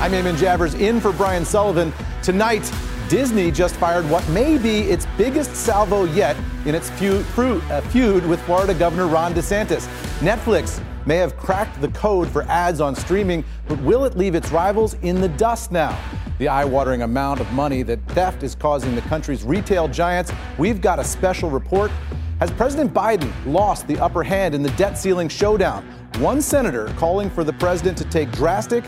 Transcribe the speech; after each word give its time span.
I'm 0.00 0.12
Eamon 0.12 0.36
Javers 0.36 0.80
in 0.80 0.98
for 0.98 1.12
Brian 1.12 1.44
Sullivan. 1.44 1.92
Tonight, 2.22 2.72
Disney 3.10 3.50
just 3.50 3.76
fired 3.76 4.08
what 4.08 4.26
may 4.30 4.56
be 4.56 4.80
its 4.84 5.06
biggest 5.18 5.54
salvo 5.54 6.04
yet 6.04 6.38
in 6.64 6.74
its 6.74 6.88
feud, 6.92 7.22
uh, 7.36 7.82
feud 7.82 8.26
with 8.26 8.40
Florida 8.44 8.72
Governor 8.72 9.08
Ron 9.08 9.34
DeSantis. 9.34 9.86
Netflix 10.20 10.82
may 11.04 11.16
have 11.16 11.36
cracked 11.36 11.78
the 11.82 11.88
code 11.88 12.30
for 12.30 12.44
ads 12.44 12.80
on 12.80 12.94
streaming, 12.94 13.44
but 13.68 13.78
will 13.82 14.06
it 14.06 14.16
leave 14.16 14.34
its 14.34 14.50
rivals 14.50 14.94
in 15.02 15.20
the 15.20 15.28
dust 15.28 15.70
now? 15.70 15.94
The 16.38 16.48
eye 16.48 16.64
watering 16.64 17.02
amount 17.02 17.40
of 17.40 17.52
money 17.52 17.82
that 17.82 18.00
theft 18.12 18.42
is 18.42 18.54
causing 18.54 18.94
the 18.94 19.02
country's 19.02 19.44
retail 19.44 19.86
giants. 19.86 20.32
We've 20.56 20.80
got 20.80 20.98
a 20.98 21.04
special 21.04 21.50
report. 21.50 21.90
Has 22.38 22.50
President 22.52 22.94
Biden 22.94 23.30
lost 23.44 23.86
the 23.86 23.98
upper 23.98 24.22
hand 24.22 24.54
in 24.54 24.62
the 24.62 24.70
debt 24.70 24.96
ceiling 24.96 25.28
showdown? 25.28 25.84
One 26.20 26.40
senator 26.40 26.86
calling 26.96 27.28
for 27.28 27.44
the 27.44 27.52
president 27.52 27.98
to 27.98 28.04
take 28.04 28.32
drastic 28.32 28.84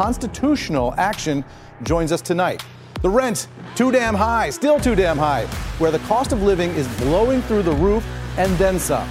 constitutional 0.00 0.94
action 0.96 1.44
joins 1.82 2.10
us 2.10 2.22
tonight. 2.22 2.64
The 3.02 3.10
rent, 3.10 3.48
too 3.76 3.92
damn 3.92 4.14
high, 4.14 4.48
still 4.48 4.80
too 4.80 4.94
damn 4.94 5.18
high, 5.18 5.44
where 5.76 5.90
the 5.90 5.98
cost 5.98 6.32
of 6.32 6.42
living 6.42 6.70
is 6.70 6.88
blowing 7.00 7.42
through 7.42 7.64
the 7.64 7.72
roof 7.72 8.02
and 8.38 8.50
then 8.56 8.78
some. 8.78 9.06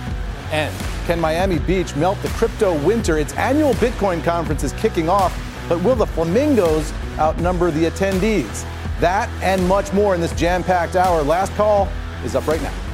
And 0.49 0.75
can 1.05 1.19
Miami 1.19 1.59
Beach 1.59 1.95
melt 1.95 2.19
the 2.23 2.29
crypto 2.29 2.73
winter? 2.83 3.19
Its 3.19 3.35
annual 3.35 3.73
Bitcoin 3.73 4.23
conference 4.23 4.63
is 4.63 4.73
kicking 4.73 5.09
off, 5.09 5.31
but 5.69 5.79
will 5.83 5.95
the 5.95 6.07
Flamingos 6.07 6.91
outnumber 7.19 7.69
the 7.69 7.85
attendees? 7.85 8.65
That 8.99 9.29
and 9.43 9.67
much 9.67 9.93
more 9.93 10.15
in 10.15 10.21
this 10.21 10.33
jam 10.33 10.63
packed 10.63 10.95
hour. 10.95 11.21
Last 11.21 11.53
call 11.53 11.87
is 12.23 12.33
up 12.33 12.47
right 12.47 12.63
now. 12.63 12.88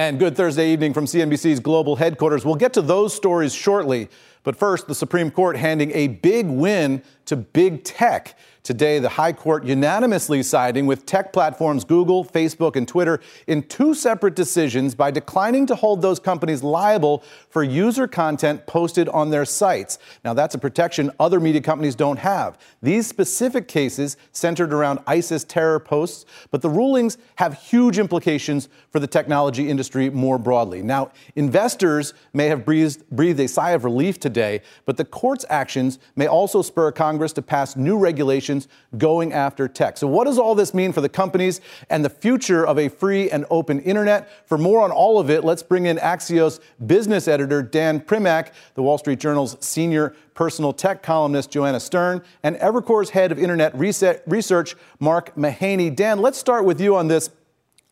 And 0.00 0.18
good 0.18 0.34
Thursday 0.34 0.72
evening 0.72 0.94
from 0.94 1.04
CNBC's 1.04 1.60
global 1.60 1.94
headquarters. 1.94 2.42
We'll 2.42 2.54
get 2.54 2.72
to 2.72 2.80
those 2.80 3.14
stories 3.14 3.52
shortly. 3.52 4.08
But 4.44 4.56
first, 4.56 4.88
the 4.88 4.94
Supreme 4.94 5.30
Court 5.30 5.58
handing 5.58 5.90
a 5.90 6.08
big 6.08 6.46
win 6.46 7.02
to 7.26 7.36
big 7.36 7.84
tech. 7.84 8.38
Today, 8.62 8.98
the 8.98 9.08
High 9.08 9.32
Court 9.32 9.64
unanimously 9.64 10.42
siding 10.42 10.84
with 10.84 11.06
tech 11.06 11.32
platforms 11.32 11.82
Google, 11.82 12.26
Facebook, 12.26 12.76
and 12.76 12.86
Twitter 12.86 13.18
in 13.46 13.62
two 13.62 13.94
separate 13.94 14.36
decisions 14.36 14.94
by 14.94 15.10
declining 15.10 15.64
to 15.66 15.74
hold 15.74 16.02
those 16.02 16.20
companies 16.20 16.62
liable 16.62 17.24
for 17.48 17.64
user 17.64 18.06
content 18.06 18.66
posted 18.66 19.08
on 19.08 19.30
their 19.30 19.46
sites. 19.46 19.98
Now, 20.26 20.34
that's 20.34 20.54
a 20.54 20.58
protection 20.58 21.10
other 21.18 21.40
media 21.40 21.62
companies 21.62 21.94
don't 21.94 22.18
have. 22.18 22.58
These 22.82 23.06
specific 23.06 23.66
cases 23.66 24.18
centered 24.32 24.74
around 24.74 24.98
ISIS 25.06 25.42
terror 25.42 25.80
posts, 25.80 26.26
but 26.50 26.60
the 26.60 26.68
rulings 26.68 27.16
have 27.36 27.54
huge 27.54 27.98
implications 27.98 28.68
for 28.90 29.00
the 29.00 29.06
technology 29.06 29.70
industry 29.70 30.10
more 30.10 30.38
broadly. 30.38 30.82
Now, 30.82 31.12
investors 31.34 32.12
may 32.34 32.48
have 32.48 32.66
breathed, 32.66 33.08
breathed 33.10 33.40
a 33.40 33.48
sigh 33.48 33.70
of 33.70 33.84
relief 33.84 34.20
today, 34.20 34.60
but 34.84 34.98
the 34.98 35.04
court's 35.06 35.46
actions 35.48 35.98
may 36.14 36.26
also 36.26 36.60
spur 36.60 36.92
Congress 36.92 37.32
to 37.32 37.42
pass 37.42 37.74
new 37.74 37.96
regulations 37.96 38.49
going 38.98 39.32
after 39.32 39.68
tech. 39.68 39.96
So, 39.96 40.06
what 40.06 40.24
does 40.24 40.38
all 40.38 40.54
this 40.54 40.74
mean 40.74 40.92
for 40.92 41.00
the 41.00 41.08
companies 41.08 41.60
and 41.88 42.04
the 42.04 42.10
future 42.10 42.66
of 42.66 42.78
a 42.78 42.88
free 42.88 43.30
and 43.30 43.44
open 43.50 43.80
internet? 43.80 44.48
For 44.48 44.58
more 44.58 44.82
on 44.82 44.90
all 44.90 45.18
of 45.18 45.30
it, 45.30 45.44
let's 45.44 45.62
bring 45.62 45.86
in 45.86 45.96
Axios 45.98 46.60
business 46.86 47.28
editor 47.28 47.62
Dan 47.62 48.00
Primack, 48.00 48.52
the 48.74 48.82
Wall 48.82 48.98
Street 48.98 49.20
Journal's 49.20 49.56
senior 49.60 50.14
personal 50.34 50.72
tech 50.72 51.02
columnist 51.02 51.50
Joanna 51.50 51.80
Stern, 51.80 52.22
and 52.42 52.56
Evercore's 52.56 53.10
head 53.10 53.30
of 53.30 53.38
internet 53.38 53.76
research 53.76 54.74
Mark 54.98 55.34
Mahaney. 55.36 55.94
Dan, 55.94 56.20
let's 56.20 56.38
start 56.38 56.64
with 56.64 56.80
you 56.80 56.96
on 56.96 57.08
this. 57.08 57.30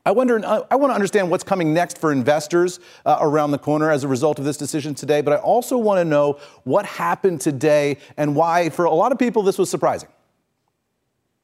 I 0.09 0.11
wonder. 0.13 0.41
I 0.71 0.77
want 0.77 0.91
to 0.91 0.95
understand 0.95 1.31
what's 1.31 1.45
coming 1.45 1.75
next 1.75 1.99
for 1.99 2.13
investors 2.13 2.81
uh, 3.05 3.19
around 3.21 3.51
the 3.51 3.59
corner 3.59 3.91
as 3.91 4.05
a 4.05 4.09
result 4.09 4.39
of 4.39 4.47
this 4.47 4.57
decision 4.57 4.95
today. 4.95 5.21
But 5.21 5.35
I 5.35 5.37
also 5.37 5.77
want 5.77 5.99
to 5.99 6.05
know 6.07 6.39
what 6.65 6.87
happened 6.87 7.43
today 7.43 7.99
and 8.17 8.35
why, 8.35 8.71
for 8.71 8.87
a 8.87 8.95
lot 8.95 9.13
of 9.13 9.19
people, 9.19 9.43
this 9.43 9.59
was 9.59 9.69
surprising. 9.69 10.09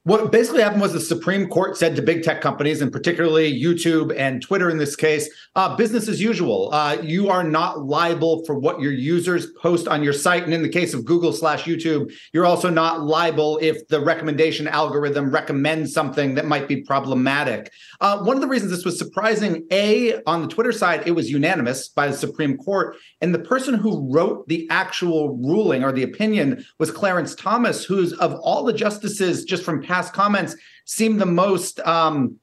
What 0.07 0.31
basically 0.31 0.61
happened 0.61 0.83
was 0.83 0.93
the 0.93 1.01
Supreme 1.01 1.49
Court 1.49 1.79
said 1.79 1.97
to 1.97 2.03
big 2.03 2.23
tech 2.23 2.43
companies, 2.43 2.83
and 2.83 2.93
particularly 2.93 3.51
YouTube 3.59 4.15
and 4.15 4.43
Twitter 4.43 4.69
in 4.69 4.77
this 4.77 4.95
case, 4.95 5.31
uh, 5.57 5.75
business 5.77 6.09
as 6.09 6.21
usual. 6.21 6.69
Uh, 6.75 6.99
you 7.03 7.31
are 7.31 7.43
not 7.43 7.87
liable 7.87 8.45
for 8.45 8.55
what 8.55 8.83
your 8.83 8.93
users 8.93 9.47
post 9.63 9.89
on 9.89 10.03
your 10.03 10.13
site. 10.13 10.45
And 10.45 10.53
in 10.53 10.61
the 10.61 10.69
case 10.69 10.93
of 10.93 11.07
Google 11.07 11.33
slash 11.33 11.65
YouTube, 11.65 12.13
you're 12.35 12.45
also 12.45 12.69
not 12.69 13.01
liable 13.01 13.59
if 13.63 13.89
the 13.89 13.99
recommendation 13.99 14.69
algorithm 14.69 15.31
recommends 15.31 15.95
something 15.95 16.35
that 16.35 16.45
might 16.45 16.69
be 16.69 16.83
problematic. 16.83 17.73
Uh, 18.03 18.19
one 18.19 18.37
of 18.37 18.43
the 18.43 18.49
reasons 18.49 18.73
this 18.73 18.85
was 18.85 18.99
surprising, 18.99 19.67
A, 19.71 20.23
on 20.25 20.43
the 20.43 20.49
Twitter 20.49 20.73
side, 20.73 21.05
it 21.07 21.13
was 21.13 21.31
unanimous 21.31 21.89
by 21.89 22.09
the 22.09 22.13
Supreme 22.13 22.59
Court. 22.59 22.99
And 23.23 23.35
the 23.35 23.39
person 23.39 23.73
who 23.73 24.13
wrote 24.13 24.47
the 24.49 24.69
actual 24.69 25.39
ruling 25.39 25.83
or 25.83 25.93
the 25.93 26.03
opinion 26.03 26.63
was 26.79 26.91
Clarence 26.91 27.35
Thomas, 27.35 27.87
who's 27.87 28.13
of 28.13 28.35
all 28.35 28.65
the 28.65 28.75
justices 28.75 29.47
just 29.47 29.63
from 29.63 29.83
past 29.95 30.13
comments 30.13 30.57
seem 30.85 31.19
the 31.19 31.27
most 31.27 31.79
um, 31.87 32.37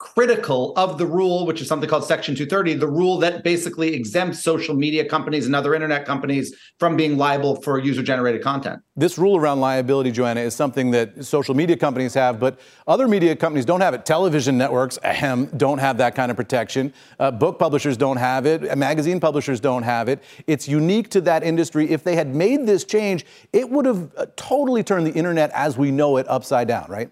critical 0.00 0.72
of 0.76 0.96
the 0.96 1.06
rule, 1.06 1.44
which 1.46 1.60
is 1.60 1.68
something 1.68 1.88
called 1.88 2.04
Section 2.04 2.34
230, 2.34 2.74
the 2.74 2.88
rule 2.88 3.18
that 3.18 3.44
basically 3.44 3.94
exempts 3.94 4.42
social 4.42 4.74
media 4.74 5.04
companies 5.04 5.44
and 5.44 5.54
other 5.54 5.74
internet 5.74 6.06
companies 6.06 6.56
from 6.78 6.96
being 6.96 7.18
liable 7.18 7.60
for 7.60 7.78
user 7.78 8.02
generated 8.02 8.42
content. 8.42 8.80
This 8.96 9.18
rule 9.18 9.36
around 9.36 9.60
liability, 9.60 10.10
Joanna, 10.10 10.40
is 10.40 10.56
something 10.56 10.90
that 10.92 11.22
social 11.22 11.54
media 11.54 11.76
companies 11.76 12.14
have, 12.14 12.40
but 12.40 12.58
other 12.88 13.06
media 13.06 13.36
companies 13.36 13.66
don't 13.66 13.82
have 13.82 13.92
it. 13.92 14.06
Television 14.06 14.56
networks, 14.56 14.98
ahem, 15.04 15.46
don't 15.58 15.78
have 15.78 15.98
that 15.98 16.14
kind 16.14 16.30
of 16.30 16.36
protection. 16.36 16.94
Uh, 17.18 17.30
book 17.30 17.58
publishers 17.58 17.98
don't 17.98 18.16
have 18.16 18.46
it. 18.46 18.76
Magazine 18.78 19.20
publishers 19.20 19.60
don't 19.60 19.82
have 19.82 20.08
it. 20.08 20.22
It's 20.46 20.66
unique 20.66 21.10
to 21.10 21.20
that 21.22 21.42
industry. 21.42 21.90
If 21.90 22.04
they 22.04 22.16
had 22.16 22.34
made 22.34 22.66
this 22.66 22.84
change, 22.84 23.26
it 23.52 23.68
would 23.68 23.84
have 23.84 24.10
uh, 24.16 24.26
totally 24.36 24.82
turned 24.82 25.06
the 25.06 25.12
internet 25.12 25.50
as 25.50 25.76
we 25.76 25.90
know 25.90 26.16
it 26.16 26.26
upside 26.26 26.68
down, 26.68 26.86
right? 26.88 27.10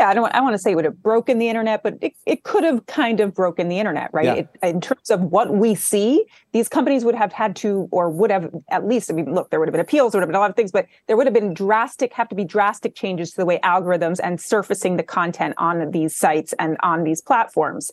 Yeah, 0.00 0.08
I 0.08 0.14
don't 0.14 0.34
I 0.34 0.40
want 0.40 0.54
to 0.54 0.58
say 0.58 0.72
it 0.72 0.76
would 0.76 0.86
have 0.86 1.02
broken 1.02 1.38
the 1.38 1.48
internet, 1.48 1.82
but 1.82 1.98
it, 2.00 2.14
it 2.24 2.42
could 2.42 2.64
have 2.64 2.86
kind 2.86 3.20
of 3.20 3.34
broken 3.34 3.68
the 3.68 3.78
internet, 3.78 4.08
right? 4.14 4.24
Yeah. 4.24 4.34
It, 4.34 4.48
in 4.62 4.80
terms 4.80 5.10
of 5.10 5.20
what 5.20 5.52
we 5.54 5.74
see, 5.74 6.24
these 6.52 6.70
companies 6.70 7.04
would 7.04 7.14
have 7.14 7.34
had 7.34 7.54
to, 7.56 7.86
or 7.90 8.08
would 8.08 8.30
have 8.30 8.50
at 8.70 8.88
least, 8.88 9.10
I 9.10 9.14
mean, 9.14 9.34
look, 9.34 9.50
there 9.50 9.60
would 9.60 9.68
have 9.68 9.74
been 9.74 9.80
appeals, 9.80 10.12
there 10.12 10.18
would 10.18 10.22
have 10.22 10.28
been 10.28 10.36
a 10.36 10.40
lot 10.40 10.48
of 10.48 10.56
things, 10.56 10.72
but 10.72 10.86
there 11.06 11.18
would 11.18 11.26
have 11.26 11.34
been 11.34 11.52
drastic, 11.52 12.14
have 12.14 12.30
to 12.30 12.34
be 12.34 12.44
drastic 12.44 12.94
changes 12.94 13.32
to 13.32 13.36
the 13.36 13.44
way 13.44 13.58
algorithms 13.62 14.20
and 14.22 14.40
surfacing 14.40 14.96
the 14.96 15.02
content 15.02 15.54
on 15.58 15.90
these 15.90 16.16
sites 16.16 16.54
and 16.58 16.78
on 16.82 17.04
these 17.04 17.20
platforms 17.20 17.90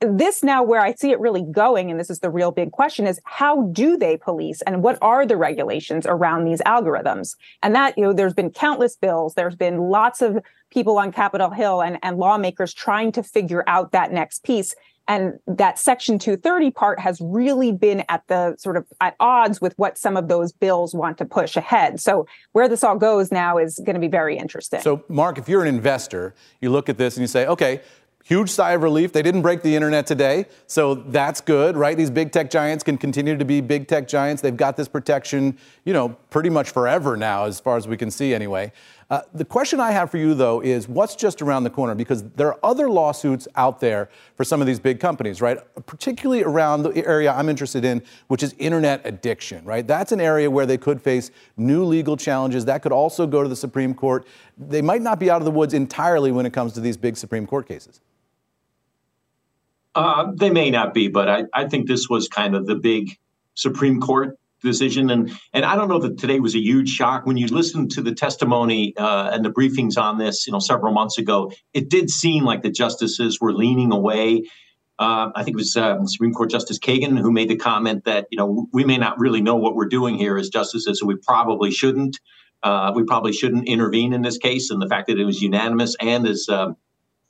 this 0.00 0.42
now 0.42 0.62
where 0.62 0.80
I 0.80 0.94
see 0.94 1.10
it 1.10 1.20
really 1.20 1.42
going, 1.42 1.90
and 1.90 2.00
this 2.00 2.10
is 2.10 2.20
the 2.20 2.30
real 2.30 2.50
big 2.50 2.72
question, 2.72 3.06
is 3.06 3.20
how 3.24 3.64
do 3.72 3.96
they 3.96 4.16
police 4.16 4.62
and 4.62 4.82
what 4.82 4.98
are 5.02 5.26
the 5.26 5.36
regulations 5.36 6.06
around 6.08 6.44
these 6.44 6.60
algorithms? 6.62 7.36
And 7.62 7.74
that, 7.74 7.96
you 7.98 8.04
know, 8.04 8.12
there's 8.12 8.34
been 8.34 8.50
countless 8.50 8.96
bills, 8.96 9.34
there's 9.34 9.56
been 9.56 9.78
lots 9.78 10.22
of 10.22 10.38
people 10.70 10.98
on 10.98 11.12
Capitol 11.12 11.50
Hill 11.50 11.82
and, 11.82 11.98
and 12.02 12.16
lawmakers 12.16 12.72
trying 12.72 13.12
to 13.12 13.22
figure 13.22 13.62
out 13.66 13.92
that 13.92 14.12
next 14.12 14.42
piece. 14.42 14.74
And 15.08 15.40
that 15.48 15.78
Section 15.78 16.20
230 16.20 16.70
part 16.70 17.00
has 17.00 17.20
really 17.20 17.72
been 17.72 18.04
at 18.08 18.22
the 18.28 18.54
sort 18.58 18.76
of 18.76 18.86
at 19.00 19.16
odds 19.18 19.60
with 19.60 19.76
what 19.76 19.98
some 19.98 20.16
of 20.16 20.28
those 20.28 20.52
bills 20.52 20.94
want 20.94 21.18
to 21.18 21.24
push 21.24 21.56
ahead. 21.56 22.00
So 22.00 22.26
where 22.52 22.68
this 22.68 22.84
all 22.84 22.96
goes 22.96 23.32
now 23.32 23.58
is 23.58 23.80
going 23.84 23.94
to 23.94 24.00
be 24.00 24.08
very 24.08 24.38
interesting. 24.38 24.80
So, 24.80 25.02
Mark, 25.08 25.36
if 25.36 25.48
you're 25.48 25.62
an 25.62 25.68
investor, 25.68 26.32
you 26.60 26.70
look 26.70 26.88
at 26.88 26.96
this 26.96 27.16
and 27.16 27.22
you 27.22 27.26
say, 27.26 27.44
okay, 27.46 27.80
Huge 28.24 28.50
sigh 28.50 28.72
of 28.72 28.82
relief. 28.82 29.12
They 29.12 29.22
didn't 29.22 29.42
break 29.42 29.62
the 29.62 29.74
internet 29.74 30.06
today, 30.06 30.46
so 30.68 30.94
that's 30.94 31.40
good, 31.40 31.76
right? 31.76 31.96
These 31.96 32.10
big 32.10 32.30
tech 32.30 32.48
giants 32.48 32.84
can 32.84 32.96
continue 32.96 33.36
to 33.36 33.44
be 33.44 33.60
big 33.60 33.88
tech 33.88 34.06
giants. 34.06 34.40
They've 34.40 34.56
got 34.56 34.76
this 34.76 34.86
protection, 34.86 35.58
you 35.84 35.92
know, 35.92 36.10
pretty 36.30 36.48
much 36.50 36.70
forever 36.70 37.16
now, 37.16 37.46
as 37.46 37.58
far 37.58 37.76
as 37.76 37.88
we 37.88 37.96
can 37.96 38.10
see 38.10 38.32
anyway. 38.32 38.72
Uh, 39.10 39.22
the 39.34 39.44
question 39.44 39.80
I 39.80 39.90
have 39.90 40.12
for 40.12 40.18
you, 40.18 40.34
though, 40.34 40.60
is 40.60 40.86
what's 40.86 41.16
just 41.16 41.42
around 41.42 41.64
the 41.64 41.70
corner? 41.70 41.96
Because 41.96 42.22
there 42.36 42.46
are 42.46 42.58
other 42.62 42.88
lawsuits 42.88 43.48
out 43.56 43.80
there 43.80 44.08
for 44.36 44.44
some 44.44 44.60
of 44.60 44.68
these 44.68 44.78
big 44.78 45.00
companies, 45.00 45.40
right? 45.40 45.58
Particularly 45.86 46.44
around 46.44 46.84
the 46.84 47.04
area 47.04 47.32
I'm 47.32 47.48
interested 47.48 47.84
in, 47.84 48.00
which 48.28 48.44
is 48.44 48.54
internet 48.58 49.00
addiction, 49.04 49.64
right? 49.64 49.84
That's 49.84 50.12
an 50.12 50.20
area 50.20 50.48
where 50.48 50.66
they 50.66 50.78
could 50.78 51.02
face 51.02 51.32
new 51.56 51.84
legal 51.84 52.16
challenges. 52.16 52.66
That 52.66 52.82
could 52.82 52.92
also 52.92 53.26
go 53.26 53.42
to 53.42 53.48
the 53.48 53.56
Supreme 53.56 53.94
Court. 53.94 54.24
They 54.56 54.82
might 54.82 55.02
not 55.02 55.18
be 55.18 55.28
out 55.28 55.40
of 55.40 55.46
the 55.46 55.50
woods 55.50 55.74
entirely 55.74 56.30
when 56.30 56.46
it 56.46 56.52
comes 56.52 56.74
to 56.74 56.80
these 56.80 56.96
big 56.96 57.16
Supreme 57.16 57.48
Court 57.48 57.66
cases. 57.66 58.00
Uh, 59.94 60.32
they 60.34 60.50
may 60.50 60.70
not 60.70 60.94
be, 60.94 61.08
but 61.08 61.28
I, 61.28 61.44
I 61.52 61.68
think 61.68 61.88
this 61.88 62.08
was 62.08 62.28
kind 62.28 62.54
of 62.54 62.66
the 62.66 62.76
big 62.76 63.18
Supreme 63.54 64.00
Court 64.00 64.38
decision. 64.62 65.10
And 65.10 65.32
and 65.52 65.64
I 65.64 65.74
don't 65.76 65.88
know 65.88 65.98
that 66.00 66.18
today 66.18 66.40
was 66.40 66.54
a 66.54 66.60
huge 66.60 66.90
shock 66.90 67.26
when 67.26 67.36
you 67.36 67.46
listen 67.46 67.88
to 67.90 68.02
the 68.02 68.14
testimony 68.14 68.94
uh, 68.96 69.30
and 69.32 69.44
the 69.44 69.50
briefings 69.50 69.98
on 69.98 70.18
this, 70.18 70.46
you 70.46 70.52
know, 70.52 70.58
several 70.58 70.92
months 70.92 71.18
ago. 71.18 71.52
It 71.72 71.88
did 71.88 72.10
seem 72.10 72.44
like 72.44 72.62
the 72.62 72.70
justices 72.70 73.40
were 73.40 73.52
leaning 73.52 73.92
away. 73.92 74.44
Uh, 74.98 75.30
I 75.34 75.44
think 75.44 75.54
it 75.54 75.56
was 75.56 75.76
uh, 75.76 75.96
Supreme 76.04 76.34
Court 76.34 76.50
Justice 76.50 76.78
Kagan 76.78 77.18
who 77.18 77.32
made 77.32 77.48
the 77.48 77.56
comment 77.56 78.04
that 78.04 78.26
you 78.30 78.36
know 78.36 78.68
we 78.72 78.84
may 78.84 78.98
not 78.98 79.18
really 79.18 79.40
know 79.40 79.56
what 79.56 79.74
we're 79.74 79.88
doing 79.88 80.16
here 80.16 80.36
as 80.36 80.50
justices, 80.50 81.00
so 81.00 81.06
we 81.06 81.16
probably 81.16 81.70
shouldn't. 81.70 82.18
Uh, 82.62 82.92
we 82.94 83.02
probably 83.04 83.32
shouldn't 83.32 83.66
intervene 83.66 84.12
in 84.12 84.20
this 84.20 84.36
case, 84.36 84.70
and 84.70 84.82
the 84.82 84.86
fact 84.86 85.06
that 85.06 85.18
it 85.18 85.24
was 85.24 85.40
unanimous, 85.40 85.96
and 86.00 86.28
as 86.28 86.46
um, 86.50 86.76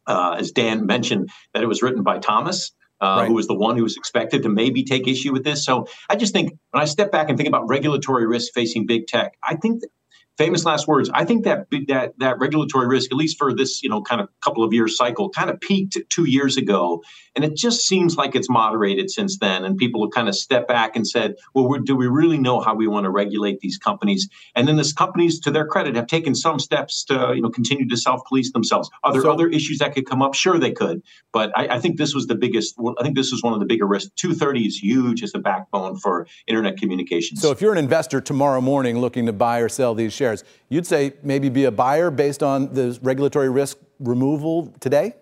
uh, 0.06 0.36
as 0.38 0.52
Dan 0.52 0.86
mentioned, 0.86 1.30
that 1.54 1.62
it 1.62 1.66
was 1.66 1.82
written 1.82 2.02
by 2.02 2.18
Thomas 2.18 2.72
uh, 3.00 3.20
right. 3.20 3.28
who 3.28 3.34
was 3.34 3.46
the 3.46 3.54
one 3.54 3.76
who 3.76 3.82
was 3.82 3.96
expected 3.96 4.42
to 4.42 4.48
maybe 4.48 4.84
take 4.84 5.08
issue 5.08 5.32
with 5.32 5.44
this. 5.44 5.64
So 5.64 5.86
I 6.08 6.16
just 6.16 6.32
think 6.32 6.52
when 6.70 6.82
I 6.82 6.86
step 6.86 7.10
back 7.10 7.28
and 7.28 7.36
think 7.36 7.48
about 7.48 7.68
regulatory 7.68 8.26
risk 8.26 8.52
facing 8.52 8.86
big 8.86 9.06
tech, 9.06 9.36
I 9.42 9.56
think 9.56 9.82
famous 10.38 10.64
last 10.64 10.88
words. 10.88 11.10
I 11.12 11.24
think 11.24 11.44
that 11.44 11.66
that 11.88 12.18
that 12.18 12.38
regulatory 12.38 12.86
risk, 12.86 13.12
at 13.12 13.16
least 13.16 13.38
for 13.38 13.54
this, 13.54 13.82
you 13.82 13.88
know, 13.88 14.02
kind 14.02 14.20
of 14.20 14.28
couple 14.40 14.64
of 14.64 14.72
years 14.72 14.96
cycle, 14.96 15.28
kind 15.30 15.50
of 15.50 15.60
peaked 15.60 15.98
two 16.08 16.24
years 16.24 16.56
ago, 16.56 17.02
and 17.36 17.44
it 17.44 17.56
just 17.56 17.86
seems 17.86 18.16
like 18.16 18.34
it's 18.34 18.48
moderated 18.48 19.10
since 19.10 19.38
then. 19.38 19.64
And 19.64 19.76
people 19.76 20.04
have 20.04 20.12
kind 20.12 20.28
of 20.28 20.34
stepped 20.34 20.68
back 20.68 20.96
and 20.96 21.06
said, 21.06 21.34
"Well, 21.54 21.70
do 21.84 21.94
we 21.94 22.06
really 22.06 22.38
know 22.38 22.60
how 22.60 22.74
we 22.74 22.86
want 22.88 23.04
to 23.04 23.10
regulate 23.10 23.60
these 23.60 23.78
companies?" 23.78 24.28
And 24.54 24.66
then 24.66 24.76
these 24.76 24.92
companies, 24.92 25.40
to 25.40 25.50
their 25.50 25.66
credit, 25.66 25.94
have 25.96 26.06
taken 26.06 26.34
some 26.34 26.58
steps 26.58 27.04
to, 27.04 27.32
you 27.34 27.42
know, 27.42 27.50
continue 27.50 27.88
to 27.88 27.96
self-police 27.96 28.52
themselves. 28.52 28.90
Are 29.04 29.12
there 29.12 29.22
so, 29.22 29.32
other 29.32 29.48
issues 29.48 29.78
that 29.78 29.94
could 29.94 30.06
come 30.06 30.22
up? 30.22 30.34
Sure, 30.34 30.58
they 30.58 30.72
could, 30.72 31.02
but 31.32 31.56
I, 31.56 31.76
I 31.76 31.80
think 31.80 31.98
this 31.98 32.14
was 32.14 32.26
the 32.26 32.34
biggest. 32.34 32.76
I 32.98 33.02
think 33.02 33.16
this 33.16 33.30
was 33.30 33.42
one 33.42 33.52
of 33.52 33.60
the 33.60 33.66
bigger 33.66 33.86
risks. 33.86 34.10
Two 34.16 34.34
thirty 34.34 34.66
is 34.66 34.78
huge 34.78 35.22
as 35.22 35.32
a 35.34 35.38
backbone 35.38 35.96
for 35.96 36.26
internet 36.46 36.78
communications. 36.78 37.40
So 37.40 37.50
if 37.50 37.60
you're 37.60 37.72
an 37.72 37.78
investor 37.78 38.20
tomorrow 38.20 38.60
morning 38.60 38.98
looking 38.98 39.26
to 39.26 39.32
buy 39.32 39.58
or 39.58 39.68
sell 39.68 39.94
these 39.94 40.14
shares. 40.20 40.44
You'd 40.68 40.86
say 40.86 41.14
maybe 41.22 41.48
be 41.48 41.64
a 41.64 41.70
buyer 41.70 42.10
based 42.10 42.42
on 42.42 42.74
the 42.74 42.98
regulatory 43.02 43.48
risk 43.48 43.78
removal 43.98 44.72
today? 44.80 45.14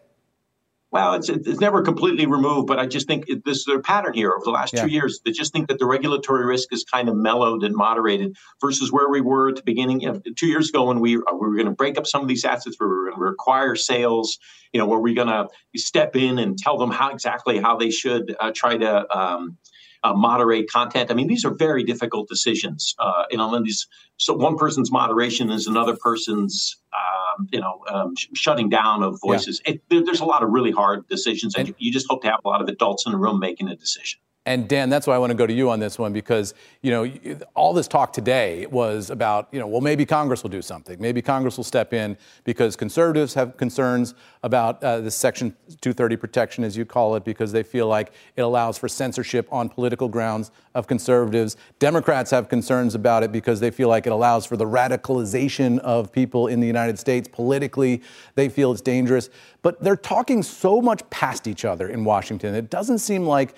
Well, 0.91 1.13
it's, 1.15 1.29
it's 1.29 1.61
never 1.61 1.83
completely 1.83 2.25
removed, 2.25 2.67
but 2.67 2.79
I 2.79 2.87
just 2.87 3.07
think 3.07 3.29
it, 3.29 3.45
this 3.45 3.59
is 3.59 3.69
a 3.69 3.79
pattern 3.79 4.15
here 4.15 4.33
over 4.33 4.43
the 4.43 4.51
last 4.51 4.73
yeah. 4.73 4.83
two 4.83 4.91
years. 4.91 5.21
They 5.23 5.33
just 5.33 5.53
think 5.53 5.69
that 5.69 5.79
the 5.79 5.85
regulatory 5.85 6.47
risk 6.47 6.73
is 6.73 6.83
kind 6.83 7.11
of 7.11 7.15
mellowed 7.15 7.63
and 7.63 7.77
moderated 7.77 8.35
versus 8.59 8.91
where 8.91 9.09
we 9.11 9.21
were 9.21 9.51
at 9.51 9.57
the 9.57 9.63
beginning. 9.63 10.01
You 10.01 10.13
know, 10.13 10.23
two 10.35 10.47
years 10.47 10.71
ago, 10.71 10.85
when 10.85 11.01
we, 11.01 11.17
we 11.17 11.23
were 11.23 11.55
going 11.55 11.67
to 11.67 11.73
break 11.73 11.99
up 11.99 12.07
some 12.07 12.23
of 12.23 12.29
these 12.29 12.45
assets, 12.45 12.77
we 12.81 12.87
were 12.87 13.05
going 13.11 13.17
to 13.17 13.21
require 13.21 13.77
sales. 13.77 14.39
You 14.73 14.81
know, 14.81 14.87
where 14.87 14.99
we're 14.99 15.15
going 15.15 15.29
to 15.29 15.49
step 15.77 16.17
in 16.17 16.39
and 16.39 16.59
tell 16.59 16.79
them 16.79 16.91
how 16.91 17.11
exactly 17.11 17.59
how 17.59 17.77
they 17.77 17.91
should 17.91 18.35
uh, 18.41 18.53
try 18.55 18.77
to 18.77 19.19
um, 19.19 19.59
uh, 20.03 20.15
moderate 20.15 20.71
content. 20.71 21.11
I 21.11 21.15
mean, 21.15 21.27
these 21.27 21.45
are 21.45 21.55
very 21.55 21.85
difficult 21.85 22.29
decisions. 22.29 22.95
Uh, 22.99 23.25
you 23.31 23.37
know, 23.39 23.55
and 23.55 23.65
these 23.65 23.87
so 24.17 24.35
one 24.35 24.57
person's 24.57 24.91
moderation 24.91 25.51
is 25.51 25.67
another 25.67 25.97
person's 25.97 26.77
um, 26.93 27.49
you 27.53 27.61
know 27.61 27.85
um, 27.89 28.15
sh- 28.17 28.29
shutting 28.35 28.69
down 28.69 29.03
of 29.03 29.19
voices. 29.21 29.61
Yeah. 29.65 29.75
It, 29.75 29.83
there, 29.91 30.05
there's 30.05 30.21
a 30.21 30.25
lot 30.25 30.43
of 30.43 30.51
really 30.51 30.73
hard 30.73 31.07
decisions, 31.09 31.55
and, 31.55 31.69
and 31.69 31.77
you, 31.79 31.87
you 31.87 31.93
just 31.93 32.07
hope 32.09 32.23
to 32.23 32.31
have 32.31 32.41
a 32.45 32.49
lot 32.49 32.61
of 32.61 32.69
adults 32.69 33.07
in 33.07 33.13
the 33.13 33.19
room 33.19 33.39
making 33.39 33.69
a 33.69 33.77
decision. 33.77 34.21
And 34.49 34.67
Dan, 34.67 34.89
that's 34.89 35.07
why 35.07 35.15
I 35.15 35.19
want 35.19 35.31
to 35.31 35.37
go 35.37 35.47
to 35.47 35.53
you 35.53 35.69
on 35.69 35.79
this 35.79 35.99
one 35.99 36.15
because 36.15 36.55
you 36.81 36.91
know 36.91 37.39
all 37.55 37.75
this 37.75 37.87
talk 37.87 38.15
today 38.15 38.65
was 38.65 39.11
about 39.11 39.47
you 39.53 39.61
know 39.61 39.67
well 39.67 39.83
maybe 39.83 40.07
Congress 40.07 40.43
will 40.43 40.49
do 40.49 40.63
something, 40.63 40.99
maybe 40.99 41.21
Congress 41.21 41.59
will 41.59 41.65
step 41.65 41.93
in 41.93 42.17
because 42.45 42.75
conservatives 42.75 43.35
have 43.35 43.59
concerns 43.59 44.15
about 44.43 44.83
uh, 44.83 45.01
this 45.01 45.15
Section 45.15 45.51
230 45.83 46.17
protection, 46.17 46.65
as 46.65 46.79
you 46.79 46.87
call 46.87 47.15
it, 47.15 47.25
because 47.25 47.53
they 47.53 47.63
feel 47.63 47.89
like 47.89 48.13
it 48.37 48.41
allows 48.41 48.79
for 48.79 48.89
censorship 48.89 49.47
on 49.53 49.69
political 49.69 50.09
grounds 50.09 50.51
of 50.75 50.87
conservatives. 50.87 51.59
Democrats 51.79 52.31
have 52.31 52.49
concerns 52.49 52.95
about 52.95 53.23
it 53.23 53.31
because 53.31 53.61
they 53.61 53.71
feel 53.71 53.91
like 53.91 54.07
it 54.07 54.13
allows 54.13 54.47
for 54.47 54.57
the 54.57 54.65
radicalization 54.65 55.79
of 55.81 56.11
people 56.11 56.47
in 56.47 56.61
the 56.61 56.67
United 56.67 56.99
States 56.99 57.29
politically. 57.31 58.01
They 58.35 58.49
feel 58.49 58.73
it's 58.73 58.81
dangerous, 58.81 59.29
but 59.63 59.81
they're 59.83 59.97
talking 59.97 60.43
so 60.43 60.81
much 60.81 61.09
past 61.11 61.47
each 61.47 61.65
other 61.65 61.89
in 61.89 62.05
Washington. 62.05 62.55
It 62.55 62.71
doesn't 62.71 62.99
seem 62.99 63.27
like 63.27 63.55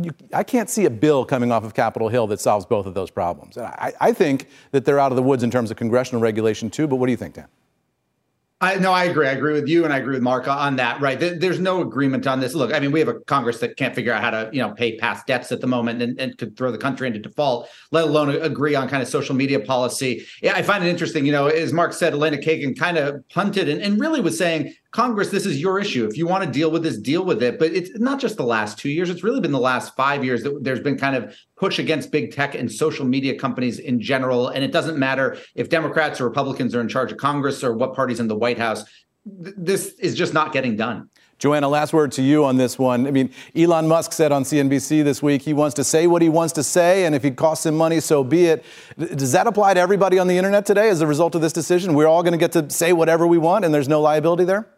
you, 0.00 0.12
I 0.32 0.42
can't 0.42 0.68
see 0.68 0.84
a 0.84 0.90
bill 0.90 1.24
coming 1.24 1.52
off 1.52 1.64
of 1.64 1.74
Capitol 1.74 2.08
Hill 2.08 2.26
that 2.28 2.40
solves 2.40 2.66
both 2.66 2.86
of 2.86 2.94
those 2.94 3.10
problems. 3.10 3.56
I, 3.56 3.92
I 4.00 4.12
think 4.12 4.48
that 4.72 4.84
they're 4.84 5.00
out 5.00 5.12
of 5.12 5.16
the 5.16 5.22
woods 5.22 5.42
in 5.42 5.50
terms 5.50 5.70
of 5.70 5.76
congressional 5.76 6.20
regulation 6.20 6.70
too. 6.70 6.86
But 6.86 6.96
what 6.96 7.06
do 7.06 7.12
you 7.12 7.16
think, 7.16 7.34
Dan? 7.34 7.48
I 8.60 8.76
no, 8.76 8.92
I 8.92 9.04
agree. 9.04 9.26
I 9.26 9.32
agree 9.32 9.52
with 9.52 9.68
you, 9.68 9.84
and 9.84 9.92
I 9.92 9.98
agree 9.98 10.14
with 10.14 10.22
Mark 10.22 10.46
on 10.48 10.76
that. 10.76 11.00
Right? 11.00 11.18
There's 11.18 11.58
no 11.58 11.82
agreement 11.82 12.26
on 12.26 12.40
this. 12.40 12.54
Look, 12.54 12.72
I 12.72 12.78
mean, 12.78 12.92
we 12.92 13.00
have 13.00 13.08
a 13.08 13.20
Congress 13.20 13.58
that 13.58 13.76
can't 13.76 13.94
figure 13.94 14.12
out 14.12 14.22
how 14.22 14.30
to, 14.30 14.48
you 14.52 14.62
know, 14.62 14.72
pay 14.72 14.96
past 14.96 15.26
debts 15.26 15.52
at 15.52 15.60
the 15.60 15.66
moment, 15.66 16.00
and, 16.00 16.18
and 16.20 16.38
could 16.38 16.56
throw 16.56 16.70
the 16.70 16.78
country 16.78 17.06
into 17.08 17.18
default. 17.18 17.68
Let 17.90 18.04
alone 18.04 18.30
agree 18.30 18.74
on 18.74 18.88
kind 18.88 19.02
of 19.02 19.08
social 19.08 19.34
media 19.34 19.60
policy. 19.60 20.24
Yeah, 20.40 20.54
I 20.54 20.62
find 20.62 20.84
it 20.84 20.88
interesting. 20.88 21.26
You 21.26 21.32
know, 21.32 21.48
as 21.48 21.72
Mark 21.72 21.92
said, 21.92 22.12
Elena 22.12 22.38
Kagan 22.38 22.78
kind 22.78 22.96
of 22.96 23.28
punted 23.28 23.68
and, 23.68 23.82
and 23.82 24.00
really 24.00 24.20
was 24.20 24.38
saying, 24.38 24.72
Congress, 24.94 25.30
this 25.30 25.44
is 25.44 25.60
your 25.60 25.80
issue. 25.80 26.06
If 26.06 26.16
you 26.16 26.24
want 26.28 26.44
to 26.44 26.50
deal 26.50 26.70
with 26.70 26.84
this, 26.84 26.96
deal 26.96 27.24
with 27.24 27.42
it. 27.42 27.58
But 27.58 27.72
it's 27.72 27.90
not 27.98 28.20
just 28.20 28.36
the 28.36 28.44
last 28.44 28.78
two 28.78 28.88
years. 28.88 29.10
It's 29.10 29.24
really 29.24 29.40
been 29.40 29.50
the 29.50 29.58
last 29.58 29.96
five 29.96 30.24
years 30.24 30.44
that 30.44 30.62
there's 30.62 30.78
been 30.78 30.96
kind 30.96 31.16
of 31.16 31.36
push 31.56 31.80
against 31.80 32.12
big 32.12 32.32
tech 32.32 32.54
and 32.54 32.70
social 32.70 33.04
media 33.04 33.36
companies 33.36 33.80
in 33.80 34.00
general. 34.00 34.50
And 34.50 34.62
it 34.62 34.70
doesn't 34.70 34.96
matter 34.96 35.36
if 35.56 35.68
Democrats 35.68 36.20
or 36.20 36.28
Republicans 36.28 36.76
are 36.76 36.80
in 36.80 36.88
charge 36.88 37.10
of 37.10 37.18
Congress 37.18 37.64
or 37.64 37.74
what 37.74 37.92
party's 37.94 38.20
in 38.20 38.28
the 38.28 38.36
White 38.36 38.56
House. 38.56 38.84
This 39.26 39.94
is 39.98 40.14
just 40.14 40.32
not 40.32 40.52
getting 40.52 40.76
done. 40.76 41.10
Joanna, 41.40 41.68
last 41.68 41.92
word 41.92 42.12
to 42.12 42.22
you 42.22 42.44
on 42.44 42.56
this 42.56 42.78
one. 42.78 43.08
I 43.08 43.10
mean, 43.10 43.30
Elon 43.56 43.88
Musk 43.88 44.12
said 44.12 44.30
on 44.30 44.44
CNBC 44.44 45.02
this 45.02 45.20
week 45.20 45.42
he 45.42 45.52
wants 45.52 45.74
to 45.74 45.82
say 45.82 46.06
what 46.06 46.22
he 46.22 46.28
wants 46.28 46.52
to 46.52 46.62
say, 46.62 47.04
and 47.04 47.16
if 47.16 47.24
it 47.24 47.36
costs 47.36 47.66
him 47.66 47.76
money, 47.76 47.98
so 47.98 48.22
be 48.22 48.46
it. 48.46 48.64
Does 48.96 49.32
that 49.32 49.48
apply 49.48 49.74
to 49.74 49.80
everybody 49.80 50.20
on 50.20 50.28
the 50.28 50.38
internet 50.38 50.64
today 50.64 50.88
as 50.88 51.00
a 51.00 51.06
result 51.08 51.34
of 51.34 51.40
this 51.40 51.52
decision? 51.52 51.94
We're 51.94 52.06
all 52.06 52.22
going 52.22 52.32
to 52.32 52.38
get 52.38 52.52
to 52.52 52.70
say 52.70 52.92
whatever 52.92 53.26
we 53.26 53.38
want, 53.38 53.64
and 53.64 53.74
there's 53.74 53.88
no 53.88 54.00
liability 54.00 54.44
there? 54.44 54.68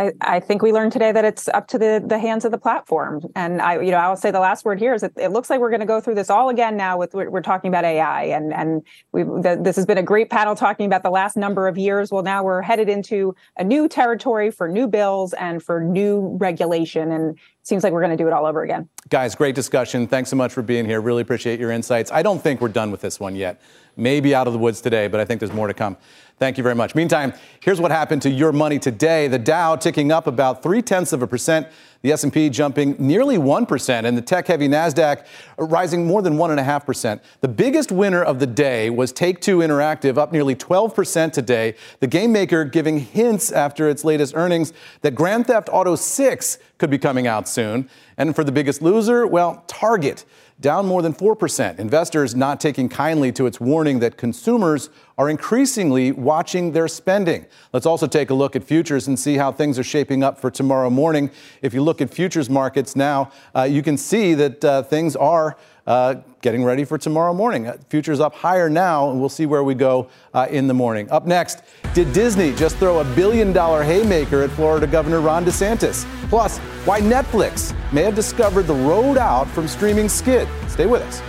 I, 0.00 0.12
I, 0.22 0.40
think 0.40 0.62
we 0.62 0.72
learned 0.72 0.92
today 0.92 1.12
that 1.12 1.26
it's 1.26 1.46
up 1.48 1.68
to 1.68 1.78
the, 1.78 2.02
the 2.04 2.18
hands 2.18 2.46
of 2.46 2.52
the 2.52 2.58
platform. 2.58 3.20
And 3.36 3.60
I, 3.60 3.80
you 3.80 3.90
know, 3.90 3.98
I 3.98 4.08
will 4.08 4.16
say 4.16 4.30
the 4.30 4.40
last 4.40 4.64
word 4.64 4.78
here 4.78 4.94
is 4.94 5.02
that 5.02 5.12
it 5.16 5.28
looks 5.28 5.50
like 5.50 5.60
we're 5.60 5.68
going 5.68 5.80
to 5.80 5.86
go 5.86 6.00
through 6.00 6.14
this 6.14 6.30
all 6.30 6.48
again 6.48 6.74
now 6.74 6.96
with 6.96 7.12
we're, 7.12 7.28
we're 7.28 7.42
talking 7.42 7.68
about 7.68 7.84
AI 7.84 8.24
and 8.24 8.52
and 8.54 8.82
we 9.12 9.24
this 9.42 9.76
has 9.76 9.84
been 9.84 9.98
a 9.98 10.02
great 10.02 10.30
panel 10.30 10.54
talking 10.54 10.86
about 10.86 11.02
the 11.02 11.10
last 11.10 11.36
number 11.36 11.68
of 11.68 11.76
years. 11.76 12.10
Well, 12.10 12.22
now 12.22 12.42
we're 12.42 12.62
headed 12.62 12.88
into 12.88 13.34
a 13.58 13.64
new 13.64 13.88
territory 13.88 14.50
for 14.50 14.68
new 14.68 14.88
bills 14.88 15.34
and 15.34 15.62
for 15.62 15.80
new 15.80 16.36
regulation, 16.40 17.12
and 17.12 17.38
seems 17.62 17.84
like 17.84 17.92
we're 17.92 18.00
going 18.00 18.16
to 18.16 18.22
do 18.22 18.26
it 18.26 18.32
all 18.32 18.46
over 18.46 18.62
again. 18.62 18.88
Guys, 19.10 19.34
great 19.34 19.54
discussion. 19.54 20.06
Thanks 20.06 20.30
so 20.30 20.36
much 20.36 20.52
for 20.52 20.62
being 20.62 20.86
here. 20.86 21.00
Really 21.00 21.22
appreciate 21.22 21.60
your 21.60 21.70
insights. 21.70 22.10
I 22.10 22.22
don't 22.22 22.42
think 22.42 22.60
we're 22.60 22.68
done 22.68 22.90
with 22.90 23.02
this 23.02 23.20
one 23.20 23.36
yet. 23.36 23.60
Maybe 23.96 24.34
out 24.34 24.46
of 24.46 24.52
the 24.52 24.58
woods 24.58 24.80
today, 24.80 25.08
but 25.08 25.20
I 25.20 25.24
think 25.24 25.40
there's 25.40 25.52
more 25.52 25.66
to 25.66 25.74
come. 25.74 25.96
Thank 26.40 26.56
you 26.56 26.62
very 26.62 26.74
much. 26.74 26.94
Meantime, 26.94 27.34
here's 27.62 27.82
what 27.82 27.90
happened 27.90 28.22
to 28.22 28.30
your 28.30 28.50
money 28.50 28.78
today. 28.78 29.28
The 29.28 29.38
Dow 29.38 29.76
ticking 29.76 30.10
up 30.10 30.26
about 30.26 30.62
three 30.62 30.80
tenths 30.80 31.12
of 31.12 31.20
a 31.20 31.26
percent. 31.26 31.68
The 32.00 32.12
S&P 32.12 32.48
jumping 32.48 32.96
nearly 32.98 33.36
1%, 33.36 34.04
and 34.06 34.16
the 34.16 34.22
tech-heavy 34.22 34.66
Nasdaq 34.66 35.26
rising 35.58 36.06
more 36.06 36.22
than 36.22 36.36
1.5%. 36.36 37.20
The 37.42 37.48
biggest 37.48 37.92
winner 37.92 38.22
of 38.22 38.38
the 38.38 38.46
day 38.46 38.88
was 38.88 39.12
Take-Two 39.12 39.58
Interactive, 39.58 40.16
up 40.16 40.32
nearly 40.32 40.56
12% 40.56 41.30
today. 41.30 41.74
The 41.98 42.06
game 42.06 42.32
maker 42.32 42.64
giving 42.64 43.00
hints 43.00 43.52
after 43.52 43.90
its 43.90 44.02
latest 44.02 44.34
earnings 44.34 44.72
that 45.02 45.14
Grand 45.14 45.46
Theft 45.46 45.68
Auto 45.70 45.94
6 45.94 46.58
could 46.78 46.88
be 46.88 46.96
coming 46.96 47.26
out 47.26 47.50
soon. 47.50 47.90
And 48.16 48.34
for 48.34 48.44
the 48.44 48.52
biggest 48.52 48.80
loser, 48.80 49.26
well, 49.26 49.62
Target 49.66 50.24
down 50.60 50.86
more 50.86 51.00
than 51.00 51.14
4%. 51.14 51.78
Investors 51.78 52.34
not 52.34 52.60
taking 52.60 52.88
kindly 52.88 53.32
to 53.32 53.46
its 53.46 53.58
warning 53.58 54.00
that 54.00 54.16
consumers 54.18 54.90
are 55.16 55.30
increasingly 55.30 56.12
watching 56.12 56.72
their 56.72 56.88
spending. 56.88 57.46
Let's 57.72 57.86
also 57.86 58.06
take 58.06 58.30
a 58.30 58.34
look 58.34 58.54
at 58.56 58.62
futures 58.62 59.08
and 59.08 59.18
see 59.18 59.36
how 59.36 59.52
things 59.52 59.78
are 59.78 59.84
shaping 59.84 60.22
up 60.22 60.38
for 60.38 60.50
tomorrow 60.50 60.90
morning. 60.90 61.30
If 61.62 61.72
you 61.72 61.82
look 61.82 62.00
at 62.00 62.10
futures 62.10 62.50
markets 62.50 62.94
now, 62.94 63.30
uh, 63.56 63.62
you 63.62 63.82
can 63.82 63.96
see 63.96 64.34
that 64.34 64.64
uh, 64.64 64.82
things 64.82 65.16
are 65.16 65.56
uh, 65.90 66.22
getting 66.40 66.62
ready 66.62 66.84
for 66.84 66.98
tomorrow 66.98 67.34
morning. 67.34 67.66
Uh, 67.66 67.76
futures 67.88 68.20
up 68.20 68.32
higher 68.32 68.70
now, 68.70 69.10
and 69.10 69.18
we'll 69.18 69.28
see 69.28 69.44
where 69.44 69.64
we 69.64 69.74
go 69.74 70.08
uh, 70.32 70.46
in 70.48 70.68
the 70.68 70.74
morning. 70.74 71.10
Up 71.10 71.26
next, 71.26 71.64
did 71.94 72.12
Disney 72.12 72.54
just 72.54 72.76
throw 72.76 73.00
a 73.00 73.04
billion 73.16 73.52
dollar 73.52 73.82
haymaker 73.82 74.42
at 74.42 74.50
Florida 74.50 74.86
Governor 74.86 75.20
Ron 75.20 75.44
DeSantis? 75.44 76.04
Plus, 76.28 76.58
why 76.86 77.00
Netflix 77.00 77.74
may 77.92 78.04
have 78.04 78.14
discovered 78.14 78.68
the 78.68 78.74
road 78.74 79.18
out 79.18 79.48
from 79.48 79.66
streaming 79.66 80.08
Skid. 80.08 80.46
Stay 80.68 80.86
with 80.86 81.02
us. 81.02 81.20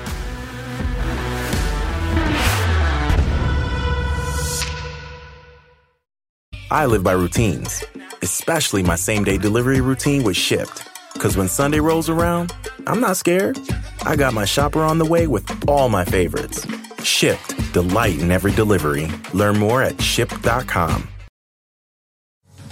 I 6.70 6.86
live 6.86 7.04
by 7.04 7.14
routines, 7.14 7.84
especially 8.22 8.84
my 8.84 8.96
same 8.96 9.24
day 9.24 9.40
delivery 9.40 9.82
routine 9.82 10.22
with 10.22 10.36
Shipt. 10.38 10.91
Because 11.14 11.38
when 11.38 11.48
Sunday 11.48 11.80
rolls 11.80 12.10
around, 12.10 12.54
I'm 12.88 13.00
not 13.00 13.18
scared. 13.18 13.60
I 14.04 14.16
got 14.16 14.34
my 14.34 14.46
shopper 14.46 14.82
on 14.82 14.98
the 14.98 15.06
way 15.06 15.28
with 15.28 15.46
all 15.68 15.90
my 15.90 16.06
favorites. 16.06 16.66
Shipt, 17.04 17.74
delight 17.74 18.20
in 18.20 18.32
every 18.32 18.52
delivery. 18.52 19.08
Learn 19.34 19.60
more 19.60 19.84
at 19.84 19.96
shipt.com. 19.98 21.08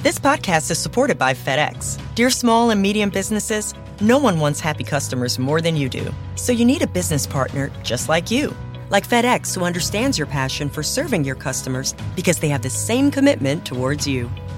This 0.01 0.17
podcast 0.17 0.71
is 0.71 0.79
supported 0.79 1.17
by 1.17 1.33
FedEx. 1.33 1.99
Dear 2.15 2.29
small 2.29 2.69
and 2.69 2.81
medium 2.81 3.09
businesses, 3.09 3.73
no 3.99 4.17
one 4.17 4.39
wants 4.39 4.61
happy 4.61 4.85
customers 4.85 5.37
more 5.37 5.59
than 5.59 5.75
you 5.75 5.89
do. 5.89 6.13
So 6.35 6.53
you 6.53 6.63
need 6.63 6.81
a 6.81 6.87
business 6.87 7.27
partner 7.27 7.69
just 7.83 8.07
like 8.07 8.31
you. 8.31 8.55
Like 8.89 9.07
FedEx, 9.07 9.53
who 9.53 9.65
understands 9.65 10.17
your 10.17 10.25
passion 10.27 10.69
for 10.69 10.83
serving 10.83 11.25
your 11.25 11.35
customers 11.35 11.93
because 12.15 12.39
they 12.39 12.47
have 12.47 12.61
the 12.61 12.69
same 12.69 13.11
commitment 13.11 13.65
towards 13.65 14.07
you. 14.07 14.29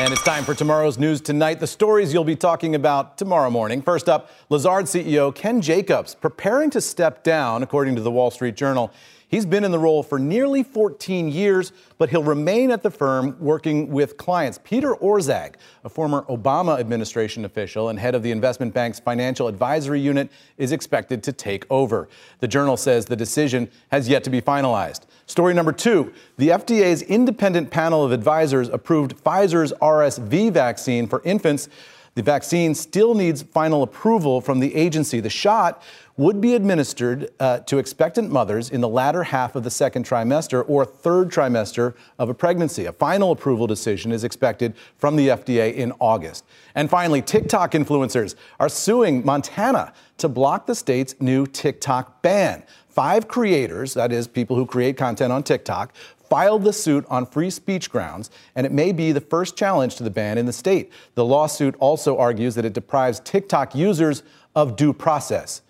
And 0.00 0.14
it's 0.14 0.22
time 0.22 0.44
for 0.44 0.54
tomorrow's 0.54 0.96
news 0.96 1.20
tonight. 1.20 1.60
The 1.60 1.66
stories 1.66 2.14
you'll 2.14 2.24
be 2.24 2.34
talking 2.34 2.74
about 2.74 3.18
tomorrow 3.18 3.50
morning. 3.50 3.82
First 3.82 4.08
up, 4.08 4.30
Lazard 4.48 4.86
CEO 4.86 5.32
Ken 5.32 5.60
Jacobs 5.60 6.14
preparing 6.14 6.70
to 6.70 6.80
step 6.80 7.22
down, 7.22 7.62
according 7.62 7.96
to 7.96 8.00
the 8.00 8.10
Wall 8.10 8.30
Street 8.30 8.56
Journal. 8.56 8.90
He's 9.28 9.44
been 9.44 9.62
in 9.62 9.72
the 9.72 9.78
role 9.78 10.02
for 10.02 10.18
nearly 10.18 10.62
14 10.62 11.28
years, 11.28 11.72
but 11.98 12.08
he'll 12.08 12.24
remain 12.24 12.70
at 12.70 12.82
the 12.82 12.90
firm 12.90 13.36
working 13.38 13.90
with 13.90 14.16
clients. 14.16 14.58
Peter 14.64 14.94
Orszag, 14.94 15.56
a 15.84 15.90
former 15.90 16.22
Obama 16.22 16.80
administration 16.80 17.44
official 17.44 17.90
and 17.90 17.98
head 17.98 18.14
of 18.14 18.22
the 18.22 18.30
investment 18.30 18.72
bank's 18.72 18.98
financial 18.98 19.48
advisory 19.48 20.00
unit, 20.00 20.32
is 20.56 20.72
expected 20.72 21.22
to 21.24 21.32
take 21.32 21.66
over. 21.70 22.08
The 22.38 22.48
journal 22.48 22.78
says 22.78 23.04
the 23.04 23.16
decision 23.16 23.70
has 23.92 24.08
yet 24.08 24.24
to 24.24 24.30
be 24.30 24.40
finalized. 24.40 25.02
Story 25.30 25.54
number 25.54 25.70
two 25.70 26.12
the 26.38 26.48
FDA's 26.48 27.02
independent 27.02 27.70
panel 27.70 28.04
of 28.04 28.10
advisors 28.10 28.68
approved 28.68 29.16
Pfizer's 29.22 29.72
RSV 29.74 30.50
vaccine 30.50 31.06
for 31.06 31.22
infants. 31.22 31.68
The 32.16 32.22
vaccine 32.24 32.74
still 32.74 33.14
needs 33.14 33.40
final 33.40 33.84
approval 33.84 34.40
from 34.40 34.58
the 34.58 34.74
agency. 34.74 35.20
The 35.20 35.30
shot 35.30 35.84
would 36.16 36.40
be 36.40 36.56
administered 36.56 37.30
uh, 37.38 37.60
to 37.60 37.78
expectant 37.78 38.32
mothers 38.32 38.70
in 38.70 38.80
the 38.80 38.88
latter 38.88 39.22
half 39.22 39.54
of 39.54 39.62
the 39.62 39.70
second 39.70 40.04
trimester 40.04 40.64
or 40.68 40.84
third 40.84 41.30
trimester 41.30 41.94
of 42.18 42.28
a 42.28 42.34
pregnancy. 42.34 42.86
A 42.86 42.92
final 42.92 43.30
approval 43.30 43.68
decision 43.68 44.10
is 44.10 44.24
expected 44.24 44.74
from 44.98 45.14
the 45.14 45.28
FDA 45.28 45.72
in 45.72 45.92
August. 46.00 46.44
And 46.74 46.90
finally, 46.90 47.22
TikTok 47.22 47.70
influencers 47.70 48.34
are 48.58 48.68
suing 48.68 49.24
Montana 49.24 49.92
to 50.18 50.28
block 50.28 50.66
the 50.66 50.74
state's 50.74 51.14
new 51.20 51.46
TikTok 51.46 52.20
ban. 52.20 52.64
Five 52.90 53.28
creators, 53.28 53.94
that 53.94 54.12
is, 54.12 54.26
people 54.26 54.56
who 54.56 54.66
create 54.66 54.96
content 54.96 55.32
on 55.32 55.42
TikTok, 55.42 55.94
filed 56.28 56.64
the 56.64 56.72
suit 56.72 57.04
on 57.08 57.26
free 57.26 57.50
speech 57.50 57.90
grounds, 57.90 58.30
and 58.54 58.66
it 58.66 58.72
may 58.72 58.92
be 58.92 59.12
the 59.12 59.20
first 59.20 59.56
challenge 59.56 59.96
to 59.96 60.02
the 60.02 60.10
ban 60.10 60.38
in 60.38 60.46
the 60.46 60.52
state. 60.52 60.92
The 61.14 61.24
lawsuit 61.24 61.74
also 61.78 62.18
argues 62.18 62.54
that 62.56 62.64
it 62.64 62.72
deprives 62.72 63.20
TikTok 63.20 63.74
users 63.74 64.22
of 64.54 64.76
due 64.76 64.92
process. 64.92 65.62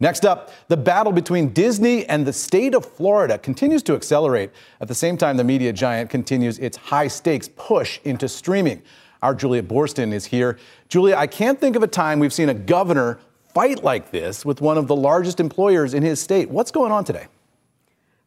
Next 0.00 0.24
up, 0.24 0.50
the 0.68 0.76
battle 0.76 1.12
between 1.12 1.50
Disney 1.50 2.04
and 2.06 2.26
the 2.26 2.32
state 2.32 2.74
of 2.74 2.84
Florida 2.84 3.38
continues 3.38 3.82
to 3.84 3.94
accelerate. 3.94 4.50
At 4.80 4.88
the 4.88 4.94
same 4.94 5.16
time, 5.16 5.36
the 5.36 5.44
media 5.44 5.72
giant 5.72 6.10
continues 6.10 6.58
its 6.58 6.76
high 6.76 7.06
stakes 7.06 7.48
push 7.54 8.00
into 8.02 8.28
streaming. 8.28 8.82
Our 9.22 9.34
Julia 9.34 9.62
Boorstin 9.62 10.12
is 10.12 10.24
here. 10.24 10.58
Julia, 10.88 11.16
I 11.16 11.28
can't 11.28 11.60
think 11.60 11.76
of 11.76 11.84
a 11.84 11.86
time 11.86 12.18
we've 12.18 12.32
seen 12.32 12.48
a 12.48 12.54
governor 12.54 13.20
fight 13.54 13.84
like 13.84 14.10
this 14.10 14.44
with 14.44 14.60
one 14.60 14.78
of 14.78 14.86
the 14.86 14.96
largest 14.96 15.40
employers 15.40 15.94
in 15.94 16.02
his 16.02 16.20
state. 16.20 16.50
What's 16.50 16.70
going 16.70 16.92
on 16.92 17.04
today? 17.04 17.26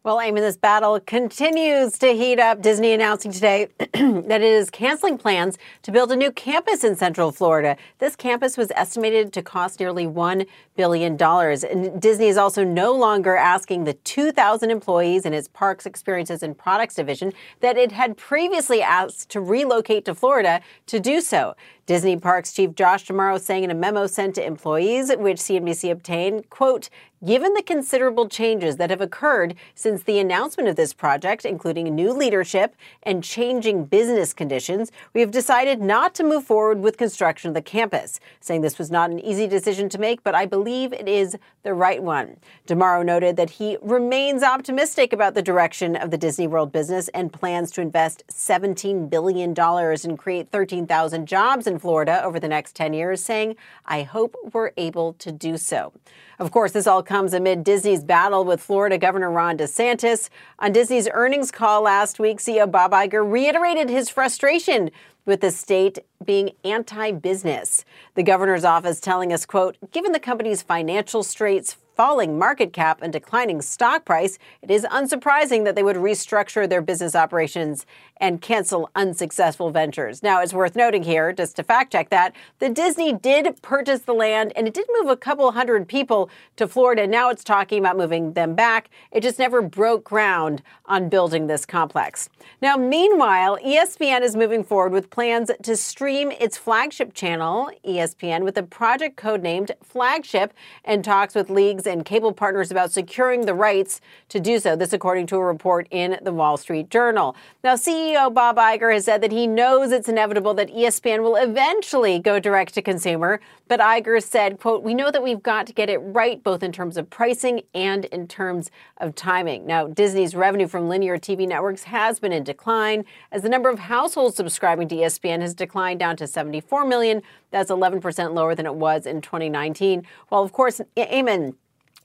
Well, 0.05 0.17
Eamon, 0.17 0.36
this 0.36 0.55
battle 0.55 1.00
continues 1.00 1.98
to 1.98 2.13
heat 2.13 2.39
up. 2.39 2.62
Disney 2.62 2.94
announcing 2.94 3.32
today 3.32 3.70
that 3.79 4.39
it 4.39 4.44
is 4.44 4.70
canceling 4.70 5.17
plans 5.17 5.58
to 5.82 5.91
build 5.91 6.12
a 6.12 6.15
new 6.15 6.32
campus 6.32 6.84
in 6.84 6.96
Central 6.96 7.32
Florida. 7.32 7.75
This 7.98 8.15
campus 8.15 8.55
was 8.55 8.72
estimated 8.75 9.34
to 9.34 9.41
cost 9.41 9.79
nearly 9.79 10.05
$1 10.05 10.46
billion. 10.75 11.20
And 11.20 12.00
Disney 12.00 12.27
is 12.27 12.38
also 12.38 12.63
no 12.63 12.94
longer 12.94 13.36
asking 13.36 13.86
the 13.86 13.94
2,000 13.94 14.70
employees 14.70 15.25
in 15.25 15.34
its 15.34 15.48
Parks, 15.48 15.88
Experiences, 15.88 16.44
and 16.44 16.55
Products 16.55 16.94
division 16.94 17.34
that 17.62 17.75
it 17.75 17.91
had 17.91 18.15
previously 18.15 18.84
asked 18.84 19.29
to 19.29 19.41
relocate 19.41 20.05
to 20.05 20.13
Florida 20.13 20.62
to 20.86 21.00
do 21.00 21.20
so. 21.20 21.55
Disney 21.86 22.18
Parks 22.18 22.51
Chief 22.51 22.74
Josh 22.74 23.06
D'Amaro 23.06 23.39
saying 23.39 23.63
in 23.63 23.70
a 23.70 23.75
memo 23.75 24.08
sent 24.08 24.36
to 24.36 24.46
employees, 24.46 25.12
which 25.15 25.38
CNBC 25.38 25.92
obtained, 25.92 26.50
quote, 26.50 26.89
Given 27.24 27.54
the 27.54 27.63
considerable 27.63 28.30
changes 28.30 28.75
that 28.75 28.92
have 28.92 29.01
occurred 29.01 29.56
since 29.74 30.04
the 30.04 30.20
announcement 30.20 30.70
of 30.70 30.75
this 30.75 30.94
project, 30.94 31.44
including 31.44 31.96
new 31.96 32.12
leadership 32.12 32.75
and 33.01 33.24
changing 33.24 33.86
business 33.86 34.32
conditions, 34.32 34.92
we 35.13 35.22
have 35.22 35.32
decided 35.32 35.82
not 35.82 36.13
to 36.15 36.24
move 36.24 36.44
forward 36.44 36.82
with 36.82 36.98
construction 36.98 37.48
of 37.48 37.56
the 37.56 37.63
campus, 37.63 38.20
saying 38.42 38.62
this 38.62 38.77
was 38.77 38.92
not 38.92 39.10
an 39.10 39.20
easy 39.20 39.48
decision 39.48 39.89
to 39.89 39.98
make, 39.98 40.24
but 40.24 40.36
I 40.36 40.46
believe 40.46 40.94
it 40.94 41.08
is 41.08 41.36
the 41.63 41.74
right 41.74 42.04
one. 42.04 42.38
D'Amaro 42.68 43.04
noted 43.04 43.38
that 43.38 43.50
he 43.50 43.77
remains 43.82 44.44
optimistic 44.44 45.12
about 45.12 45.34
the 45.34 45.42
direction 45.42 45.96
of 45.96 46.12
the 46.12 46.18
Disney 46.20 46.46
World 46.46 46.72
business 46.72 47.08
and 47.08 47.34
plans 47.34 47.72
to 47.72 47.82
invest 47.82 48.24
$17 48.30 49.10
billion 49.10 49.56
and 49.58 50.20
create 50.20 50.51
13,000 50.51 51.25
jobs 51.25 51.65
in 51.65 51.75
in 51.75 51.79
Florida 51.79 52.24
over 52.24 52.39
the 52.39 52.48
next 52.48 52.75
10 52.75 52.94
years, 52.94 53.22
saying, 53.22 53.55
I 53.86 54.03
hope 54.03 54.36
we're 54.53 54.72
able 54.77 55.13
to 55.13 55.32
do 55.32 55.58
so. 55.58 55.91
Of 56.39 56.51
course, 56.51 56.72
this 56.72 56.88
all 56.88 57.03
comes 57.03 57.34
amid 57.34 57.63
Disney's 57.63 58.03
battle 58.03 58.46
with 58.46 58.62
Florida 58.62 58.98
Governor 58.98 59.29
Ron 59.29 59.58
DeSantis. 59.58 60.29
On 60.60 60.72
Disney's 60.72 61.10
earnings 61.12 61.51
call 61.51 61.82
last 61.82 62.17
week, 62.17 62.39
CEO 62.39 62.70
Bob 62.70 62.91
Iger 62.91 63.29
reiterated 63.29 63.89
his 63.89 64.10
frustration 64.10 64.89
with 65.25 65.41
the 65.41 65.51
state 65.51 66.00
being 66.24 66.51
anti-business. 66.63 67.84
The 68.13 68.24
governor's 68.24 68.63
office 68.63 69.00
telling 69.00 69.34
us, 69.34 69.46
quote, 69.46 69.75
given 69.91 70.12
the 70.12 70.20
company's 70.20 70.62
financial 70.62 71.24
straits 71.24 71.77
falling 71.96 72.38
market 72.38 72.74
cap 72.74 73.00
and 73.02 73.14
declining 73.14 73.62
stock 73.62 74.06
price, 74.06 74.38
it 74.62 74.70
is 74.70 74.84
unsurprising 74.86 75.64
that 75.64 75.75
they 75.75 75.84
would 75.84 75.96
restructure 75.96 76.68
their 76.68 76.82
business 76.82 77.16
operations 77.16 77.86
and 78.18 78.42
cancel 78.42 78.90
unsuccessful 78.96 79.72
ventures. 79.72 80.24
Now, 80.24 80.42
it's 80.42 80.54
worth 80.54 80.75
noting 80.75 81.04
here, 81.04 81.34
just 81.34 81.56
to 81.58 81.64
fact 81.64 81.92
check 81.92 82.10
that, 82.10 82.34
the 82.60 82.70
Disney 82.70 83.14
did 83.14 83.62
purchase 83.62 84.02
the 84.02 84.14
land 84.14 84.54
and 84.56 84.68
it 84.68 84.74
did 84.74 84.86
move 85.00 85.10
a 85.10 85.18
couple 85.18 85.52
hundred 85.52 85.88
people 85.88 86.30
to 86.56 86.68
Florida. 86.68 87.08
Now 87.08 87.30
it's 87.30 87.44
talking 87.44 87.80
about 87.80 87.98
moving 87.98 88.34
them 88.34 88.56
back. 88.56 88.90
It 89.12 89.22
just 89.22 89.40
never 89.40 89.62
broke 89.62 90.04
ground 90.04 90.62
on 90.86 91.10
building 91.10 91.48
this 91.48 91.66
complex. 91.66 92.30
Now, 92.62 92.78
meanwhile, 92.78 93.58
ESPN 93.66 94.22
is 94.22 94.36
moving 94.36 94.64
forward 94.64 94.94
with 94.94 95.10
plans 95.10 95.52
to 95.64 95.75
stream 95.75 96.32
its 96.32 96.58
flagship 96.58 97.14
channel, 97.14 97.70
ESPN, 97.86 98.44
with 98.44 98.58
a 98.58 98.64
project 98.64 99.18
codenamed 99.18 99.72
Flagship 99.84 100.54
and 100.84 101.04
talks 101.04 101.36
with 101.36 101.50
leagues 101.50 101.85
and 101.86 102.06
cable 102.06 102.34
partners 102.34 102.72
about 102.72 102.92
securing 102.92 103.46
the 103.46 103.54
rights 103.54 104.01
to 104.30 104.39
do 104.39 104.60
so. 104.60 104.75
This, 104.75 104.94
according 104.94 105.27
to 105.27 105.38
a 105.38 105.44
report 105.44 105.88
in 105.92 106.18
the 106.22 106.32
Wall 106.32 106.58
Street 106.58 106.89
Journal. 106.89 107.36
Now, 107.63 107.75
CEO 107.75 108.34
Bob 108.34 108.58
Iger 108.58 108.94
has 108.94 109.06
said 109.06 109.22
that 109.22 109.32
he 109.32 109.48
knows 109.48 109.92
it's 109.92 110.10
inevitable 110.10 110.54
that 110.56 110.70
ESPN 110.70 111.24
will 111.24 111.36
eventually 111.36 112.20
go 112.20 112.39
direct 112.39 112.74
to 112.75 112.82
consumer, 112.82 113.39
but 113.68 113.80
Iger 113.80 114.22
said, 114.22 114.60
quote, 114.60 114.84
"We 114.84 114.94
know 114.94 115.12
that 115.12 115.24
we've 115.24 115.44
got 115.44 115.68
to 115.68 115.74
get 115.74 115.89
it 115.89 115.98
right 115.98 116.44
both 116.44 116.63
in 116.63 116.72
terms 116.72 116.98
of 116.98 117.10
pricing 117.10 117.62
and 117.74 118.06
in 118.06 118.27
terms 118.27 118.72
of 118.98 119.15
timing." 119.15 119.65
Now, 119.65 119.88
Disney's 119.88 120.36
revenue 120.36 120.68
from 120.68 120.88
linear 120.88 121.18
TV 121.18 121.48
networks 121.48 121.84
has 121.84 122.20
been 122.20 122.32
in 122.32 122.44
decline 122.44 123.06
as 123.32 123.42
the 123.42 123.50
number 123.50 123.70
of 123.70 123.80
households 123.80 124.36
subscribing 124.36 124.88
to 124.89 124.96
ESPN 124.96 125.42
has 125.42 125.54
declined 125.54 126.00
down 126.00 126.15
to 126.18 126.27
74 126.27 126.86
million. 126.86 127.22
That's 127.51 127.72
11% 127.72 128.34
lower 128.34 128.56
than 128.56 128.65
it 128.65 128.75
was 128.75 129.06
in 129.06 129.22
2019. 129.22 130.06
While 130.30 130.44
of 130.44 130.51
course, 130.51 130.82
Eamon 130.98 131.56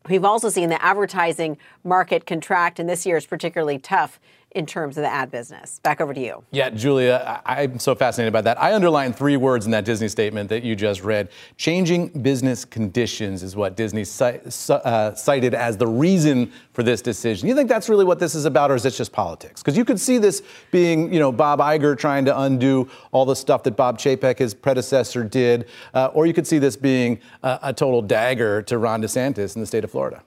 We've 0.09 0.25
also 0.25 0.49
seen 0.49 0.71
the 0.71 0.83
advertising 0.83 1.59
market 1.85 2.27
contract, 2.27 2.79
and 2.79 2.89
this 2.89 3.05
year 3.05 3.17
is 3.17 3.27
particularly 3.27 3.79
tough 3.79 4.19
in 4.53 4.67
terms 4.67 4.97
of 4.99 5.03
the 5.03 5.09
ad 5.09 5.31
business. 5.31 5.79
Back 5.83 6.01
over 6.01 6.13
to 6.13 6.21
you. 6.21 6.43
Yeah, 6.51 6.71
Julia, 6.71 7.41
I, 7.45 7.63
am 7.63 7.79
so 7.79 7.95
fascinated 7.95 8.33
by 8.33 8.41
that. 8.43 8.61
I 8.61 8.75
underlined 8.75 9.17
three 9.17 9.37
words 9.37 9.65
in 9.65 9.71
that 9.73 9.85
Disney 9.85 10.09
statement 10.09 10.49
that 10.49 10.65
you 10.65 10.75
just 10.75 11.03
read. 11.03 11.29
Changing 11.57 12.09
business 12.09 12.65
conditions 12.65 13.43
is 13.43 13.55
what 13.55 13.77
Disney 13.77 14.03
uh, 14.03 15.15
cited 15.15 15.55
as 15.55 15.77
the 15.77 15.87
reason 15.87 16.51
for 16.73 16.83
this 16.83 17.01
decision. 17.01 17.49
You 17.49 17.55
think 17.55 17.69
that's 17.69 17.89
really 17.89 18.05
what 18.05 18.19
this 18.19 18.35
is 18.35 18.45
about, 18.45 18.71
or 18.71 18.75
is 18.75 18.85
it 18.85 18.91
just 18.91 19.13
politics? 19.13 19.63
Because 19.63 19.77
you 19.77 19.85
could 19.85 20.01
see 20.01 20.19
this 20.19 20.43
being, 20.73 21.13
you 21.13 21.21
know, 21.21 21.31
Bob 21.31 21.61
Iger 21.61 21.97
trying 21.97 22.25
to 22.25 22.41
undo 22.41 22.91
all 23.13 23.25
the 23.25 23.37
stuff 23.37 23.63
that 23.65 23.77
Bob 23.77 23.99
Chapek, 23.99 24.39
his 24.39 24.53
predecessor, 24.53 25.23
did, 25.23 25.69
uh, 25.95 26.07
or 26.13 26.27
you 26.27 26.35
could 26.35 26.47
see 26.47 26.59
this 26.59 26.77
being 26.77 27.21
a 27.43 27.73
total 27.73 28.03
dagger 28.03 28.63
to 28.63 28.79
Ron 28.79 29.03
DeSantis 29.03 29.55
in 29.55 29.61
the 29.61 29.67
state 29.67 29.85
of 29.85 29.91
Florida. 29.91 30.23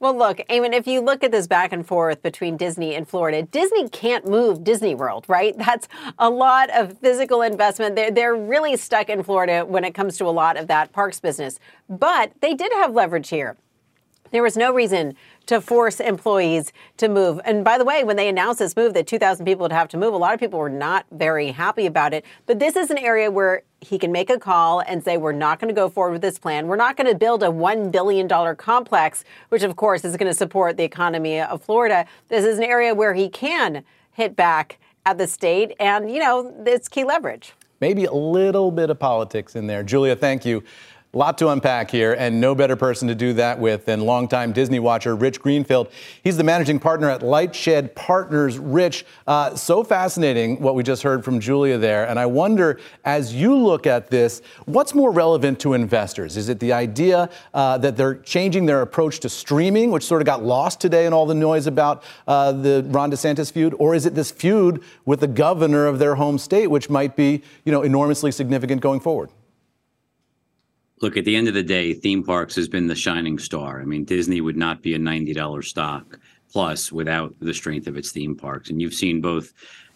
Well, 0.00 0.16
look, 0.16 0.38
Eamon, 0.48 0.72
if 0.72 0.86
you 0.86 1.02
look 1.02 1.22
at 1.22 1.30
this 1.30 1.46
back 1.46 1.74
and 1.74 1.86
forth 1.86 2.22
between 2.22 2.56
Disney 2.56 2.94
and 2.94 3.06
Florida, 3.06 3.42
Disney 3.42 3.86
can't 3.90 4.26
move 4.26 4.64
Disney 4.64 4.94
World, 4.94 5.26
right? 5.28 5.54
That's 5.58 5.88
a 6.18 6.30
lot 6.30 6.70
of 6.70 6.98
physical 7.00 7.42
investment. 7.42 7.96
They're, 7.96 8.10
they're 8.10 8.34
really 8.34 8.78
stuck 8.78 9.10
in 9.10 9.22
Florida 9.22 9.66
when 9.66 9.84
it 9.84 9.92
comes 9.92 10.16
to 10.16 10.24
a 10.24 10.32
lot 10.32 10.56
of 10.56 10.68
that 10.68 10.92
parks 10.94 11.20
business. 11.20 11.60
But 11.90 12.32
they 12.40 12.54
did 12.54 12.72
have 12.76 12.94
leverage 12.94 13.28
here. 13.28 13.58
There 14.30 14.42
was 14.42 14.56
no 14.56 14.72
reason 14.72 15.14
to 15.46 15.60
force 15.60 15.98
employees 15.98 16.72
to 16.98 17.08
move. 17.08 17.40
And 17.44 17.64
by 17.64 17.78
the 17.78 17.84
way, 17.84 18.04
when 18.04 18.16
they 18.16 18.28
announced 18.28 18.60
this 18.60 18.76
move 18.76 18.94
that 18.94 19.06
2,000 19.06 19.44
people 19.44 19.62
would 19.62 19.72
have 19.72 19.88
to 19.88 19.96
move, 19.96 20.14
a 20.14 20.16
lot 20.16 20.34
of 20.34 20.40
people 20.40 20.58
were 20.58 20.70
not 20.70 21.06
very 21.10 21.50
happy 21.50 21.86
about 21.86 22.14
it. 22.14 22.24
But 22.46 22.58
this 22.60 22.76
is 22.76 22.90
an 22.90 22.98
area 22.98 23.30
where 23.30 23.62
he 23.80 23.98
can 23.98 24.12
make 24.12 24.30
a 24.30 24.38
call 24.38 24.80
and 24.80 25.02
say, 25.02 25.16
We're 25.16 25.32
not 25.32 25.58
going 25.58 25.68
to 25.68 25.74
go 25.74 25.88
forward 25.88 26.12
with 26.12 26.22
this 26.22 26.38
plan. 26.38 26.68
We're 26.68 26.76
not 26.76 26.96
going 26.96 27.10
to 27.10 27.18
build 27.18 27.42
a 27.42 27.48
$1 27.48 27.90
billion 27.90 28.28
complex, 28.56 29.24
which 29.48 29.62
of 29.62 29.74
course 29.76 30.04
is 30.04 30.16
going 30.16 30.30
to 30.30 30.34
support 30.34 30.76
the 30.76 30.84
economy 30.84 31.40
of 31.40 31.62
Florida. 31.62 32.06
This 32.28 32.44
is 32.44 32.58
an 32.58 32.64
area 32.64 32.94
where 32.94 33.14
he 33.14 33.28
can 33.28 33.84
hit 34.12 34.36
back 34.36 34.78
at 35.06 35.18
the 35.18 35.26
state. 35.26 35.74
And, 35.80 36.10
you 36.10 36.20
know, 36.20 36.54
it's 36.66 36.88
key 36.88 37.04
leverage. 37.04 37.54
Maybe 37.80 38.04
a 38.04 38.12
little 38.12 38.70
bit 38.70 38.90
of 38.90 38.98
politics 38.98 39.56
in 39.56 39.66
there. 39.66 39.82
Julia, 39.82 40.14
thank 40.14 40.44
you. 40.44 40.62
A 41.12 41.18
lot 41.18 41.38
to 41.38 41.48
unpack 41.48 41.90
here, 41.90 42.14
and 42.16 42.40
no 42.40 42.54
better 42.54 42.76
person 42.76 43.08
to 43.08 43.16
do 43.16 43.32
that 43.32 43.58
with 43.58 43.84
than 43.84 44.02
longtime 44.02 44.52
Disney 44.52 44.78
watcher 44.78 45.16
Rich 45.16 45.40
Greenfield. 45.40 45.88
He's 46.22 46.36
the 46.36 46.44
managing 46.44 46.78
partner 46.78 47.10
at 47.10 47.20
Lightshed 47.20 47.96
Partners. 47.96 48.58
Rich, 48.58 49.04
uh, 49.26 49.56
so 49.56 49.82
fascinating 49.82 50.60
what 50.62 50.76
we 50.76 50.84
just 50.84 51.02
heard 51.02 51.24
from 51.24 51.40
Julia 51.40 51.78
there. 51.78 52.06
And 52.06 52.16
I 52.16 52.26
wonder, 52.26 52.78
as 53.04 53.34
you 53.34 53.56
look 53.56 53.88
at 53.88 54.08
this, 54.08 54.40
what's 54.66 54.94
more 54.94 55.10
relevant 55.10 55.58
to 55.60 55.74
investors? 55.74 56.36
Is 56.36 56.48
it 56.48 56.60
the 56.60 56.72
idea 56.72 57.28
uh, 57.54 57.76
that 57.78 57.96
they're 57.96 58.14
changing 58.14 58.66
their 58.66 58.82
approach 58.82 59.18
to 59.20 59.28
streaming, 59.28 59.90
which 59.90 60.04
sort 60.04 60.22
of 60.22 60.26
got 60.26 60.44
lost 60.44 60.80
today 60.80 61.06
in 61.06 61.12
all 61.12 61.26
the 61.26 61.34
noise 61.34 61.66
about 61.66 62.04
uh, 62.28 62.52
the 62.52 62.86
Ron 62.86 63.10
DeSantis 63.10 63.50
feud, 63.50 63.74
or 63.80 63.96
is 63.96 64.06
it 64.06 64.14
this 64.14 64.30
feud 64.30 64.80
with 65.06 65.18
the 65.18 65.26
governor 65.26 65.88
of 65.88 65.98
their 65.98 66.14
home 66.14 66.38
state, 66.38 66.68
which 66.68 66.88
might 66.88 67.16
be, 67.16 67.42
you 67.64 67.72
know, 67.72 67.82
enormously 67.82 68.30
significant 68.30 68.80
going 68.80 69.00
forward? 69.00 69.30
Look, 71.00 71.16
at 71.16 71.24
the 71.24 71.36
end 71.36 71.48
of 71.48 71.54
the 71.54 71.62
day, 71.62 71.94
theme 71.94 72.22
parks 72.22 72.54
has 72.56 72.68
been 72.68 72.86
the 72.86 72.94
shining 72.94 73.38
star. 73.38 73.80
I 73.80 73.84
mean, 73.84 74.04
Disney 74.04 74.40
would 74.40 74.56
not 74.56 74.82
be 74.82 74.94
a 74.94 74.98
$90 74.98 75.64
stock 75.64 76.18
plus 76.52 76.92
without 76.92 77.34
the 77.40 77.54
strength 77.54 77.86
of 77.86 77.96
its 77.96 78.12
theme 78.12 78.36
parks. 78.36 78.70
And 78.70 78.80
you've 78.80 78.94
seen 78.94 79.20
both, 79.20 79.52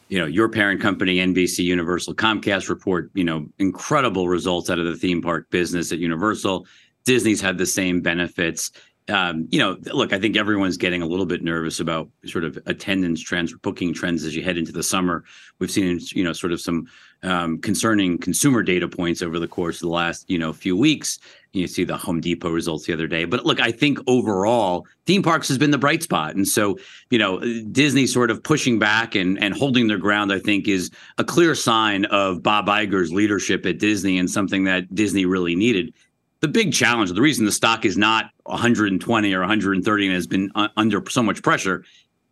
you 0.08 0.18
know, 0.18 0.26
your 0.26 0.48
parent 0.48 0.80
company, 0.80 1.16
NBC 1.16 1.64
Universal, 1.64 2.14
Comcast 2.14 2.68
report, 2.68 3.10
you 3.14 3.24
know, 3.24 3.46
incredible 3.58 4.28
results 4.28 4.70
out 4.70 4.78
of 4.78 4.86
the 4.86 4.96
theme 4.96 5.20
park 5.20 5.50
business 5.50 5.92
at 5.92 5.98
Universal. 5.98 6.66
Disney's 7.04 7.40
had 7.40 7.58
the 7.58 7.66
same 7.66 8.00
benefits 8.00 8.70
you 9.08 9.58
know, 9.58 9.76
look, 9.92 10.12
I 10.12 10.18
think 10.18 10.36
everyone's 10.36 10.76
getting 10.76 11.02
a 11.02 11.06
little 11.06 11.26
bit 11.26 11.42
nervous 11.42 11.80
about 11.80 12.08
sort 12.24 12.44
of 12.44 12.58
attendance 12.66 13.20
trends, 13.20 13.54
booking 13.62 13.92
trends 13.92 14.24
as 14.24 14.34
you 14.34 14.42
head 14.42 14.56
into 14.56 14.72
the 14.72 14.82
summer. 14.82 15.24
We've 15.58 15.70
seen, 15.70 16.00
you 16.12 16.24
know, 16.24 16.32
sort 16.32 16.52
of 16.52 16.60
some 16.60 16.86
um, 17.22 17.58
concerning 17.58 18.18
consumer 18.18 18.62
data 18.62 18.88
points 18.88 19.22
over 19.22 19.38
the 19.38 19.48
course 19.48 19.76
of 19.76 19.82
the 19.82 19.94
last, 19.94 20.28
you 20.28 20.38
know, 20.38 20.52
few 20.52 20.76
weeks. 20.76 21.18
You 21.52 21.66
see 21.68 21.84
the 21.84 21.96
Home 21.96 22.20
Depot 22.20 22.50
results 22.50 22.86
the 22.86 22.92
other 22.92 23.06
day. 23.06 23.26
But 23.26 23.46
look, 23.46 23.60
I 23.60 23.70
think 23.70 23.98
overall, 24.06 24.86
theme 25.06 25.22
parks 25.22 25.48
has 25.48 25.56
been 25.56 25.70
the 25.70 25.78
bright 25.78 26.02
spot. 26.02 26.34
And 26.34 26.48
so, 26.48 26.78
you 27.10 27.18
know, 27.18 27.38
Disney 27.70 28.06
sort 28.06 28.30
of 28.30 28.42
pushing 28.42 28.78
back 28.78 29.14
and, 29.14 29.40
and 29.40 29.54
holding 29.54 29.86
their 29.86 29.98
ground, 29.98 30.32
I 30.32 30.40
think, 30.40 30.66
is 30.66 30.90
a 31.16 31.24
clear 31.24 31.54
sign 31.54 32.06
of 32.06 32.42
Bob 32.42 32.66
Iger's 32.66 33.12
leadership 33.12 33.64
at 33.66 33.78
Disney 33.78 34.18
and 34.18 34.28
something 34.28 34.64
that 34.64 34.92
Disney 34.94 35.26
really 35.26 35.54
needed 35.54 35.94
the 36.44 36.48
big 36.48 36.74
challenge, 36.74 37.10
the 37.10 37.22
reason 37.22 37.46
the 37.46 37.52
stock 37.52 37.86
is 37.86 37.96
not 37.96 38.26
120 38.42 39.32
or 39.32 39.40
130 39.40 40.06
and 40.06 40.14
has 40.14 40.26
been 40.26 40.52
under 40.76 41.02
so 41.08 41.22
much 41.22 41.42
pressure 41.42 41.86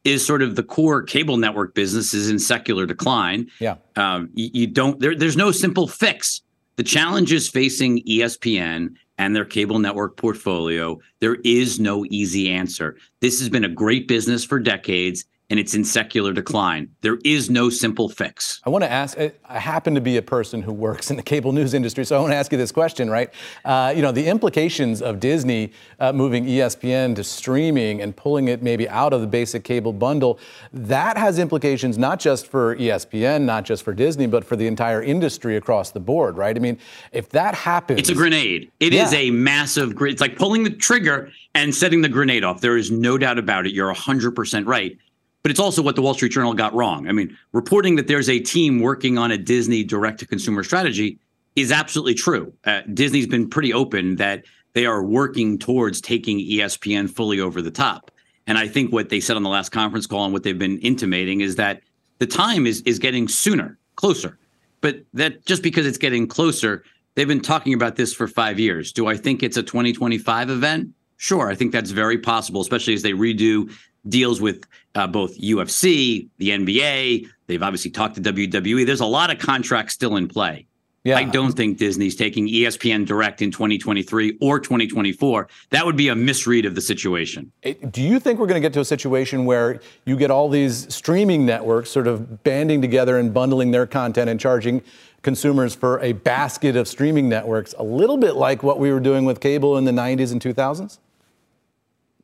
is 0.04 0.26
sort 0.26 0.42
of 0.42 0.54
the 0.54 0.62
core 0.62 1.02
cable 1.02 1.38
network 1.38 1.75
business 1.75 2.12
is 2.12 2.28
in 2.28 2.38
secular 2.38 2.85
decline. 2.85 3.51
Yeah. 3.59 3.77
Um, 3.96 4.29
you, 4.35 4.51
you, 4.53 4.66
don't, 4.66 5.01
there, 5.01 5.16
there's 5.16 5.38
no 5.38 5.51
simple 5.51 5.88
fix. 5.88 6.42
The 6.77 6.83
challenges 6.83 7.48
facing 7.48 8.03
ESPN 8.03 8.96
and 9.16 9.35
their 9.35 9.46
cable 9.46 9.79
network 9.79 10.18
portfolio. 10.18 11.01
There 11.20 11.37
is 11.37 11.81
no 11.81 12.05
easy 12.11 12.51
answer. 12.51 12.98
This 13.20 13.40
has 13.40 13.48
been 13.48 13.64
a 13.64 13.68
great 13.70 14.09
business 14.09 14.44
for 14.44 14.59
decades 14.59 15.25
and 15.53 15.61
it's 15.61 15.75
in 15.75 15.85
secular 15.85 16.33
decline. 16.33 16.88
There 17.03 17.19
is 17.27 17.51
no 17.51 17.69
simple 17.69 18.09
fix. 18.09 18.62
I 18.65 18.71
want 18.71 18.85
to 18.85 18.91
ask. 18.91 19.19
I 19.19 19.59
happen 19.59 19.95
to 19.95 20.01
be 20.01 20.17
a 20.17 20.23
person 20.23 20.62
who 20.62 20.73
works 20.73 21.11
in 21.11 21.19
the 21.19 21.23
cable 21.23 21.53
news 21.53 21.75
industry, 21.75 22.07
so 22.07 22.17
I 22.17 22.21
want 22.21 22.33
to 22.33 22.37
ask 22.37 22.51
you 22.53 22.57
this 22.57 22.73
question. 22.73 23.11
Right? 23.11 23.29
Uh, 23.62 23.93
you 23.95 24.01
know, 24.01 24.12
the 24.12 24.27
implications 24.27 25.03
of 25.03 25.21
Disney 25.21 25.73
uh, 26.01 26.11
moving 26.11 26.47
ESPN 26.47 27.15
to 27.17 27.23
streaming 27.23 28.01
and 28.01 28.17
pulling 28.17 28.49
it 28.49 28.62
maybe 28.62 28.88
out 28.88 29.12
of 29.12 29.21
the 29.21 29.27
basic 29.27 29.62
cable 29.62 29.93
bundle. 29.93 30.38
That 30.73 31.19
has 31.19 31.38
implications 31.38 31.99
not 31.99 32.19
just 32.19 32.47
for 32.47 32.75
ESPN, 32.77 33.43
not 33.43 33.67
just 33.67 33.83
for 33.83 33.93
Disney, 33.93 34.27
but 34.27 34.47
for 34.47 34.57
the 34.57 34.67
entire 34.67 35.03
industry 35.03 35.59
across 35.59 35.91
the 35.91 36.01
board. 36.01 36.38
Right? 36.38 36.57
I 36.57 36.61
mean, 36.61 36.79
if 37.12 37.29
that 37.29 37.55
happens, 37.55 38.01
it's 38.01 38.09
a 38.09 38.15
grenade. 38.15 38.73
It 38.81 38.95
yeah. 38.95 39.05
is 39.05 39.12
a 39.12 39.31
massive. 39.31 40.01
It's 40.01 40.23
like 40.23 40.38
pulling 40.38 40.65
the 40.65 40.71
trigger 40.71 41.31
and 41.55 41.75
setting 41.75 42.01
the 42.01 42.09
grenade 42.09 42.43
off. 42.43 42.62
There 42.62 42.79
is 42.79 42.91
no 42.91 43.19
doubt 43.19 43.38
about 43.38 43.67
it. 43.67 43.75
You're 43.75 43.93
100% 43.93 44.67
right 44.67 44.97
but 45.42 45.50
it's 45.50 45.61
also 45.61 45.83
what 45.83 45.96
the 45.96 46.02
Wall 46.02 46.14
Street 46.14 46.33
Journal 46.33 46.55
got 46.55 46.72
wrong. 46.72 47.09
I 47.09 47.12
mean, 47.12 47.37
reporting 47.52 47.96
that 47.96 48.07
there's 48.07 48.28
a 48.28 48.38
team 48.38 48.81
working 48.81 49.18
on 49.18 49.31
a 49.31 49.38
Disney 49.38 49.83
direct 49.83 50.20
to 50.20 50.26
consumer 50.26 50.62
strategy 50.62 51.18
is 51.57 51.72
absolutely 51.72 52.14
true. 52.14 52.52
Uh, 52.64 52.83
Disney's 52.94 53.26
been 53.26 53.48
pretty 53.48 53.72
open 53.72 54.16
that 54.16 54.44
they 54.72 54.87
are 54.87 55.02
working 55.02 55.59
towards 55.59 56.00
taking 56.00 56.38
ESPN 56.38 57.11
fully 57.11 57.40
over 57.40 57.61
the 57.61 57.70
top. 57.70 58.11
And 58.46 58.57
I 58.57 58.68
think 58.68 58.92
what 58.92 59.09
they 59.09 59.20
said 59.20 59.37
on 59.37 59.42
the 59.42 59.50
last 59.50 59.70
conference 59.70 60.07
call 60.07 60.24
and 60.24 60.33
what 60.33 60.42
they've 60.42 60.59
been 60.59 60.78
intimating 60.78 61.40
is 61.40 61.57
that 61.57 61.83
the 62.18 62.26
time 62.26 62.66
is 62.66 62.81
is 62.83 62.98
getting 62.98 63.28
sooner, 63.28 63.78
closer. 63.96 64.38
But 64.81 65.02
that 65.14 65.44
just 65.44 65.62
because 65.62 65.87
it's 65.87 65.98
getting 65.98 66.26
closer, 66.26 66.85
they've 67.14 67.28
been 67.28 67.40
talking 67.40 67.74
about 67.74 67.96
this 67.96 68.14
for 68.14 68.26
5 68.26 68.59
years. 68.59 68.92
Do 68.92 69.07
I 69.07 69.16
think 69.16 69.42
it's 69.42 69.57
a 69.57 69.62
2025 69.62 70.50
event? 70.50 70.90
Sure, 71.18 71.48
I 71.48 71.55
think 71.55 71.70
that's 71.70 71.90
very 71.90 72.18
possible, 72.18 72.61
especially 72.61 72.94
as 72.94 73.02
they 73.02 73.12
redo 73.12 73.72
deals 74.09 74.41
with 74.41 74.65
uh, 74.95 75.07
both 75.07 75.38
UFC, 75.38 76.29
the 76.38 76.51
NBA. 76.51 77.29
They've 77.47 77.62
obviously 77.62 77.91
talked 77.91 78.17
to 78.17 78.21
WWE. 78.21 78.87
There's 78.87 79.01
a 79.01 79.07
lot 79.07 79.33
of 79.33 79.38
contracts 79.38 79.95
still 79.95 80.17
in 80.17 80.29
play. 80.29 80.67
Yeah. 81.05 81.17
I 81.17 81.25
don't 81.25 81.53
think 81.53 81.79
Disney's 81.79 82.15
taking 82.15 82.47
ESPN 82.47 83.05
Direct 83.05 83.43
in 83.43 83.51
2023 83.51 84.38
or 84.41 84.61
2024. 84.61 85.49
That 85.71 85.85
would 85.85 85.97
be 85.97 86.09
a 86.09 86.15
misread 86.15 86.65
of 86.65 86.77
the 86.77 86.81
situation. 86.81 87.51
Do 87.91 88.01
you 88.01 88.21
think 88.21 88.38
we're 88.38 88.47
going 88.47 88.61
to 88.62 88.65
get 88.65 88.73
to 88.75 88.81
a 88.81 88.85
situation 88.85 89.45
where 89.45 89.81
you 90.05 90.17
get 90.17 90.31
all 90.31 90.49
these 90.49 90.93
streaming 90.95 91.45
networks 91.45 91.91
sort 91.91 92.07
of 92.07 92.45
banding 92.45 92.81
together 92.81 93.19
and 93.19 93.35
bundling 93.35 93.73
their 93.73 93.87
content 93.87 94.31
and 94.31 94.38
charging 94.38 94.81
consumers 95.23 95.75
for 95.75 95.99
a 96.01 96.12
basket 96.12 96.77
of 96.77 96.87
streaming 96.87 97.29
networks, 97.29 97.75
a 97.79 97.83
little 97.83 98.17
bit 98.17 98.37
like 98.37 98.62
what 98.62 98.79
we 98.79 98.93
were 98.93 99.01
doing 99.01 99.25
with 99.25 99.41
cable 99.41 99.77
in 99.77 99.85
the 99.85 99.93
90s 99.93 100.31
and 100.31 100.41
2000s? 100.41 100.99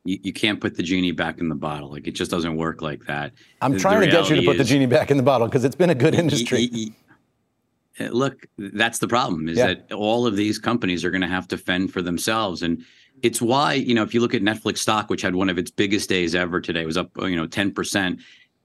You, 0.08 0.18
you 0.22 0.32
can't 0.32 0.60
put 0.60 0.76
the 0.76 0.82
genie 0.82 1.12
back 1.12 1.38
in 1.38 1.48
the 1.48 1.54
bottle. 1.54 1.90
Like 1.90 2.06
it 2.06 2.12
just 2.12 2.30
doesn't 2.30 2.56
work 2.56 2.80
like 2.80 3.04
that. 3.04 3.32
I'm 3.60 3.74
the, 3.74 3.78
trying 3.78 4.00
the 4.00 4.06
to 4.06 4.12
get 4.12 4.30
you 4.30 4.36
to 4.36 4.42
put 4.42 4.56
is, 4.56 4.58
the 4.58 4.64
genie 4.64 4.86
back 4.86 5.10
in 5.10 5.16
the 5.16 5.22
bottle 5.22 5.46
because 5.46 5.64
it's 5.64 5.76
been 5.76 5.90
a 5.90 5.94
good 5.94 6.14
industry. 6.14 6.70
Eh, 7.98 8.08
look, 8.10 8.46
that's 8.56 9.00
the 9.00 9.08
problem 9.08 9.48
is 9.48 9.58
yeah. 9.58 9.66
that 9.66 9.92
all 9.92 10.26
of 10.26 10.36
these 10.36 10.58
companies 10.58 11.04
are 11.04 11.10
going 11.10 11.20
to 11.20 11.28
have 11.28 11.46
to 11.48 11.58
fend 11.58 11.92
for 11.92 12.00
themselves. 12.00 12.62
And 12.62 12.84
it's 13.22 13.42
why, 13.42 13.74
you 13.74 13.94
know, 13.94 14.02
if 14.02 14.14
you 14.14 14.20
look 14.20 14.34
at 14.34 14.42
Netflix 14.42 14.78
stock, 14.78 15.10
which 15.10 15.20
had 15.20 15.34
one 15.34 15.50
of 15.50 15.58
its 15.58 15.70
biggest 15.70 16.08
days 16.08 16.34
ever 16.34 16.60
today, 16.60 16.86
was 16.86 16.96
up, 16.96 17.10
you 17.18 17.36
know, 17.36 17.46
10% 17.46 18.20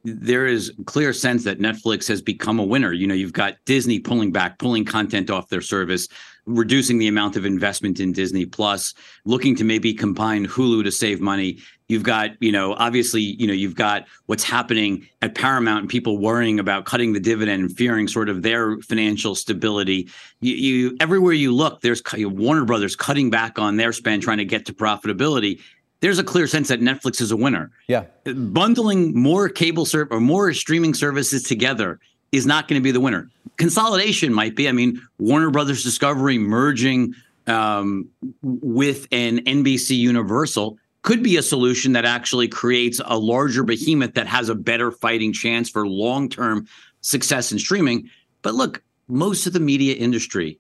there 0.06 0.45
is 0.45 0.73
clear 0.86 1.13
sense 1.13 1.45
that 1.45 1.60
Netflix 1.60 2.10
has 2.10 2.21
become 2.21 2.60
a 2.60 2.63
winner. 2.63 2.91
You 2.91 3.08
know, 3.08 3.13
you've 3.13 3.32
got 3.32 3.56
Disney 3.63 3.99
pulling 3.99 4.34
back, 4.34 4.60
pulling 4.60 4.84
content 4.84 5.29
off 5.29 5.47
their 5.47 5.62
service 5.62 6.10
reducing 6.45 6.97
the 6.97 7.08
amount 7.08 7.36
of 7.36 7.45
investment 7.45 7.99
in 7.99 8.12
Disney 8.12 8.45
Plus, 8.45 8.93
looking 9.25 9.56
to 9.56 9.63
maybe 9.63 9.93
combine 9.93 10.45
Hulu 10.45 10.84
to 10.84 10.91
save 10.91 11.21
money. 11.21 11.60
You've 11.88 12.03
got, 12.03 12.32
you 12.41 12.51
know, 12.51 12.73
obviously, 12.73 13.21
you 13.21 13.47
know, 13.47 13.53
you've 13.53 13.75
got 13.75 14.06
what's 14.25 14.43
happening 14.43 15.08
at 15.21 15.36
Paramount 15.36 15.82
and 15.82 15.89
people 15.89 16.17
worrying 16.17 16.60
about 16.60 16.86
cutting 16.86 17.13
the 17.13 17.19
dividend 17.19 17.62
and 17.62 17.77
fearing 17.77 18.08
sort 18.08 18.29
of 18.29 18.41
their 18.41 18.77
financial 18.79 19.36
stability. 19.36 20.10
You, 20.39 20.56
you 20.56 20.97
everywhere 20.99 21.34
you 21.34 21.53
look, 21.53 21.82
there's 21.82 22.01
Warner 22.15 22.65
Brothers 22.65 22.95
cutting 22.95 23.29
back 23.29 23.60
on 23.60 23.77
their 23.77 23.93
spend, 23.93 24.23
trying 24.23 24.39
to 24.39 24.45
get 24.45 24.65
to 24.65 24.73
profitability 24.73 25.62
there's 26.03 26.19
a 26.19 26.23
clear 26.23 26.47
sense 26.47 26.67
that 26.67 26.82
Netflix 26.82 27.21
is 27.21 27.32
a 27.32 27.38
winner. 27.38 27.71
Yeah. 27.88 28.03
Bundling 28.25 29.17
more 29.17 29.47
cable 29.47 29.86
serv 29.86 30.10
or 30.12 30.19
more 30.19 30.51
streaming 30.51 30.93
services 30.93 31.43
together 31.43 32.01
is 32.34 32.46
not 32.46 32.67
going 32.67 32.82
to 32.82 32.84
be 32.84 32.91
the 32.91 33.00
winner. 33.00 33.30
Consolidation 33.58 34.34
might 34.34 34.56
be. 34.56 34.67
I 34.67 34.74
mean, 34.74 35.00
Warner 35.19 35.52
Brothers 35.52 35.84
Discovery 35.84 36.38
merging 36.38 37.13
um, 37.48 38.10
with 38.41 39.08
an 39.12 39.39
NBC 39.46 39.96
Universal 39.96 40.78
could 41.04 41.22
be 41.22 41.38
a 41.38 41.43
solution 41.43 41.93
that 41.93 42.06
actually 42.06 42.48
creates 42.48 43.00
a 43.06 43.17
larger 43.17 43.63
behemoth 43.63 44.15
that 44.15 44.26
has 44.26 44.50
a 44.50 44.56
better 44.56 44.91
fighting 44.91 45.32
chance 45.32 45.69
for 45.69 45.88
long 45.88 46.28
term 46.28 46.67
success 47.02 47.52
in 47.52 47.60
streaming. 47.60 48.10
But 48.41 48.56
look, 48.56 48.82
most 49.08 49.46
of 49.46 49.54
the 49.54 49.60
media 49.60 49.93
industry 49.93 50.60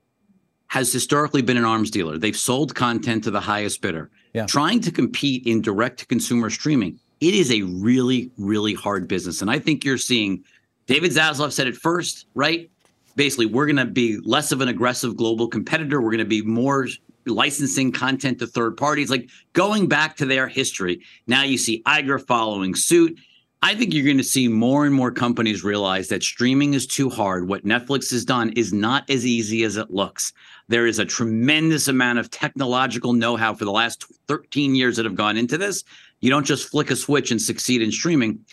has 0.67 0.91
historically 0.93 1.41
been 1.41 1.57
an 1.57 1.65
arms 1.65 1.89
dealer. 1.89 2.17
They've 2.17 2.35
sold 2.35 2.75
content 2.75 3.23
to 3.23 3.31
the 3.31 3.39
highest 3.39 3.81
bidder. 3.81 4.11
Yeah. 4.33 4.45
Trying 4.45 4.81
to 4.81 4.91
compete 4.91 5.45
in 5.47 5.61
direct 5.61 5.99
to 5.99 6.05
consumer 6.05 6.49
streaming, 6.49 6.99
it 7.21 7.33
is 7.33 7.51
a 7.51 7.61
really, 7.61 8.31
really 8.37 8.73
hard 8.73 9.07
business. 9.07 9.41
And 9.41 9.49
I 9.49 9.59
think 9.59 9.85
you're 9.85 9.97
seeing 9.97 10.43
David 10.85 11.11
Zaslav 11.11 11.51
said 11.51 11.67
it 11.67 11.75
first, 11.75 12.27
right? 12.35 12.69
Basically, 13.15 13.45
we're 13.45 13.65
going 13.65 13.75
to 13.77 13.85
be 13.85 14.17
less 14.23 14.51
of 14.51 14.61
an 14.61 14.67
aggressive 14.67 15.15
global 15.15 15.47
competitor. 15.47 16.01
We're 16.01 16.11
going 16.11 16.19
to 16.19 16.25
be 16.25 16.41
more 16.41 16.87
licensing 17.25 17.91
content 17.91 18.39
to 18.39 18.47
third 18.47 18.75
parties, 18.75 19.09
like 19.09 19.29
going 19.53 19.87
back 19.87 20.17
to 20.17 20.25
their 20.25 20.47
history. 20.47 21.01
Now 21.27 21.43
you 21.43 21.57
see 21.57 21.83
Iger 21.83 22.25
following 22.25 22.75
suit. 22.75 23.17
I 23.61 23.75
think 23.75 23.93
you're 23.93 24.03
going 24.03 24.17
to 24.17 24.25
see 24.25 24.49
more 24.49 24.85
and 24.85 24.93
more 24.93 25.09
companies 25.09 25.63
realize 25.63 26.09
that 26.09 26.21
streaming 26.21 26.73
is 26.73 26.85
too 26.85 27.09
hard. 27.09 27.47
What 27.47 27.63
Netflix 27.63 28.11
has 28.11 28.25
done 28.25 28.51
is 28.57 28.73
not 28.73 29.09
as 29.09 29.25
easy 29.25 29.63
as 29.63 29.77
it 29.77 29.89
looks. 29.89 30.33
There 30.67 30.85
is 30.85 30.99
a 30.99 31.05
tremendous 31.05 31.87
amount 31.87 32.19
of 32.19 32.29
technological 32.29 33.13
know 33.13 33.37
how 33.37 33.53
for 33.53 33.63
the 33.63 33.71
last 33.71 34.05
13 34.27 34.75
years 34.75 34.97
that 34.97 35.05
have 35.05 35.15
gone 35.15 35.37
into 35.37 35.57
this. 35.57 35.85
You 36.19 36.29
don't 36.29 36.45
just 36.45 36.69
flick 36.69 36.91
a 36.91 36.95
switch 36.97 37.31
and 37.31 37.41
succeed 37.41 37.81
in 37.81 37.91
streaming. 37.91 38.43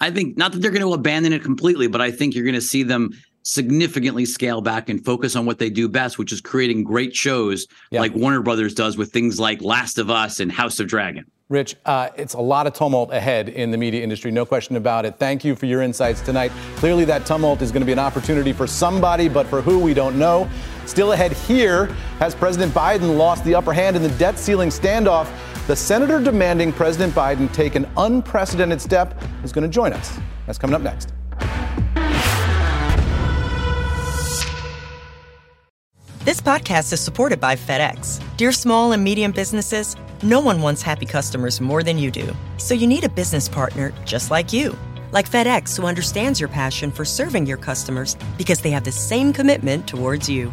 I 0.00 0.10
think 0.10 0.36
not 0.36 0.52
that 0.52 0.62
they're 0.62 0.70
going 0.70 0.82
to 0.82 0.92
abandon 0.92 1.32
it 1.32 1.42
completely, 1.42 1.86
but 1.86 2.00
I 2.00 2.10
think 2.10 2.34
you're 2.34 2.44
going 2.44 2.54
to 2.54 2.60
see 2.60 2.82
them 2.82 3.10
significantly 3.42 4.24
scale 4.24 4.60
back 4.60 4.88
and 4.88 5.04
focus 5.04 5.34
on 5.36 5.46
what 5.46 5.58
they 5.58 5.70
do 5.70 5.88
best, 5.88 6.18
which 6.18 6.32
is 6.32 6.40
creating 6.40 6.84
great 6.84 7.14
shows 7.14 7.66
yeah. 7.90 8.00
like 8.00 8.14
Warner 8.14 8.42
Brothers 8.42 8.74
does 8.74 8.96
with 8.96 9.12
things 9.12 9.40
like 9.40 9.62
Last 9.62 9.98
of 9.98 10.10
Us 10.10 10.40
and 10.40 10.52
House 10.52 10.80
of 10.80 10.88
Dragon. 10.88 11.24
Rich, 11.48 11.74
uh, 11.84 12.10
it's 12.16 12.34
a 12.34 12.40
lot 12.40 12.68
of 12.68 12.74
tumult 12.74 13.12
ahead 13.12 13.48
in 13.48 13.72
the 13.72 13.76
media 13.76 14.04
industry, 14.04 14.30
no 14.30 14.46
question 14.46 14.76
about 14.76 15.04
it. 15.04 15.16
Thank 15.16 15.44
you 15.44 15.56
for 15.56 15.66
your 15.66 15.82
insights 15.82 16.20
tonight. 16.20 16.52
Clearly, 16.76 17.04
that 17.06 17.26
tumult 17.26 17.60
is 17.60 17.72
going 17.72 17.80
to 17.80 17.86
be 17.86 17.92
an 17.92 17.98
opportunity 17.98 18.52
for 18.52 18.68
somebody, 18.68 19.28
but 19.28 19.48
for 19.48 19.60
who, 19.60 19.80
we 19.80 19.92
don't 19.92 20.16
know. 20.16 20.48
Still 20.86 21.10
ahead 21.10 21.32
here, 21.32 21.86
has 22.20 22.36
President 22.36 22.72
Biden 22.72 23.16
lost 23.16 23.44
the 23.44 23.56
upper 23.56 23.72
hand 23.72 23.96
in 23.96 24.02
the 24.02 24.10
debt 24.10 24.38
ceiling 24.38 24.68
standoff? 24.68 25.28
The 25.66 25.76
senator 25.76 26.20
demanding 26.20 26.72
President 26.72 27.14
Biden 27.14 27.52
take 27.52 27.74
an 27.74 27.88
unprecedented 27.96 28.80
step 28.80 29.22
is 29.44 29.52
going 29.52 29.62
to 29.62 29.68
join 29.68 29.92
us. 29.92 30.18
That's 30.46 30.58
coming 30.58 30.74
up 30.74 30.82
next. 30.82 31.12
This 36.24 36.40
podcast 36.40 36.92
is 36.92 37.00
supported 37.00 37.40
by 37.40 37.56
FedEx. 37.56 38.22
Dear 38.36 38.52
small 38.52 38.92
and 38.92 39.02
medium 39.02 39.32
businesses, 39.32 39.96
no 40.22 40.40
one 40.40 40.60
wants 40.60 40.82
happy 40.82 41.06
customers 41.06 41.60
more 41.60 41.82
than 41.82 41.98
you 41.98 42.10
do. 42.10 42.36
So 42.58 42.74
you 42.74 42.86
need 42.86 43.04
a 43.04 43.08
business 43.08 43.48
partner 43.48 43.92
just 44.04 44.30
like 44.30 44.52
you. 44.52 44.76
Like 45.12 45.30
FedEx, 45.30 45.76
who 45.76 45.86
understands 45.86 46.38
your 46.38 46.48
passion 46.48 46.90
for 46.90 47.04
serving 47.04 47.46
your 47.46 47.56
customers 47.56 48.16
because 48.36 48.60
they 48.60 48.70
have 48.70 48.84
the 48.84 48.92
same 48.92 49.32
commitment 49.32 49.88
towards 49.88 50.28
you. 50.28 50.52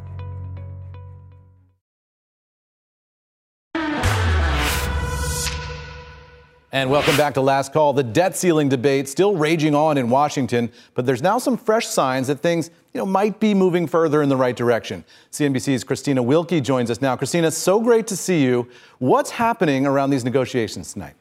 And 6.73 6.89
welcome 6.89 7.17
back 7.17 7.33
to 7.33 7.41
Last 7.41 7.73
Call. 7.73 7.91
The 7.91 8.01
debt 8.01 8.37
ceiling 8.37 8.69
debate 8.69 9.09
still 9.09 9.35
raging 9.35 9.75
on 9.75 9.97
in 9.97 10.09
Washington, 10.09 10.71
but 10.93 11.05
there's 11.05 11.21
now 11.21 11.37
some 11.37 11.57
fresh 11.57 11.85
signs 11.85 12.27
that 12.27 12.39
things, 12.39 12.69
you 12.93 12.99
know, 12.99 13.05
might 13.05 13.41
be 13.41 13.53
moving 13.53 13.87
further 13.87 14.21
in 14.21 14.29
the 14.29 14.37
right 14.37 14.55
direction. 14.55 15.03
CNBC's 15.33 15.83
Christina 15.83 16.23
Wilkie 16.23 16.61
joins 16.61 16.89
us 16.89 17.01
now. 17.01 17.17
Christina, 17.17 17.51
so 17.51 17.81
great 17.81 18.07
to 18.07 18.15
see 18.15 18.41
you. 18.41 18.69
What's 18.99 19.31
happening 19.31 19.85
around 19.85 20.11
these 20.11 20.23
negotiations 20.23 20.93
tonight? 20.93 21.15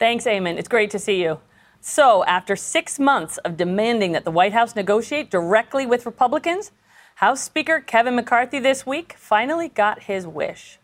Thanks, 0.00 0.24
Eamon. 0.24 0.58
It's 0.58 0.68
great 0.68 0.90
to 0.90 0.98
see 0.98 1.22
you. 1.22 1.38
So, 1.80 2.24
after 2.24 2.56
six 2.56 2.98
months 2.98 3.38
of 3.38 3.56
demanding 3.56 4.10
that 4.10 4.24
the 4.24 4.32
White 4.32 4.54
House 4.54 4.74
negotiate 4.74 5.30
directly 5.30 5.86
with 5.86 6.04
Republicans, 6.04 6.72
House 7.16 7.40
Speaker 7.44 7.78
Kevin 7.78 8.16
McCarthy 8.16 8.58
this 8.58 8.84
week 8.84 9.14
finally 9.16 9.68
got 9.68 10.04
his 10.04 10.26
wish. 10.26 10.80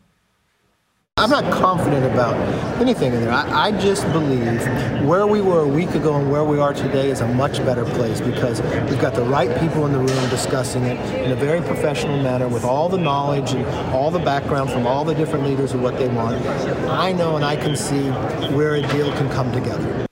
I'm 1.21 1.29
not 1.29 1.53
confident 1.53 2.03
about 2.11 2.33
anything 2.81 3.13
in 3.13 3.21
there. 3.21 3.31
I, 3.31 3.67
I, 3.67 3.71
just 3.79 4.11
believe 4.11 4.59
where 5.05 5.27
we 5.27 5.39
were 5.39 5.59
a 5.59 5.67
week 5.67 5.91
ago 5.91 6.15
and 6.15 6.31
where 6.31 6.43
we 6.43 6.57
are 6.57 6.73
today 6.73 7.11
is 7.11 7.21
a 7.21 7.27
much 7.27 7.57
better 7.59 7.85
place 7.85 8.19
because 8.19 8.59
we've 8.89 8.99
got 8.99 9.13
the 9.13 9.21
right 9.21 9.55
people 9.59 9.85
in 9.85 9.91
the 9.91 9.99
room 9.99 10.29
discussing 10.31 10.81
it 10.85 10.97
in 11.23 11.31
a 11.31 11.35
very 11.35 11.61
professional 11.61 12.19
manner 12.23 12.47
with 12.47 12.63
all 12.63 12.89
the 12.89 12.97
knowledge 12.97 13.51
and 13.51 13.63
all 13.93 14.09
the 14.09 14.17
background 14.17 14.71
from 14.71 14.87
all 14.87 15.05
the 15.05 15.13
different 15.13 15.45
leaders 15.45 15.75
of 15.75 15.83
what 15.83 15.95
they 15.99 16.07
want. 16.07 16.43
I 16.89 17.11
know 17.11 17.35
and 17.35 17.45
I 17.45 17.55
can 17.55 17.75
see 17.75 18.09
where 18.55 18.73
a 18.73 18.81
deal 18.81 19.11
can 19.11 19.29
come 19.29 19.51
together. 19.51 20.07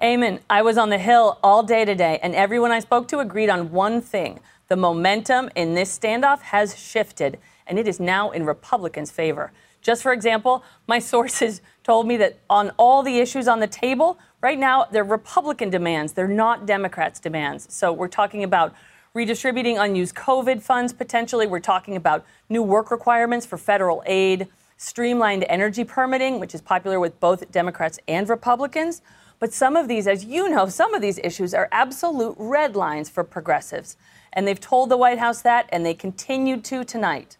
Eamon, 0.00 0.40
I 0.48 0.62
was 0.62 0.78
on 0.78 0.88
the 0.88 0.98
Hill 0.98 1.38
all 1.42 1.62
day 1.62 1.84
today, 1.84 2.20
and 2.22 2.34
everyone 2.34 2.70
I 2.70 2.80
spoke 2.80 3.06
to 3.08 3.18
agreed 3.18 3.50
on 3.50 3.70
one 3.70 4.00
thing. 4.00 4.40
The 4.68 4.76
momentum 4.76 5.50
in 5.54 5.74
this 5.74 5.98
standoff 5.98 6.40
has 6.40 6.78
shifted, 6.78 7.38
and 7.66 7.78
it 7.78 7.86
is 7.86 8.00
now 8.00 8.30
in 8.30 8.46
Republicans' 8.46 9.10
favor. 9.10 9.52
Just 9.86 10.02
for 10.02 10.12
example, 10.12 10.64
my 10.88 10.98
sources 10.98 11.60
told 11.84 12.08
me 12.08 12.16
that 12.16 12.40
on 12.50 12.72
all 12.76 13.04
the 13.04 13.20
issues 13.20 13.46
on 13.46 13.60
the 13.60 13.68
table, 13.68 14.18
right 14.40 14.58
now, 14.58 14.84
they're 14.90 15.04
Republican 15.04 15.70
demands. 15.70 16.12
They're 16.12 16.26
not 16.26 16.66
Democrats' 16.66 17.20
demands. 17.20 17.72
So 17.72 17.92
we're 17.92 18.08
talking 18.08 18.42
about 18.42 18.74
redistributing 19.14 19.78
unused 19.78 20.16
COVID 20.16 20.60
funds 20.60 20.92
potentially. 20.92 21.46
We're 21.46 21.60
talking 21.60 21.94
about 21.94 22.26
new 22.48 22.64
work 22.64 22.90
requirements 22.90 23.46
for 23.46 23.56
federal 23.56 24.02
aid, 24.06 24.48
streamlined 24.76 25.44
energy 25.48 25.84
permitting, 25.84 26.40
which 26.40 26.52
is 26.52 26.60
popular 26.60 26.98
with 26.98 27.20
both 27.20 27.48
Democrats 27.52 28.00
and 28.08 28.28
Republicans. 28.28 29.02
But 29.38 29.52
some 29.52 29.76
of 29.76 29.86
these, 29.86 30.08
as 30.08 30.24
you 30.24 30.48
know, 30.48 30.66
some 30.66 30.94
of 30.94 31.00
these 31.00 31.20
issues 31.22 31.54
are 31.54 31.68
absolute 31.70 32.34
red 32.40 32.74
lines 32.74 33.08
for 33.08 33.22
progressives. 33.22 33.96
And 34.32 34.48
they've 34.48 34.58
told 34.58 34.88
the 34.88 34.96
White 34.96 35.20
House 35.20 35.42
that, 35.42 35.68
and 35.70 35.86
they 35.86 35.94
continued 35.94 36.64
to 36.64 36.82
tonight. 36.82 37.36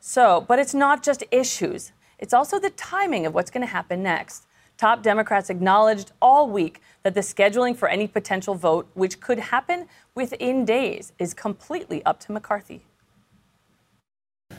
So, 0.00 0.46
but 0.48 0.58
it's 0.58 0.72
not 0.72 1.02
just 1.02 1.22
issues, 1.30 1.92
it's 2.18 2.32
also 2.32 2.58
the 2.58 2.70
timing 2.70 3.26
of 3.26 3.34
what's 3.34 3.50
going 3.50 3.66
to 3.66 3.72
happen 3.72 4.02
next. 4.02 4.46
Top 4.78 5.02
Democrats 5.02 5.50
acknowledged 5.50 6.12
all 6.22 6.48
week 6.48 6.80
that 7.02 7.14
the 7.14 7.20
scheduling 7.20 7.76
for 7.76 7.86
any 7.86 8.08
potential 8.08 8.54
vote, 8.54 8.88
which 8.94 9.20
could 9.20 9.38
happen 9.38 9.86
within 10.14 10.64
days, 10.64 11.12
is 11.18 11.34
completely 11.34 12.02
up 12.06 12.18
to 12.20 12.32
McCarthy. 12.32 12.82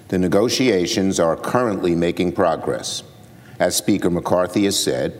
The 0.10 0.20
negotiations 0.20 1.20
are 1.20 1.36
currently 1.36 1.96
making 1.96 2.34
progress. 2.34 3.02
As 3.60 3.76
Speaker 3.76 4.12
McCarthy 4.12 4.66
has 4.66 4.82
said, 4.82 5.20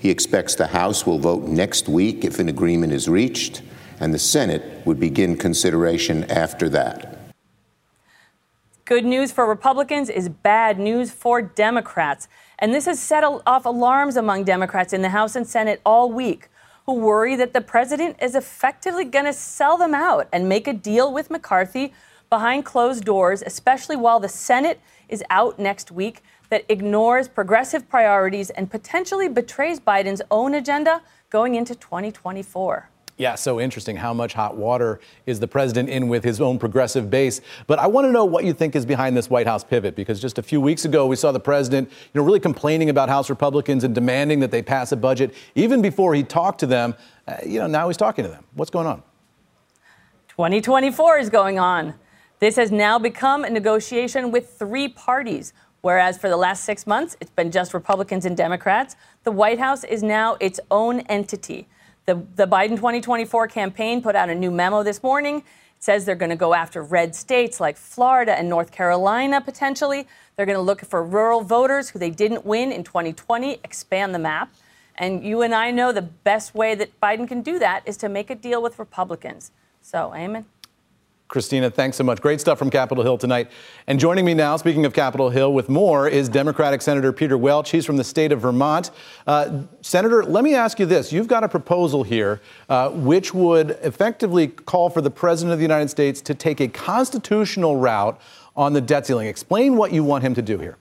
he 0.00 0.08
expects 0.08 0.54
the 0.54 0.68
House 0.68 1.04
will 1.04 1.18
vote 1.18 1.42
next 1.44 1.86
week 1.86 2.24
if 2.24 2.38
an 2.38 2.48
agreement 2.48 2.94
is 2.94 3.08
reached, 3.08 3.60
and 3.98 4.14
the 4.14 4.18
Senate 4.18 4.86
would 4.86 4.98
begin 4.98 5.36
consideration 5.36 6.24
after 6.30 6.70
that. 6.70 7.19
Good 8.90 9.04
news 9.04 9.30
for 9.30 9.46
Republicans 9.46 10.10
is 10.10 10.28
bad 10.28 10.80
news 10.80 11.12
for 11.12 11.40
Democrats. 11.40 12.26
And 12.58 12.74
this 12.74 12.86
has 12.86 12.98
set 12.98 13.22
off 13.22 13.64
alarms 13.64 14.16
among 14.16 14.42
Democrats 14.42 14.92
in 14.92 15.00
the 15.00 15.10
House 15.10 15.36
and 15.36 15.46
Senate 15.46 15.80
all 15.86 16.10
week 16.10 16.48
who 16.86 16.94
worry 16.94 17.36
that 17.36 17.52
the 17.52 17.60
president 17.60 18.16
is 18.20 18.34
effectively 18.34 19.04
going 19.04 19.26
to 19.26 19.32
sell 19.32 19.76
them 19.76 19.94
out 19.94 20.26
and 20.32 20.48
make 20.48 20.66
a 20.66 20.72
deal 20.72 21.12
with 21.12 21.30
McCarthy 21.30 21.92
behind 22.30 22.64
closed 22.64 23.04
doors, 23.04 23.44
especially 23.46 23.94
while 23.94 24.18
the 24.18 24.28
Senate 24.28 24.80
is 25.08 25.22
out 25.30 25.56
next 25.56 25.92
week, 25.92 26.24
that 26.48 26.64
ignores 26.68 27.28
progressive 27.28 27.88
priorities 27.88 28.50
and 28.50 28.72
potentially 28.72 29.28
betrays 29.28 29.78
Biden's 29.78 30.20
own 30.32 30.52
agenda 30.52 31.00
going 31.30 31.54
into 31.54 31.76
2024. 31.76 32.89
Yeah, 33.20 33.34
so 33.34 33.60
interesting 33.60 33.96
how 33.96 34.14
much 34.14 34.32
hot 34.32 34.56
water 34.56 34.98
is 35.26 35.40
the 35.40 35.46
president 35.46 35.90
in 35.90 36.08
with 36.08 36.24
his 36.24 36.40
own 36.40 36.58
progressive 36.58 37.10
base. 37.10 37.42
But 37.66 37.78
I 37.78 37.86
want 37.86 38.06
to 38.06 38.10
know 38.10 38.24
what 38.24 38.44
you 38.46 38.54
think 38.54 38.74
is 38.74 38.86
behind 38.86 39.14
this 39.14 39.28
White 39.28 39.46
House 39.46 39.62
pivot 39.62 39.94
because 39.94 40.22
just 40.22 40.38
a 40.38 40.42
few 40.42 40.58
weeks 40.58 40.86
ago 40.86 41.06
we 41.06 41.16
saw 41.16 41.30
the 41.30 41.38
president, 41.38 41.90
you 41.90 42.18
know, 42.18 42.24
really 42.24 42.40
complaining 42.40 42.88
about 42.88 43.10
House 43.10 43.28
Republicans 43.28 43.84
and 43.84 43.94
demanding 43.94 44.40
that 44.40 44.50
they 44.50 44.62
pass 44.62 44.90
a 44.92 44.96
budget 44.96 45.34
even 45.54 45.82
before 45.82 46.14
he 46.14 46.22
talked 46.22 46.60
to 46.60 46.66
them. 46.66 46.94
Uh, 47.28 47.36
you 47.44 47.58
know, 47.58 47.66
now 47.66 47.88
he's 47.88 47.98
talking 47.98 48.24
to 48.24 48.30
them. 48.30 48.42
What's 48.54 48.70
going 48.70 48.86
on? 48.86 49.02
2024 50.28 51.18
is 51.18 51.28
going 51.28 51.58
on. 51.58 51.92
This 52.38 52.56
has 52.56 52.72
now 52.72 52.98
become 52.98 53.44
a 53.44 53.50
negotiation 53.50 54.30
with 54.30 54.58
three 54.58 54.88
parties. 54.88 55.52
Whereas 55.82 56.16
for 56.16 56.30
the 56.30 56.38
last 56.38 56.64
six 56.64 56.86
months, 56.86 57.18
it's 57.20 57.30
been 57.30 57.50
just 57.50 57.74
Republicans 57.74 58.24
and 58.24 58.34
Democrats, 58.34 58.96
the 59.24 59.30
White 59.30 59.58
House 59.58 59.84
is 59.84 60.02
now 60.02 60.38
its 60.40 60.58
own 60.70 61.00
entity. 61.00 61.68
The, 62.10 62.20
the 62.34 62.46
Biden 62.48 62.70
2024 62.70 63.46
campaign 63.46 64.02
put 64.02 64.16
out 64.16 64.28
a 64.28 64.34
new 64.34 64.50
memo 64.50 64.82
this 64.82 65.00
morning. 65.00 65.36
It 65.36 65.44
says 65.78 66.04
they're 66.04 66.16
going 66.16 66.30
to 66.30 66.34
go 66.34 66.54
after 66.54 66.82
red 66.82 67.14
states 67.14 67.60
like 67.60 67.76
Florida 67.76 68.36
and 68.36 68.48
North 68.48 68.72
Carolina 68.72 69.40
potentially. 69.40 70.08
They're 70.34 70.44
going 70.44 70.58
to 70.58 70.60
look 70.60 70.80
for 70.80 71.04
rural 71.04 71.42
voters 71.42 71.90
who 71.90 72.00
they 72.00 72.10
didn't 72.10 72.44
win 72.44 72.72
in 72.72 72.82
2020, 72.82 73.60
expand 73.62 74.12
the 74.12 74.18
map. 74.18 74.52
And 74.96 75.22
you 75.22 75.42
and 75.42 75.54
I 75.54 75.70
know 75.70 75.92
the 75.92 76.02
best 76.02 76.52
way 76.52 76.74
that 76.74 77.00
Biden 77.00 77.28
can 77.28 77.42
do 77.42 77.60
that 77.60 77.84
is 77.86 77.96
to 77.98 78.08
make 78.08 78.28
a 78.28 78.34
deal 78.34 78.60
with 78.60 78.80
Republicans. 78.80 79.52
So, 79.80 80.12
Eamon. 80.12 80.46
Christina, 81.30 81.70
thanks 81.70 81.96
so 81.96 82.02
much. 82.02 82.20
Great 82.20 82.40
stuff 82.40 82.58
from 82.58 82.70
Capitol 82.70 83.04
Hill 83.04 83.16
tonight. 83.16 83.52
And 83.86 84.00
joining 84.00 84.24
me 84.24 84.34
now, 84.34 84.56
speaking 84.56 84.84
of 84.84 84.92
Capitol 84.92 85.30
Hill, 85.30 85.52
with 85.52 85.68
more 85.68 86.08
is 86.08 86.28
Democratic 86.28 86.82
Senator 86.82 87.12
Peter 87.12 87.38
Welch. 87.38 87.70
He's 87.70 87.86
from 87.86 87.96
the 87.96 88.02
state 88.02 88.32
of 88.32 88.40
Vermont. 88.40 88.90
Uh, 89.28 89.62
Senator, 89.80 90.24
let 90.24 90.42
me 90.42 90.56
ask 90.56 90.80
you 90.80 90.86
this. 90.86 91.12
You've 91.12 91.28
got 91.28 91.44
a 91.44 91.48
proposal 91.48 92.02
here 92.02 92.40
uh, 92.68 92.90
which 92.90 93.32
would 93.32 93.78
effectively 93.82 94.48
call 94.48 94.90
for 94.90 95.00
the 95.00 95.10
President 95.10 95.52
of 95.52 95.60
the 95.60 95.64
United 95.64 95.88
States 95.88 96.20
to 96.22 96.34
take 96.34 96.60
a 96.60 96.66
constitutional 96.66 97.76
route 97.76 98.20
on 98.56 98.72
the 98.72 98.80
debt 98.80 99.06
ceiling. 99.06 99.28
Explain 99.28 99.76
what 99.76 99.92
you 99.92 100.02
want 100.02 100.24
him 100.24 100.34
to 100.34 100.42
do 100.42 100.58
here. 100.58 100.78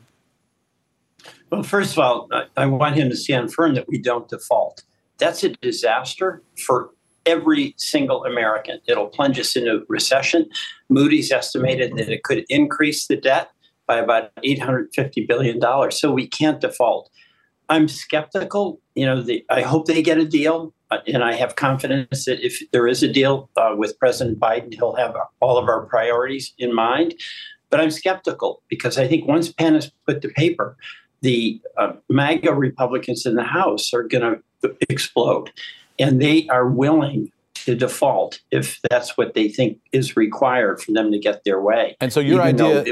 Well, 1.52 1.62
first 1.62 1.94
of 1.94 2.00
all, 2.00 2.28
I 2.58 2.66
want 2.66 2.96
him 2.96 3.10
to 3.10 3.16
stand 3.16 3.54
firm 3.54 3.76
that 3.76 3.88
we 3.88 4.00
don't 4.00 4.28
default. 4.28 4.82
That's 5.20 5.44
a 5.44 5.50
disaster 5.50 6.42
for 6.58 6.90
every 7.26 7.74
single 7.78 8.26
American. 8.26 8.80
It'll 8.88 9.08
plunge 9.08 9.40
us 9.40 9.56
into 9.56 9.86
recession. 9.88 10.50
Moody's 10.90 11.32
estimated 11.32 11.96
that 11.98 12.10
it 12.10 12.24
could 12.24 12.46
increase 12.50 13.08
the 13.08 13.16
debt 13.16 13.50
by 13.88 13.98
about 13.98 14.36
$850 14.46 15.28
billion. 15.28 15.92
So 15.92 16.12
we 16.12 16.28
can't 16.28 16.62
default. 16.62 17.10
I'm 17.70 17.88
skeptical. 17.88 18.80
You 18.96 19.06
know, 19.06 19.22
the, 19.22 19.46
I 19.50 19.62
hope 19.62 19.86
they 19.86 20.02
get 20.02 20.18
a 20.18 20.26
deal. 20.26 20.74
And 21.08 21.24
I 21.24 21.34
have 21.34 21.56
confidence 21.56 22.26
that 22.26 22.44
if 22.44 22.62
there 22.72 22.88
is 22.88 23.04
a 23.04 23.08
deal 23.08 23.50
uh, 23.56 23.76
with 23.78 23.98
President 24.00 24.40
Biden, 24.40 24.74
he'll 24.74 24.96
have 24.96 25.16
all 25.40 25.58
of 25.58 25.70
our 25.70 25.86
priorities 25.86 26.54
in 26.58 26.74
mind. 26.74 27.14
But 27.70 27.80
I'm 27.80 27.92
skeptical 27.92 28.64
because 28.70 28.98
I 28.98 29.08
think 29.08 29.28
once 29.28 29.52
pen 29.52 29.76
is 29.76 29.92
put 30.08 30.22
to 30.24 30.30
paper, 30.30 30.76
the 31.22 31.62
uh, 31.78 31.94
MAGA 32.10 32.54
Republicans 32.54 33.26
in 33.26 33.36
the 33.36 33.44
House 33.44 33.94
are 33.94 34.04
going 34.04 34.42
to 34.64 34.76
explode 34.90 35.52
and 36.00 36.22
they 36.22 36.48
are 36.48 36.68
willing 36.68 37.32
to 37.66 37.76
default 37.76 38.40
if 38.52 38.80
that's 38.90 39.18
what 39.18 39.34
they 39.34 39.50
think 39.50 39.80
is 39.92 40.16
required 40.16 40.82
for 40.82 40.94
them 40.94 41.12
to 41.12 41.20
get 41.20 41.44
their 41.44 41.62
way. 41.62 41.96
And 42.00 42.12
so 42.12 42.20
your 42.20 42.42
idea 42.42 42.84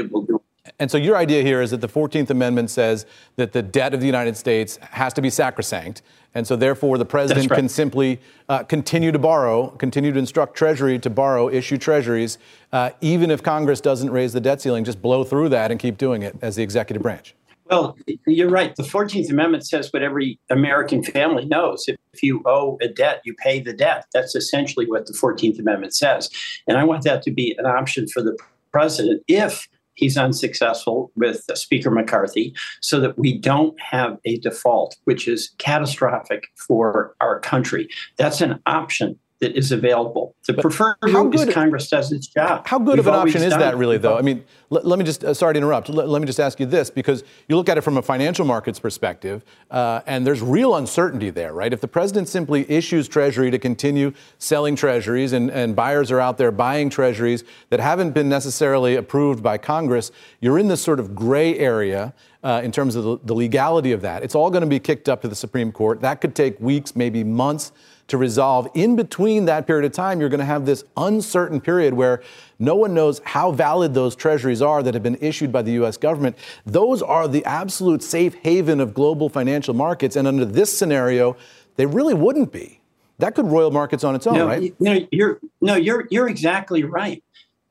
and 0.78 0.90
so 0.90 0.98
your 0.98 1.16
idea 1.16 1.42
here 1.42 1.62
is 1.62 1.70
that 1.70 1.80
the 1.80 1.88
14th 1.88 2.30
Amendment 2.30 2.70
says 2.70 3.06
that 3.36 3.52
the 3.52 3.62
debt 3.62 3.94
of 3.94 4.00
the 4.00 4.06
United 4.06 4.36
States 4.36 4.78
has 4.82 5.12
to 5.14 5.22
be 5.22 5.30
sacrosanct. 5.30 6.02
And 6.34 6.46
so 6.46 6.56
therefore 6.56 6.98
the 6.98 7.04
president 7.04 7.50
right. 7.50 7.56
can 7.56 7.68
simply 7.68 8.20
uh, 8.48 8.62
continue 8.64 9.10
to 9.10 9.18
borrow, 9.18 9.68
continue 9.70 10.12
to 10.12 10.18
instruct 10.18 10.54
Treasury 10.56 10.98
to 11.00 11.10
borrow, 11.10 11.48
issue 11.48 11.78
treasuries, 11.78 12.38
uh, 12.72 12.90
even 13.00 13.30
if 13.30 13.42
Congress 13.42 13.80
doesn't 13.80 14.10
raise 14.10 14.32
the 14.32 14.40
debt 14.40 14.60
ceiling, 14.60 14.84
just 14.84 15.00
blow 15.00 15.24
through 15.24 15.48
that 15.48 15.70
and 15.70 15.80
keep 15.80 15.96
doing 15.96 16.22
it 16.22 16.36
as 16.42 16.56
the 16.56 16.62
executive 16.62 17.02
branch. 17.02 17.34
Well, 17.70 17.96
you're 18.26 18.48
right. 18.48 18.74
The 18.74 18.82
14th 18.82 19.30
Amendment 19.30 19.66
says 19.66 19.92
what 19.92 20.02
every 20.02 20.38
American 20.48 21.02
family 21.02 21.44
knows. 21.44 21.84
If, 21.86 21.96
if, 22.14 22.22
you 22.22 22.42
owe 22.46 22.78
a 22.80 22.88
debt, 22.88 23.20
you 23.24 23.34
pay 23.34 23.60
the 23.60 23.72
debt. 23.72 24.06
That's 24.14 24.34
essentially 24.34 24.86
what 24.86 25.06
the 25.06 25.12
14th 25.12 25.58
Amendment 25.58 25.94
says. 25.94 26.30
And 26.66 26.78
I 26.78 26.84
want 26.84 27.04
that 27.04 27.22
to 27.24 27.30
be 27.30 27.54
an 27.58 27.66
option 27.66 28.08
for 28.08 28.22
the 28.22 28.36
president 28.72 29.22
if 29.28 29.68
he's 29.94 30.16
unsuccessful 30.16 31.10
with 31.16 31.44
Speaker 31.54 31.90
McCarthy 31.90 32.54
so 32.80 33.00
that 33.00 33.18
we 33.18 33.36
don't 33.36 33.78
have 33.80 34.18
a 34.24 34.38
default, 34.38 34.96
which 35.04 35.28
is 35.28 35.50
catastrophic 35.58 36.46
for 36.54 37.14
our 37.20 37.40
country. 37.40 37.88
That's 38.16 38.40
an 38.40 38.60
option 38.66 39.18
that 39.40 39.56
is 39.56 39.70
available. 39.70 40.34
The 40.46 40.54
but 40.54 40.62
preferred 40.62 40.96
route 41.02 41.34
is 41.34 41.54
Congress 41.54 41.88
does 41.88 42.10
its 42.10 42.26
job. 42.26 42.66
How 42.66 42.78
good 42.78 42.96
We've 42.96 43.06
of 43.06 43.08
an 43.08 43.14
option 43.14 43.42
is 43.42 43.50
that, 43.50 43.76
really, 43.76 43.96
though? 43.96 44.18
I 44.18 44.22
mean, 44.22 44.44
let, 44.70 44.84
let 44.84 44.98
me 44.98 45.04
just, 45.04 45.22
uh, 45.22 45.32
sorry 45.32 45.54
to 45.54 45.58
interrupt, 45.58 45.88
let, 45.88 46.08
let, 46.08 46.20
me 46.20 46.26
just 46.26 46.40
ask 46.40 46.58
you 46.58 46.66
this, 46.66 46.90
because 46.90 47.22
you 47.48 47.56
look 47.56 47.68
at 47.68 47.78
it 47.78 47.82
from 47.82 47.96
a 47.96 48.02
financial 48.02 48.44
markets 48.44 48.80
perspective, 48.80 49.44
uh, 49.70 50.00
and 50.06 50.26
there's 50.26 50.40
real 50.40 50.74
uncertainty 50.74 51.30
there, 51.30 51.52
right? 51.52 51.72
If 51.72 51.80
the 51.80 51.88
president 51.88 52.28
simply 52.28 52.68
issues 52.68 53.06
Treasury 53.06 53.50
to 53.50 53.58
continue 53.58 54.12
selling 54.38 54.74
Treasuries, 54.74 55.32
and, 55.32 55.50
and 55.50 55.76
buyers 55.76 56.10
are 56.10 56.20
out 56.20 56.38
there 56.38 56.50
buying 56.50 56.90
Treasuries 56.90 57.44
that 57.70 57.78
haven't 57.78 58.12
been 58.12 58.28
necessarily 58.28 58.96
approved 58.96 59.42
by 59.42 59.56
Congress, 59.56 60.10
you're 60.40 60.58
in 60.58 60.66
this 60.66 60.82
sort 60.82 60.98
of 60.98 61.14
gray 61.14 61.58
area. 61.58 62.12
Uh, 62.40 62.60
in 62.62 62.70
terms 62.70 62.94
of 62.94 63.02
the, 63.02 63.18
the 63.24 63.34
legality 63.34 63.90
of 63.90 64.00
that, 64.00 64.22
it's 64.22 64.36
all 64.36 64.48
going 64.48 64.60
to 64.60 64.68
be 64.68 64.78
kicked 64.78 65.08
up 65.08 65.20
to 65.20 65.26
the 65.26 65.34
Supreme 65.34 65.72
Court. 65.72 66.00
That 66.02 66.20
could 66.20 66.36
take 66.36 66.58
weeks, 66.60 66.94
maybe 66.94 67.24
months 67.24 67.72
to 68.08 68.16
resolve. 68.16 68.68
In 68.74 68.96
between 68.96 69.44
that 69.44 69.66
period 69.66 69.84
of 69.84 69.92
time, 69.92 70.20
you're 70.20 70.30
going 70.30 70.40
to 70.40 70.46
have 70.46 70.66
this 70.66 70.84
uncertain 70.96 71.60
period 71.60 71.94
where 71.94 72.22
no 72.58 72.74
one 72.74 72.94
knows 72.94 73.20
how 73.24 73.52
valid 73.52 73.94
those 73.94 74.16
treasuries 74.16 74.60
are 74.60 74.82
that 74.82 74.94
have 74.94 75.02
been 75.02 75.18
issued 75.20 75.52
by 75.52 75.62
the 75.62 75.72
U.S. 75.72 75.96
government. 75.96 76.36
Those 76.66 77.02
are 77.02 77.28
the 77.28 77.44
absolute 77.44 78.02
safe 78.02 78.34
haven 78.42 78.80
of 78.80 78.94
global 78.94 79.28
financial 79.28 79.74
markets. 79.74 80.16
And 80.16 80.26
under 80.26 80.44
this 80.44 80.76
scenario, 80.76 81.36
they 81.76 81.86
really 81.86 82.14
wouldn't 82.14 82.50
be. 82.50 82.80
That 83.18 83.34
could 83.34 83.46
roil 83.46 83.70
markets 83.70 84.04
on 84.04 84.14
its 84.14 84.26
own, 84.26 84.36
no, 84.36 84.46
right? 84.46 84.62
You 84.62 84.74
know, 84.78 85.06
you're 85.10 85.40
no, 85.60 85.74
you're 85.74 86.06
you're 86.08 86.28
exactly 86.28 86.84
right. 86.84 87.22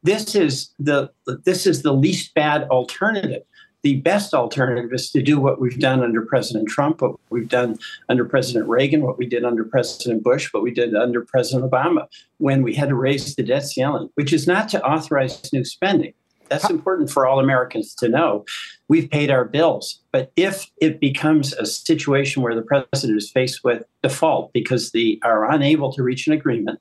This 0.04 0.36
is 0.36 0.72
the 0.78 1.10
this 1.46 1.66
is 1.66 1.84
the 1.84 1.94
least 1.94 2.34
bad 2.34 2.64
alternative 2.64 3.44
the 3.84 4.02
best 4.02 4.34
alternative 4.34 4.92
is 4.92 5.12
to 5.12 5.22
do 5.22 5.40
what 5.40 5.62
we've 5.62 5.80
done 5.80 6.04
under 6.04 6.22
President 6.22 6.68
Trump, 6.68 7.02
what 7.02 7.16
we've 7.30 7.48
done 7.48 7.78
under 8.10 8.26
President 8.26 8.68
Reagan, 8.68 9.02
what 9.02 9.18
we 9.18 9.28
did 9.28 9.46
under 9.46 9.64
President 9.64 10.24
Bush, 10.24 10.52
what 10.52 10.64
we 10.64 10.72
did 10.72 10.96
under 10.96 11.22
President 11.22 11.70
Obama 11.70 12.08
when 12.38 12.64
we 12.64 12.74
had 12.74 12.90
to 12.90 12.96
raise 12.96 13.36
the 13.36 13.44
debt 13.44 13.66
ceiling, 13.66 14.10
which 14.16 14.34
is 14.34 14.48
not 14.48 14.68
to 14.70 14.84
authorize 14.84 15.52
new 15.54 15.64
spending. 15.64 16.14
That's 16.50 16.70
important 16.70 17.10
for 17.12 17.28
all 17.28 17.40
Americans 17.40 17.94
to 17.96 18.08
know. 18.08 18.46
We've 18.88 19.10
paid 19.10 19.30
our 19.30 19.44
bills. 19.44 20.02
But 20.12 20.32
if 20.38 20.72
it 20.82 21.00
becomes 21.00 21.54
a 21.54 21.66
situation 21.66 22.42
where 22.42 22.56
the 22.56 22.62
president 22.62 23.18
is 23.18 23.30
faced 23.30 23.64
with 23.64 23.84
default 24.02 24.54
because 24.54 24.92
they 24.92 25.20
are 25.24 25.50
unable 25.52 25.92
to 25.94 26.04
reach 26.04 26.26
an 26.26 26.34
agreement 26.34 26.80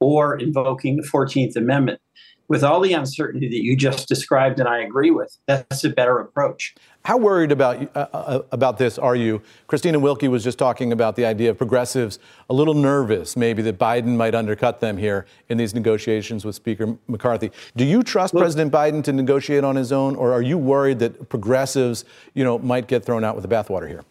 or 0.00 0.36
invoking 0.36 0.96
the 0.96 1.02
14th 1.02 1.56
Amendment, 1.56 2.00
with 2.48 2.62
all 2.62 2.80
the 2.80 2.92
uncertainty 2.92 3.48
that 3.48 3.62
you 3.62 3.76
just 3.76 4.08
described, 4.08 4.60
and 4.60 4.68
I 4.68 4.80
agree 4.80 5.10
with, 5.10 5.36
that's 5.46 5.84
a 5.84 5.90
better 5.90 6.18
approach. 6.18 6.74
How 7.04 7.18
worried 7.18 7.52
about 7.52 7.94
uh, 7.96 8.06
uh, 8.12 8.42
about 8.50 8.78
this 8.78 8.98
are 8.98 9.16
you? 9.16 9.42
Christina 9.66 9.98
Wilkie 9.98 10.28
was 10.28 10.42
just 10.42 10.58
talking 10.58 10.92
about 10.92 11.16
the 11.16 11.26
idea 11.26 11.50
of 11.50 11.58
progressives 11.58 12.18
a 12.48 12.54
little 12.54 12.74
nervous, 12.74 13.36
maybe 13.36 13.60
that 13.62 13.78
Biden 13.78 14.16
might 14.16 14.34
undercut 14.34 14.80
them 14.80 14.96
here 14.96 15.26
in 15.48 15.58
these 15.58 15.74
negotiations 15.74 16.44
with 16.44 16.54
Speaker 16.54 16.96
McCarthy. 17.06 17.50
Do 17.76 17.84
you 17.84 18.02
trust 18.02 18.32
well, 18.32 18.42
President 18.42 18.72
Biden 18.72 19.04
to 19.04 19.12
negotiate 19.12 19.64
on 19.64 19.76
his 19.76 19.92
own, 19.92 20.16
or 20.16 20.32
are 20.32 20.42
you 20.42 20.56
worried 20.56 20.98
that 21.00 21.28
progressives, 21.28 22.04
you 22.32 22.44
know, 22.44 22.58
might 22.58 22.86
get 22.86 23.04
thrown 23.04 23.22
out 23.22 23.36
with 23.36 23.48
the 23.48 23.54
bathwater 23.54 23.88
here? 23.88 24.04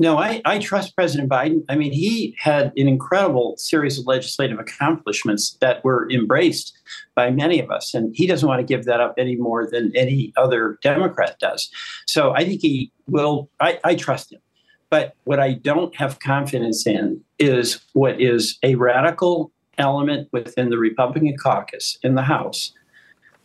No, 0.00 0.16
I, 0.16 0.40
I 0.46 0.58
trust 0.58 0.96
President 0.96 1.28
Biden. 1.28 1.62
I 1.68 1.76
mean, 1.76 1.92
he 1.92 2.34
had 2.38 2.72
an 2.74 2.88
incredible 2.88 3.54
series 3.58 3.98
of 3.98 4.06
legislative 4.06 4.58
accomplishments 4.58 5.58
that 5.60 5.84
were 5.84 6.10
embraced 6.10 6.72
by 7.14 7.30
many 7.30 7.60
of 7.60 7.70
us, 7.70 7.92
and 7.92 8.10
he 8.16 8.26
doesn't 8.26 8.48
want 8.48 8.60
to 8.60 8.66
give 8.66 8.86
that 8.86 9.02
up 9.02 9.12
any 9.18 9.36
more 9.36 9.68
than 9.70 9.94
any 9.94 10.32
other 10.38 10.78
Democrat 10.82 11.38
does. 11.38 11.68
So 12.06 12.32
I 12.32 12.46
think 12.46 12.62
he 12.62 12.90
will. 13.08 13.50
I, 13.60 13.78
I 13.84 13.94
trust 13.94 14.32
him. 14.32 14.40
But 14.88 15.16
what 15.24 15.38
I 15.38 15.52
don't 15.52 15.94
have 15.96 16.18
confidence 16.18 16.86
in 16.86 17.20
is 17.38 17.78
what 17.92 18.18
is 18.18 18.58
a 18.62 18.76
radical 18.76 19.52
element 19.76 20.28
within 20.32 20.70
the 20.70 20.78
Republican 20.78 21.36
caucus 21.36 21.98
in 22.02 22.14
the 22.14 22.22
House 22.22 22.72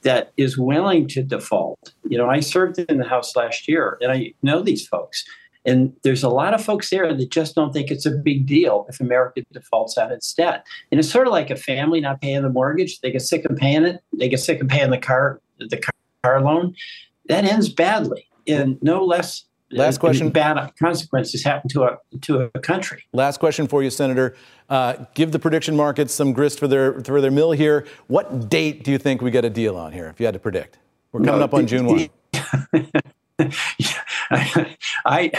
that 0.04 0.32
is 0.38 0.58
willing 0.58 1.10
to 1.10 1.22
default. 1.22 1.94
You 2.08 2.18
know, 2.18 2.30
I 2.30 2.40
served 2.40 2.80
in 2.80 2.98
the 2.98 3.08
House 3.08 3.36
last 3.36 3.68
year, 3.68 3.98
and 4.00 4.10
I 4.10 4.34
know 4.42 4.62
these 4.62 4.88
folks 4.88 5.26
and 5.66 5.94
there's 6.04 6.24
a 6.24 6.30
lot 6.30 6.54
of 6.54 6.64
folks 6.64 6.90
there 6.90 7.14
that 7.14 7.32
just 7.32 7.56
don't 7.56 7.74
think 7.74 7.90
it's 7.90 8.06
a 8.06 8.12
big 8.12 8.46
deal 8.46 8.86
if 8.90 9.00
America 9.00 9.42
defaults 9.52 9.98
on 9.98 10.12
its 10.12 10.34
debt. 10.34 10.66
And 10.92 11.00
it's 11.00 11.10
sort 11.10 11.28
of 11.28 11.32
like 11.32 11.50
a 11.50 11.56
family 11.56 12.00
not 12.02 12.22
paying 12.22 12.44
the 12.44 12.50
mortgage. 12.50 13.00
They 13.02 13.12
get 13.12 13.22
sick 13.22 13.46
of 13.46 13.58
paying 13.58 13.84
it. 13.84 14.02
They 14.18 14.30
get 14.30 14.40
sick 14.40 14.62
of 14.62 14.68
paying 14.68 14.92
the 14.92 14.98
car 14.98 15.42
the 15.58 15.82
car 16.24 16.42
loan. 16.42 16.76
That 17.28 17.46
ends 17.46 17.70
badly. 17.70 18.28
And 18.48 18.82
no 18.84 19.04
less 19.04 19.46
Last 19.72 19.98
question. 19.98 20.30
Bad 20.30 20.72
consequences 20.78 21.44
happen 21.44 21.70
to 21.70 21.84
a 21.84 21.98
to 22.22 22.52
a 22.54 22.60
country. 22.60 23.04
Last 23.14 23.40
question 23.40 23.68
for 23.68 23.82
you, 23.82 23.90
Senator. 23.90 24.36
Uh, 24.70 25.06
give 25.16 25.32
the 25.32 25.40
prediction 25.40 25.76
markets 25.76 26.14
some 26.14 26.34
grist 26.34 26.60
for 26.60 26.68
their 26.68 27.02
for 27.02 27.20
their 27.20 27.32
mill 27.32 27.52
here. 27.52 27.86
What 28.08 28.48
date 28.48 28.84
do 28.84 28.92
you 28.92 28.98
think 28.98 29.22
we 29.22 29.32
get 29.32 29.44
a 29.44 29.50
deal 29.50 29.76
on 29.76 29.92
here? 29.92 30.08
If 30.08 30.20
you 30.20 30.28
had 30.28 30.34
to 30.34 30.40
predict, 30.40 30.78
we're 31.12 31.22
coming 31.22 31.40
no, 31.40 31.46
up 31.46 31.54
on 31.54 31.66
June 31.66 31.88
one. 31.88 32.10
I 35.06 35.32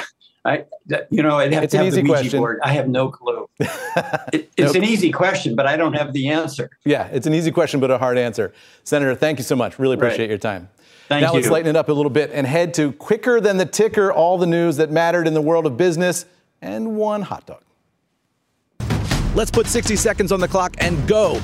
I, 0.44 0.64
you 1.10 1.24
know, 1.24 1.38
I'd 1.38 1.52
have 1.52 1.64
it's 1.64 1.72
to 1.72 1.78
have 1.78 1.92
the 1.92 2.02
Ouija 2.02 2.12
question. 2.12 2.38
board. 2.38 2.60
I 2.62 2.72
have 2.74 2.88
no 2.88 3.08
clue. 3.10 3.48
it, 3.58 3.68
it's 4.56 4.74
Nope. 4.74 4.76
an 4.76 4.84
easy 4.84 5.10
question, 5.10 5.56
but 5.56 5.66
I 5.66 5.76
don't 5.76 5.94
have 5.94 6.12
the 6.12 6.28
answer. 6.28 6.70
Yeah, 6.84 7.08
it's 7.08 7.26
an 7.26 7.34
easy 7.34 7.50
question, 7.50 7.80
but 7.80 7.90
a 7.90 7.98
hard 7.98 8.16
answer. 8.16 8.52
Senator, 8.84 9.16
thank 9.16 9.38
you 9.38 9.44
so 9.44 9.56
much. 9.56 9.78
Really 9.80 9.96
appreciate 9.96 10.20
Right. 10.26 10.28
your 10.30 10.38
time. 10.38 10.68
Thank 11.08 11.22
now 11.22 11.32
let's 11.32 11.46
you. 11.46 11.52
lighten 11.52 11.70
it 11.70 11.76
up 11.76 11.88
a 11.88 11.92
little 11.92 12.10
bit 12.10 12.30
and 12.32 12.46
head 12.46 12.74
to 12.74 12.92
quicker 12.92 13.40
than 13.40 13.56
the 13.56 13.66
ticker, 13.66 14.12
all 14.12 14.38
the 14.38 14.46
news 14.46 14.76
that 14.76 14.90
mattered 14.92 15.26
in 15.26 15.34
the 15.34 15.42
world 15.42 15.66
of 15.66 15.76
business, 15.76 16.26
and 16.62 16.96
one 16.96 17.22
hot 17.22 17.44
dog. 17.46 17.62
Let's 19.34 19.50
put 19.50 19.66
60 19.66 19.96
seconds 19.96 20.30
on 20.30 20.38
the 20.40 20.48
clock 20.48 20.74
and 20.78 21.06
go. 21.08 21.40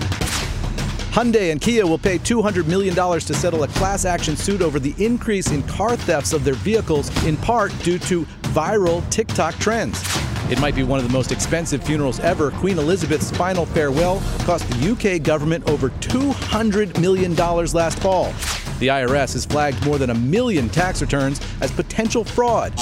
Hyundai 1.12 1.52
and 1.52 1.60
Kia 1.60 1.86
will 1.86 1.98
pay 1.98 2.18
$200 2.18 2.66
million 2.66 2.94
to 2.94 3.34
settle 3.34 3.64
a 3.64 3.68
class 3.68 4.06
action 4.06 4.34
suit 4.34 4.62
over 4.62 4.80
the 4.80 4.94
increase 4.96 5.50
in 5.50 5.62
car 5.64 5.94
thefts 5.94 6.32
of 6.32 6.42
their 6.42 6.54
vehicles, 6.54 7.10
in 7.26 7.36
part 7.36 7.70
due 7.82 7.98
to 7.98 8.24
viral 8.54 9.06
TikTok 9.10 9.54
trends. 9.56 10.02
It 10.50 10.58
might 10.58 10.74
be 10.74 10.84
one 10.84 10.98
of 10.98 11.06
the 11.06 11.12
most 11.12 11.30
expensive 11.30 11.84
funerals 11.84 12.18
ever. 12.20 12.50
Queen 12.52 12.78
Elizabeth's 12.78 13.30
final 13.30 13.66
farewell 13.66 14.20
cost 14.46 14.66
the 14.70 14.90
UK 14.90 15.22
government 15.22 15.68
over 15.68 15.90
$200 15.90 16.98
million 16.98 17.34
last 17.34 17.98
fall. 17.98 18.32
The 18.78 18.88
IRS 18.88 19.34
has 19.34 19.44
flagged 19.44 19.84
more 19.84 19.98
than 19.98 20.08
a 20.08 20.14
million 20.14 20.70
tax 20.70 21.02
returns 21.02 21.42
as 21.60 21.70
potential 21.70 22.24
fraud. 22.24 22.72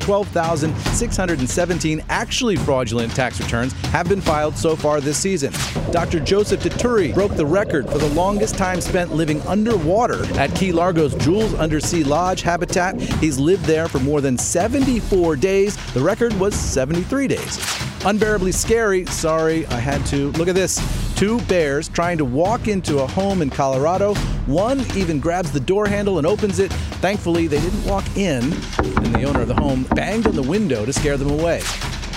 12,617 0.00 2.02
actually 2.08 2.56
fraudulent 2.56 3.14
tax 3.14 3.40
returns 3.40 3.72
have 3.92 4.08
been 4.08 4.20
filed 4.20 4.56
so 4.56 4.74
far 4.74 5.00
this 5.00 5.18
season. 5.18 5.52
Dr. 5.92 6.18
Joseph 6.20 6.62
Dituri 6.62 7.14
broke 7.14 7.36
the 7.36 7.46
record 7.46 7.88
for 7.88 7.98
the 7.98 8.08
longest 8.10 8.56
time 8.56 8.80
spent 8.80 9.14
living 9.14 9.40
underwater 9.42 10.24
at 10.38 10.54
Key 10.54 10.72
Largo's 10.72 11.14
Jules 11.16 11.54
Undersea 11.54 12.04
Lodge 12.04 12.42
habitat. 12.42 13.00
He's 13.00 13.38
lived 13.38 13.64
there 13.64 13.88
for 13.88 13.98
more 14.00 14.20
than 14.20 14.38
74 14.38 15.36
days. 15.36 15.76
The 15.92 16.00
record 16.00 16.32
was 16.34 16.54
73 16.54 17.28
days. 17.28 17.89
Unbearably 18.04 18.52
scary. 18.52 19.04
Sorry, 19.06 19.66
I 19.66 19.78
had 19.78 20.04
to. 20.06 20.32
Look 20.32 20.48
at 20.48 20.54
this. 20.54 20.80
Two 21.16 21.38
bears 21.42 21.88
trying 21.88 22.16
to 22.16 22.24
walk 22.24 22.66
into 22.66 23.00
a 23.00 23.06
home 23.06 23.42
in 23.42 23.50
Colorado. 23.50 24.14
One 24.46 24.80
even 24.96 25.20
grabs 25.20 25.52
the 25.52 25.60
door 25.60 25.86
handle 25.86 26.16
and 26.16 26.26
opens 26.26 26.58
it. 26.58 26.72
Thankfully, 27.02 27.46
they 27.46 27.60
didn't 27.60 27.84
walk 27.84 28.04
in, 28.16 28.42
and 28.44 29.14
the 29.14 29.24
owner 29.24 29.42
of 29.42 29.48
the 29.48 29.54
home 29.54 29.84
banged 29.94 30.26
on 30.26 30.34
the 30.34 30.42
window 30.42 30.86
to 30.86 30.92
scare 30.94 31.18
them 31.18 31.30
away. 31.30 31.60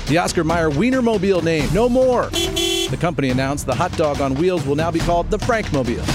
The 0.07 0.17
Oscar 0.19 0.45
Mayer 0.45 0.69
Wienermobile 0.69 1.43
name, 1.43 1.67
no 1.73 1.89
more. 1.89 2.27
The 2.27 2.97
company 2.99 3.29
announced 3.29 3.65
the 3.65 3.75
hot 3.75 3.91
dog 3.97 4.21
on 4.21 4.35
wheels 4.35 4.65
will 4.65 4.75
now 4.75 4.91
be 4.91 4.99
called 4.99 5.29
the 5.29 5.37
Frankmobile. 5.37 6.07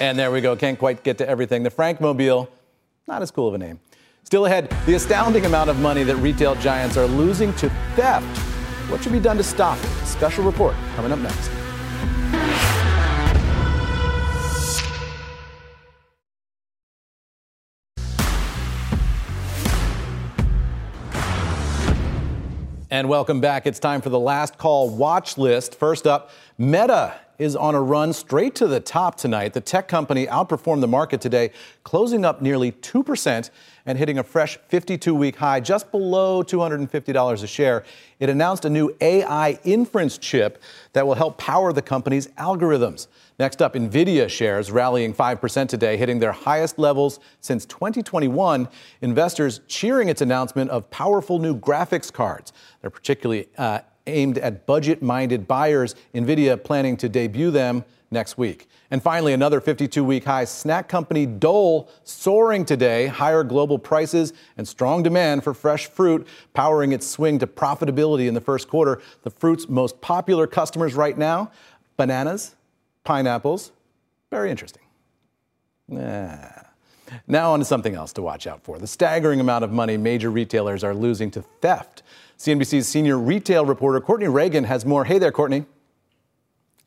And 0.00 0.16
there 0.16 0.30
we 0.30 0.40
go. 0.40 0.54
Can't 0.54 0.78
quite 0.78 1.02
get 1.02 1.18
to 1.18 1.28
everything. 1.28 1.64
The 1.64 1.70
Frankmobile, 1.70 2.46
not 3.08 3.22
as 3.22 3.32
cool 3.32 3.48
of 3.48 3.54
a 3.54 3.58
name. 3.58 3.80
Still 4.28 4.44
ahead, 4.44 4.68
the 4.84 4.92
astounding 4.92 5.46
amount 5.46 5.70
of 5.70 5.78
money 5.80 6.02
that 6.02 6.16
retail 6.16 6.54
giants 6.56 6.98
are 6.98 7.06
losing 7.06 7.50
to 7.54 7.70
theft. 7.96 8.26
What 8.90 9.02
should 9.02 9.12
be 9.12 9.20
done 9.20 9.38
to 9.38 9.42
stop 9.42 9.78
it? 9.78 9.88
Special 10.04 10.44
report 10.44 10.74
coming 10.96 11.12
up 11.12 11.18
next. 11.18 11.50
And 22.90 23.08
welcome 23.08 23.40
back. 23.40 23.66
It's 23.66 23.78
time 23.78 24.02
for 24.02 24.10
the 24.10 24.18
last 24.18 24.58
call 24.58 24.90
watch 24.90 25.38
list. 25.38 25.74
First 25.74 26.06
up, 26.06 26.28
Meta 26.58 27.18
is 27.38 27.54
on 27.54 27.74
a 27.74 27.80
run 27.80 28.12
straight 28.12 28.54
to 28.56 28.66
the 28.66 28.80
top 28.80 29.16
tonight. 29.16 29.52
The 29.52 29.60
tech 29.60 29.88
company 29.88 30.26
outperformed 30.26 30.80
the 30.80 30.88
market 30.88 31.20
today, 31.20 31.50
closing 31.84 32.24
up 32.24 32.42
nearly 32.42 32.72
2% 32.72 33.50
and 33.86 33.96
hitting 33.96 34.18
a 34.18 34.22
fresh 34.22 34.58
52 34.68 35.14
week 35.14 35.36
high 35.36 35.60
just 35.60 35.90
below 35.90 36.42
$250 36.42 37.42
a 37.42 37.46
share. 37.46 37.84
It 38.18 38.28
announced 38.28 38.64
a 38.64 38.70
new 38.70 38.94
AI 39.00 39.58
inference 39.64 40.18
chip 40.18 40.60
that 40.92 41.06
will 41.06 41.14
help 41.14 41.38
power 41.38 41.72
the 41.72 41.80
company's 41.82 42.26
algorithms. 42.38 43.06
Next 43.38 43.62
up, 43.62 43.74
Nvidia 43.74 44.28
shares 44.28 44.72
rallying 44.72 45.14
5% 45.14 45.68
today, 45.68 45.96
hitting 45.96 46.18
their 46.18 46.32
highest 46.32 46.76
levels 46.76 47.20
since 47.40 47.64
2021. 47.66 48.68
Investors 49.00 49.60
cheering 49.68 50.08
its 50.08 50.20
announcement 50.20 50.70
of 50.70 50.90
powerful 50.90 51.38
new 51.38 51.56
graphics 51.56 52.12
cards. 52.12 52.52
They're 52.80 52.90
particularly 52.90 53.48
uh, 53.56 53.80
aimed 54.08 54.38
at 54.38 54.66
budget 54.66 55.02
minded 55.02 55.46
buyers. 55.46 55.94
Nvidia 56.14 56.62
planning 56.62 56.96
to 56.98 57.08
debut 57.08 57.50
them 57.50 57.84
next 58.10 58.38
week. 58.38 58.68
And 58.90 59.02
finally, 59.02 59.34
another 59.34 59.60
52 59.60 60.02
week 60.02 60.24
high 60.24 60.44
snack 60.44 60.88
company 60.88 61.26
Dole 61.26 61.90
soaring 62.04 62.64
today. 62.64 63.06
Higher 63.06 63.44
global 63.44 63.78
prices 63.78 64.32
and 64.56 64.66
strong 64.66 65.02
demand 65.02 65.44
for 65.44 65.52
fresh 65.52 65.86
fruit 65.86 66.26
powering 66.54 66.92
its 66.92 67.06
swing 67.06 67.38
to 67.40 67.46
profitability 67.46 68.26
in 68.26 68.34
the 68.34 68.40
first 68.40 68.68
quarter. 68.68 69.00
The 69.22 69.30
fruit's 69.30 69.68
most 69.68 70.00
popular 70.00 70.46
customers 70.46 70.94
right 70.94 71.16
now 71.16 71.50
bananas, 71.96 72.54
pineapples. 73.04 73.72
Very 74.30 74.50
interesting. 74.50 74.82
Now, 77.26 77.52
on 77.52 77.58
to 77.58 77.64
something 77.64 77.94
else 77.94 78.12
to 78.14 78.22
watch 78.22 78.46
out 78.46 78.62
for 78.62 78.78
the 78.78 78.86
staggering 78.86 79.40
amount 79.40 79.64
of 79.64 79.72
money 79.72 79.96
major 79.96 80.30
retailers 80.30 80.84
are 80.84 80.94
losing 80.94 81.30
to 81.32 81.42
theft. 81.42 82.02
CNBC's 82.38 82.86
senior 82.86 83.18
retail 83.18 83.66
reporter 83.66 84.00
Courtney 84.00 84.28
Reagan 84.28 84.62
has 84.62 84.86
more. 84.86 85.04
Hey 85.04 85.18
there, 85.18 85.32
Courtney. 85.32 85.66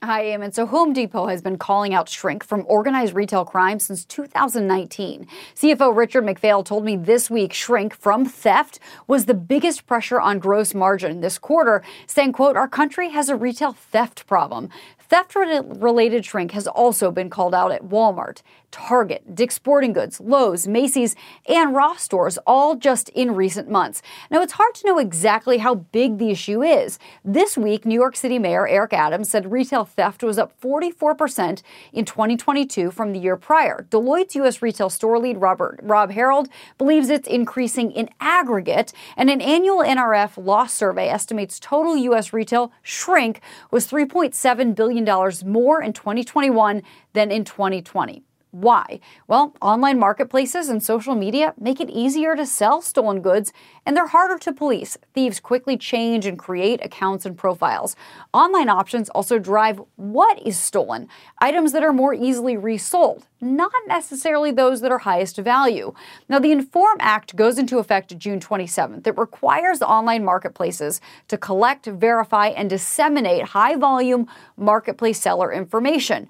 Hi, 0.01 0.23
Eamon. 0.23 0.51
So 0.51 0.65
Home 0.65 0.93
Depot 0.93 1.27
has 1.27 1.41
been 1.41 1.57
calling 1.57 1.93
out 1.93 2.09
shrink 2.09 2.43
from 2.43 2.65
organized 2.67 3.13
retail 3.13 3.43
crime 3.43 3.77
since 3.77 4.05
2019. 4.05 5.27
CFO 5.53 5.95
Richard 5.95 6.23
McPhail 6.23 6.65
told 6.65 6.85
me 6.85 6.95
this 6.95 7.29
week 7.29 7.53
shrink 7.53 7.93
from 7.93 8.25
theft 8.25 8.79
was 9.07 9.25
the 9.25 9.33
biggest 9.35 9.85
pressure 9.85 10.19
on 10.19 10.39
gross 10.39 10.73
margin 10.73 11.19
this 11.19 11.37
quarter, 11.37 11.83
saying, 12.07 12.31
quote, 12.31 12.55
our 12.55 12.67
country 12.69 13.09
has 13.09 13.27
a 13.27 13.35
retail 13.35 13.73
theft 13.73 14.25
problem. 14.25 14.69
Theft 15.11 15.35
related 15.35 16.23
shrink 16.23 16.51
has 16.51 16.67
also 16.67 17.11
been 17.11 17.29
called 17.29 17.53
out 17.53 17.73
at 17.73 17.83
Walmart, 17.83 18.41
Target, 18.71 19.35
Dick's 19.35 19.55
Sporting 19.55 19.91
Goods, 19.91 20.21
Lowe's, 20.21 20.69
Macy's, 20.69 21.17
and 21.49 21.75
Ross 21.75 22.01
stores, 22.01 22.37
all 22.47 22.77
just 22.77 23.09
in 23.09 23.35
recent 23.35 23.69
months. 23.69 24.01
Now, 24.29 24.41
it's 24.41 24.53
hard 24.53 24.73
to 24.75 24.87
know 24.87 24.99
exactly 24.99 25.57
how 25.57 25.75
big 25.75 26.17
the 26.17 26.29
issue 26.29 26.63
is. 26.63 26.97
This 27.25 27.57
week, 27.57 27.85
New 27.85 27.99
York 27.99 28.15
City 28.15 28.39
Mayor 28.39 28.65
Eric 28.65 28.93
Adams 28.93 29.29
said 29.29 29.51
retail 29.51 29.83
theft 29.83 30.23
was 30.23 30.39
up 30.39 30.57
44% 30.61 31.61
in 31.91 32.05
2022 32.05 32.89
from 32.89 33.11
the 33.11 33.19
year 33.19 33.35
prior. 33.35 33.85
Deloitte's 33.89 34.35
U.S. 34.35 34.61
retail 34.61 34.89
store 34.89 35.19
lead, 35.19 35.41
Robert, 35.41 35.77
Rob 35.83 36.11
Harold, 36.11 36.47
believes 36.77 37.09
it's 37.09 37.27
increasing 37.27 37.91
in 37.91 38.09
aggregate, 38.21 38.93
and 39.17 39.29
an 39.29 39.41
annual 39.41 39.79
NRF 39.79 40.41
loss 40.41 40.73
survey 40.73 41.09
estimates 41.09 41.59
total 41.59 41.97
U.S. 41.97 42.31
retail 42.31 42.71
shrink 42.81 43.41
was 43.71 43.91
$3.7 43.91 44.73
billion 44.73 45.00
more 45.43 45.81
in 45.81 45.93
2021 45.93 46.81
than 47.13 47.31
in 47.31 47.43
2020. 47.43 48.23
Why? 48.51 48.99
Well, 49.27 49.55
online 49.61 49.97
marketplaces 49.97 50.67
and 50.67 50.83
social 50.83 51.15
media 51.15 51.53
make 51.57 51.79
it 51.79 51.89
easier 51.89 52.35
to 52.35 52.45
sell 52.45 52.81
stolen 52.81 53.21
goods, 53.21 53.53
and 53.85 53.95
they're 53.95 54.07
harder 54.07 54.37
to 54.39 54.51
police. 54.51 54.97
Thieves 55.13 55.39
quickly 55.39 55.77
change 55.77 56.25
and 56.25 56.37
create 56.37 56.83
accounts 56.83 57.25
and 57.25 57.37
profiles. 57.37 57.95
Online 58.33 58.67
options 58.67 59.09
also 59.09 59.39
drive 59.39 59.81
what 59.95 60.45
is 60.45 60.59
stolen, 60.59 61.07
items 61.39 61.71
that 61.71 61.83
are 61.83 61.93
more 61.93 62.13
easily 62.13 62.57
resold, 62.57 63.25
not 63.39 63.71
necessarily 63.87 64.51
those 64.51 64.81
that 64.81 64.91
are 64.91 64.97
highest 64.99 65.37
value. 65.37 65.93
Now, 66.27 66.39
the 66.39 66.51
Inform 66.51 66.97
Act 66.99 67.37
goes 67.37 67.57
into 67.57 67.79
effect 67.79 68.17
June 68.17 68.41
27th. 68.41 69.07
It 69.07 69.17
requires 69.17 69.81
online 69.81 70.25
marketplaces 70.25 70.99
to 71.29 71.37
collect, 71.37 71.85
verify, 71.85 72.47
and 72.47 72.69
disseminate 72.69 73.43
high 73.43 73.77
volume 73.77 74.27
marketplace 74.57 75.21
seller 75.21 75.53
information. 75.53 76.27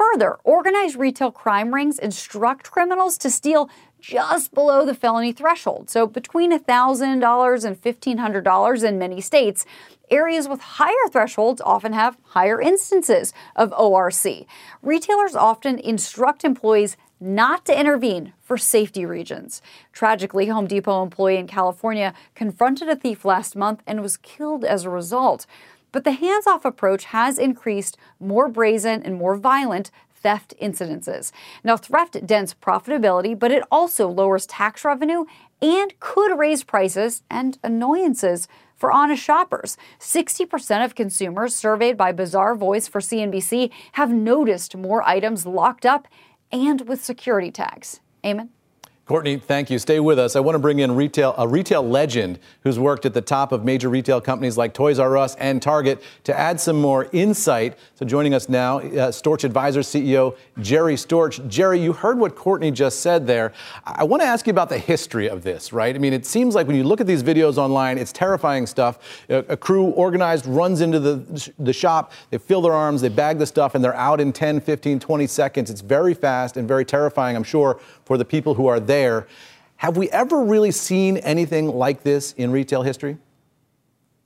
Further, 0.00 0.38
organized 0.44 0.96
retail 0.96 1.30
crime 1.30 1.74
rings 1.74 1.98
instruct 1.98 2.70
criminals 2.70 3.18
to 3.18 3.28
steal 3.28 3.68
just 4.00 4.54
below 4.54 4.86
the 4.86 4.94
felony 4.94 5.30
threshold. 5.30 5.90
So 5.90 6.06
between 6.06 6.58
$1,000 6.58 7.64
and 7.64 7.82
$1,500 7.82 8.82
in 8.82 8.98
many 8.98 9.20
states. 9.20 9.66
Areas 10.10 10.48
with 10.48 10.60
higher 10.60 11.08
thresholds 11.12 11.60
often 11.60 11.92
have 11.92 12.16
higher 12.22 12.62
instances 12.62 13.34
of 13.54 13.74
ORC. 13.74 14.46
Retailers 14.80 15.36
often 15.36 15.78
instruct 15.78 16.44
employees 16.44 16.96
not 17.20 17.66
to 17.66 17.78
intervene 17.78 18.32
for 18.42 18.56
safety 18.56 19.04
reasons. 19.04 19.60
Tragically, 19.92 20.46
Home 20.46 20.66
Depot 20.66 21.02
employee 21.02 21.36
in 21.36 21.46
California 21.46 22.14
confronted 22.34 22.88
a 22.88 22.96
thief 22.96 23.26
last 23.26 23.54
month 23.54 23.82
and 23.86 24.00
was 24.00 24.16
killed 24.16 24.64
as 24.64 24.84
a 24.84 24.90
result. 24.90 25.44
But 25.92 26.04
the 26.04 26.12
hands 26.12 26.46
off 26.46 26.64
approach 26.64 27.04
has 27.06 27.38
increased 27.38 27.96
more 28.18 28.48
brazen 28.48 29.02
and 29.02 29.16
more 29.16 29.36
violent 29.36 29.90
theft 30.14 30.54
incidences. 30.60 31.32
Now, 31.64 31.76
theft 31.76 32.26
dents 32.26 32.54
profitability, 32.54 33.38
but 33.38 33.50
it 33.50 33.62
also 33.70 34.08
lowers 34.08 34.46
tax 34.46 34.84
revenue 34.84 35.24
and 35.62 35.98
could 36.00 36.38
raise 36.38 36.62
prices 36.62 37.22
and 37.30 37.58
annoyances 37.62 38.48
for 38.76 38.92
honest 38.92 39.22
shoppers. 39.22 39.76
60% 39.98 40.84
of 40.84 40.94
consumers 40.94 41.54
surveyed 41.54 41.96
by 41.96 42.12
Bazaarvoice 42.12 42.88
for 42.88 43.00
CNBC 43.00 43.70
have 43.92 44.10
noticed 44.10 44.76
more 44.76 45.06
items 45.06 45.46
locked 45.46 45.84
up 45.84 46.08
and 46.50 46.82
with 46.88 47.04
security 47.04 47.50
tags. 47.50 48.00
Eamon? 48.24 48.48
Courtney, 49.10 49.38
thank 49.38 49.70
you. 49.70 49.80
Stay 49.80 49.98
with 49.98 50.20
us. 50.20 50.36
I 50.36 50.40
want 50.40 50.54
to 50.54 50.60
bring 50.60 50.78
in 50.78 50.94
retail 50.94 51.34
a 51.36 51.48
retail 51.48 51.82
legend 51.82 52.38
who's 52.62 52.78
worked 52.78 53.04
at 53.04 53.12
the 53.12 53.20
top 53.20 53.50
of 53.50 53.64
major 53.64 53.88
retail 53.88 54.20
companies 54.20 54.56
like 54.56 54.72
Toys 54.72 55.00
R 55.00 55.16
Us 55.16 55.34
and 55.34 55.60
Target 55.60 56.00
to 56.22 56.38
add 56.38 56.60
some 56.60 56.80
more 56.80 57.08
insight. 57.10 57.76
So 57.96 58.06
joining 58.06 58.34
us 58.34 58.48
now, 58.48 58.78
uh, 58.78 59.10
Storch 59.10 59.42
Advisors 59.42 59.88
CEO 59.88 60.36
Jerry 60.60 60.94
Storch. 60.94 61.44
Jerry, 61.48 61.80
you 61.80 61.92
heard 61.92 62.20
what 62.20 62.36
Courtney 62.36 62.70
just 62.70 63.00
said 63.00 63.26
there. 63.26 63.52
I 63.84 64.04
want 64.04 64.22
to 64.22 64.28
ask 64.28 64.46
you 64.46 64.52
about 64.52 64.68
the 64.68 64.78
history 64.78 65.28
of 65.28 65.42
this, 65.42 65.72
right? 65.72 65.92
I 65.92 65.98
mean, 65.98 66.12
it 66.12 66.24
seems 66.24 66.54
like 66.54 66.68
when 66.68 66.76
you 66.76 66.84
look 66.84 67.00
at 67.00 67.08
these 67.08 67.24
videos 67.24 67.58
online, 67.58 67.98
it's 67.98 68.12
terrifying 68.12 68.64
stuff. 68.64 69.24
A, 69.28 69.38
a 69.38 69.56
crew 69.56 69.86
organized 69.86 70.46
runs 70.46 70.82
into 70.82 71.00
the 71.00 71.50
the 71.58 71.72
shop, 71.72 72.12
they 72.30 72.38
fill 72.38 72.62
their 72.62 72.74
arms, 72.74 73.00
they 73.00 73.08
bag 73.08 73.40
the 73.40 73.46
stuff, 73.46 73.74
and 73.74 73.82
they're 73.82 73.92
out 73.92 74.20
in 74.20 74.32
10, 74.32 74.60
15, 74.60 75.00
20 75.00 75.26
seconds. 75.26 75.68
It's 75.68 75.80
very 75.80 76.14
fast 76.14 76.56
and 76.56 76.68
very 76.68 76.84
terrifying, 76.84 77.34
I'm 77.34 77.42
sure, 77.42 77.80
for 78.10 78.18
the 78.18 78.24
people 78.24 78.54
who 78.54 78.66
are 78.66 78.80
there. 78.80 79.28
Have 79.76 79.96
we 79.96 80.10
ever 80.10 80.42
really 80.42 80.72
seen 80.72 81.18
anything 81.18 81.68
like 81.68 82.02
this 82.02 82.32
in 82.32 82.50
retail 82.50 82.82
history? 82.82 83.18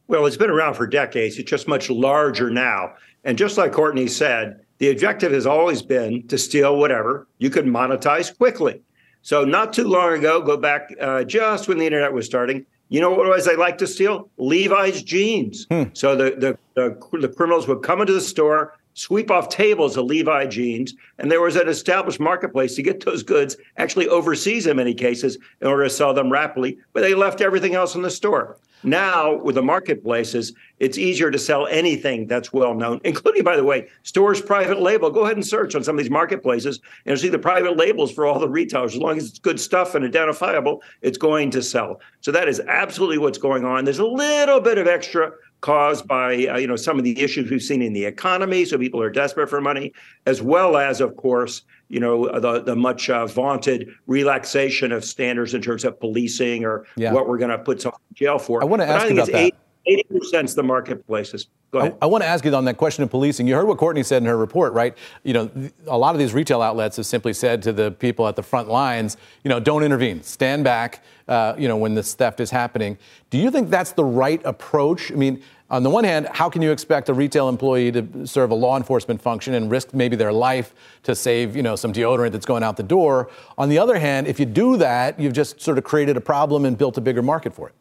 Well, 0.08 0.24
it's 0.24 0.38
been 0.38 0.48
around 0.48 0.72
for 0.72 0.86
decades. 0.86 1.38
It's 1.38 1.50
just 1.50 1.68
much 1.68 1.90
larger 1.90 2.48
now. 2.48 2.94
And 3.24 3.36
just 3.36 3.58
like 3.58 3.72
Courtney 3.72 4.06
said, 4.06 4.64
the 4.78 4.90
objective 4.90 5.32
has 5.32 5.44
always 5.44 5.82
been 5.82 6.26
to 6.28 6.38
steal 6.38 6.78
whatever 6.78 7.28
you 7.36 7.50
could 7.50 7.66
monetize 7.66 8.34
quickly. 8.34 8.80
So, 9.20 9.44
not 9.44 9.74
too 9.74 9.86
long 9.86 10.14
ago, 10.14 10.40
go 10.40 10.56
back 10.56 10.88
uh, 10.98 11.24
just 11.24 11.68
when 11.68 11.76
the 11.76 11.84
internet 11.84 12.14
was 12.14 12.24
starting, 12.24 12.64
you 12.88 13.02
know 13.02 13.10
what 13.10 13.26
was 13.26 13.44
they 13.44 13.56
like 13.56 13.76
to 13.78 13.86
steal? 13.86 14.30
Levi's 14.38 15.02
jeans. 15.02 15.66
Hmm. 15.70 15.84
So 15.92 16.16
the, 16.16 16.30
the, 16.38 16.58
the 16.74 17.18
the 17.18 17.28
criminals 17.28 17.68
would 17.68 17.82
come 17.82 18.00
into 18.00 18.14
the 18.14 18.20
store, 18.22 18.78
sweep 18.94 19.30
off 19.30 19.48
tables 19.48 19.96
of 19.96 20.06
Levi 20.06 20.46
jeans, 20.46 20.94
and 21.18 21.30
there 21.30 21.40
was 21.40 21.56
an 21.56 21.68
established 21.68 22.20
marketplace 22.20 22.74
to 22.76 22.82
get 22.82 23.04
those 23.04 23.22
goods 23.22 23.56
actually 23.76 24.08
overseas 24.08 24.66
in 24.66 24.76
many 24.76 24.94
cases 24.94 25.36
in 25.60 25.66
order 25.66 25.84
to 25.84 25.90
sell 25.90 26.14
them 26.14 26.32
rapidly, 26.32 26.78
but 26.92 27.02
they 27.02 27.14
left 27.14 27.40
everything 27.40 27.74
else 27.74 27.94
in 27.94 28.02
the 28.02 28.10
store. 28.10 28.56
Now, 28.84 29.36
with 29.36 29.54
the 29.54 29.62
marketplaces, 29.62 30.52
it's 30.78 30.98
easier 30.98 31.30
to 31.30 31.38
sell 31.38 31.66
anything 31.68 32.26
that's 32.26 32.52
well 32.52 32.74
known, 32.74 33.00
including, 33.02 33.42
by 33.42 33.56
the 33.56 33.64
way, 33.64 33.88
stores 34.02 34.42
private 34.42 34.78
label. 34.78 35.08
Go 35.08 35.24
ahead 35.24 35.36
and 35.36 35.46
search 35.46 35.74
on 35.74 35.82
some 35.82 35.96
of 35.96 36.04
these 36.04 36.10
marketplaces 36.10 36.80
and 37.06 37.18
see 37.18 37.30
the 37.30 37.38
private 37.38 37.78
labels 37.78 38.12
for 38.12 38.26
all 38.26 38.38
the 38.38 38.48
retailers. 38.48 38.94
As 38.94 39.00
long 39.00 39.16
as 39.16 39.30
it's 39.30 39.38
good 39.38 39.58
stuff 39.58 39.94
and 39.94 40.04
identifiable, 40.04 40.82
it's 41.00 41.16
going 41.16 41.50
to 41.52 41.62
sell. 41.62 42.00
So 42.20 42.30
that 42.32 42.46
is 42.46 42.60
absolutely 42.60 43.16
what's 43.16 43.38
going 43.38 43.64
on. 43.64 43.84
There's 43.84 44.00
a 44.00 44.06
little 44.06 44.60
bit 44.60 44.76
of 44.76 44.86
extra 44.86 45.32
caused 45.64 46.06
by 46.06 46.46
uh, 46.46 46.58
you 46.58 46.66
know 46.66 46.76
some 46.76 46.98
of 46.98 47.04
the 47.04 47.18
issues 47.18 47.50
we've 47.50 47.62
seen 47.62 47.80
in 47.80 47.94
the 47.94 48.04
economy. 48.04 48.66
So 48.66 48.76
people 48.76 49.00
are 49.00 49.08
desperate 49.08 49.48
for 49.48 49.62
money, 49.62 49.94
as 50.26 50.42
well 50.42 50.76
as, 50.76 51.00
of 51.00 51.16
course, 51.16 51.62
you 51.88 51.98
know 51.98 52.38
the 52.38 52.60
the 52.60 52.76
much 52.76 53.08
uh, 53.08 53.26
vaunted 53.26 53.88
relaxation 54.06 54.92
of 54.92 55.06
standards 55.06 55.54
in 55.54 55.62
terms 55.62 55.84
of 55.84 55.98
policing 55.98 56.66
or 56.66 56.84
yeah. 56.96 57.14
what 57.14 57.26
we're 57.28 57.38
going 57.38 57.50
to 57.50 57.58
put 57.58 57.80
someone 57.80 58.00
in 58.10 58.14
jail 58.14 58.38
for. 58.38 58.62
I 58.62 58.66
want 58.66 58.82
to 58.82 58.86
ask 58.86 59.10
about 59.10 59.28
that. 59.28 59.52
80 59.86 60.04
percent 60.04 60.48
is 60.48 60.54
the 60.54 60.62
marketplaces. 60.62 61.48
Go 61.70 61.80
ahead. 61.80 61.96
I, 62.00 62.04
I, 62.04 62.08
want 62.08 62.22
to 62.22 62.28
ask 62.28 62.44
you 62.44 62.54
on 62.54 62.64
that 62.66 62.76
question 62.76 63.02
of 63.02 63.10
policing. 63.10 63.46
You 63.48 63.54
heard 63.54 63.66
what 63.66 63.78
Courtney 63.78 64.02
said 64.02 64.22
in 64.22 64.28
her 64.28 64.36
report, 64.36 64.72
right? 64.72 64.96
You 65.24 65.34
know, 65.34 65.50
a 65.86 65.98
lot 65.98 66.14
of 66.14 66.20
these 66.20 66.32
retail 66.32 66.62
outlets 66.62 66.96
have 66.96 67.06
simply 67.06 67.32
said 67.32 67.62
to 67.62 67.72
the 67.72 67.90
people 67.90 68.28
at 68.28 68.36
the 68.36 68.42
front 68.42 68.68
lines, 68.68 69.16
you 69.42 69.48
know, 69.48 69.58
don't 69.58 69.82
intervene, 69.82 70.22
stand 70.22 70.64
back. 70.64 71.02
Uh, 71.26 71.54
you 71.56 71.68
know, 71.68 71.76
when 71.78 71.94
this 71.94 72.12
theft 72.12 72.38
is 72.38 72.50
happening. 72.50 72.98
Do 73.30 73.38
you 73.38 73.50
think 73.50 73.70
that's 73.70 73.92
the 73.92 74.04
right 74.04 74.42
approach? 74.44 75.10
I 75.10 75.14
mean, 75.14 75.42
on 75.70 75.82
the 75.82 75.88
one 75.88 76.04
hand, 76.04 76.28
how 76.30 76.50
can 76.50 76.60
you 76.60 76.70
expect 76.70 77.08
a 77.08 77.14
retail 77.14 77.48
employee 77.48 77.90
to 77.92 78.26
serve 78.26 78.50
a 78.50 78.54
law 78.54 78.76
enforcement 78.76 79.22
function 79.22 79.54
and 79.54 79.70
risk 79.70 79.94
maybe 79.94 80.16
their 80.16 80.32
life 80.32 80.74
to 81.04 81.14
save, 81.14 81.56
you 81.56 81.62
know, 81.62 81.76
some 81.76 81.94
deodorant 81.94 82.32
that's 82.32 82.44
going 82.44 82.62
out 82.62 82.76
the 82.76 82.82
door? 82.82 83.30
On 83.56 83.70
the 83.70 83.78
other 83.78 83.98
hand, 83.98 84.26
if 84.26 84.38
you 84.38 84.44
do 84.44 84.76
that, 84.76 85.18
you've 85.18 85.32
just 85.32 85.62
sort 85.62 85.78
of 85.78 85.84
created 85.84 86.18
a 86.18 86.20
problem 86.20 86.66
and 86.66 86.76
built 86.76 86.98
a 86.98 87.00
bigger 87.00 87.22
market 87.22 87.54
for 87.54 87.70
it. 87.70 87.74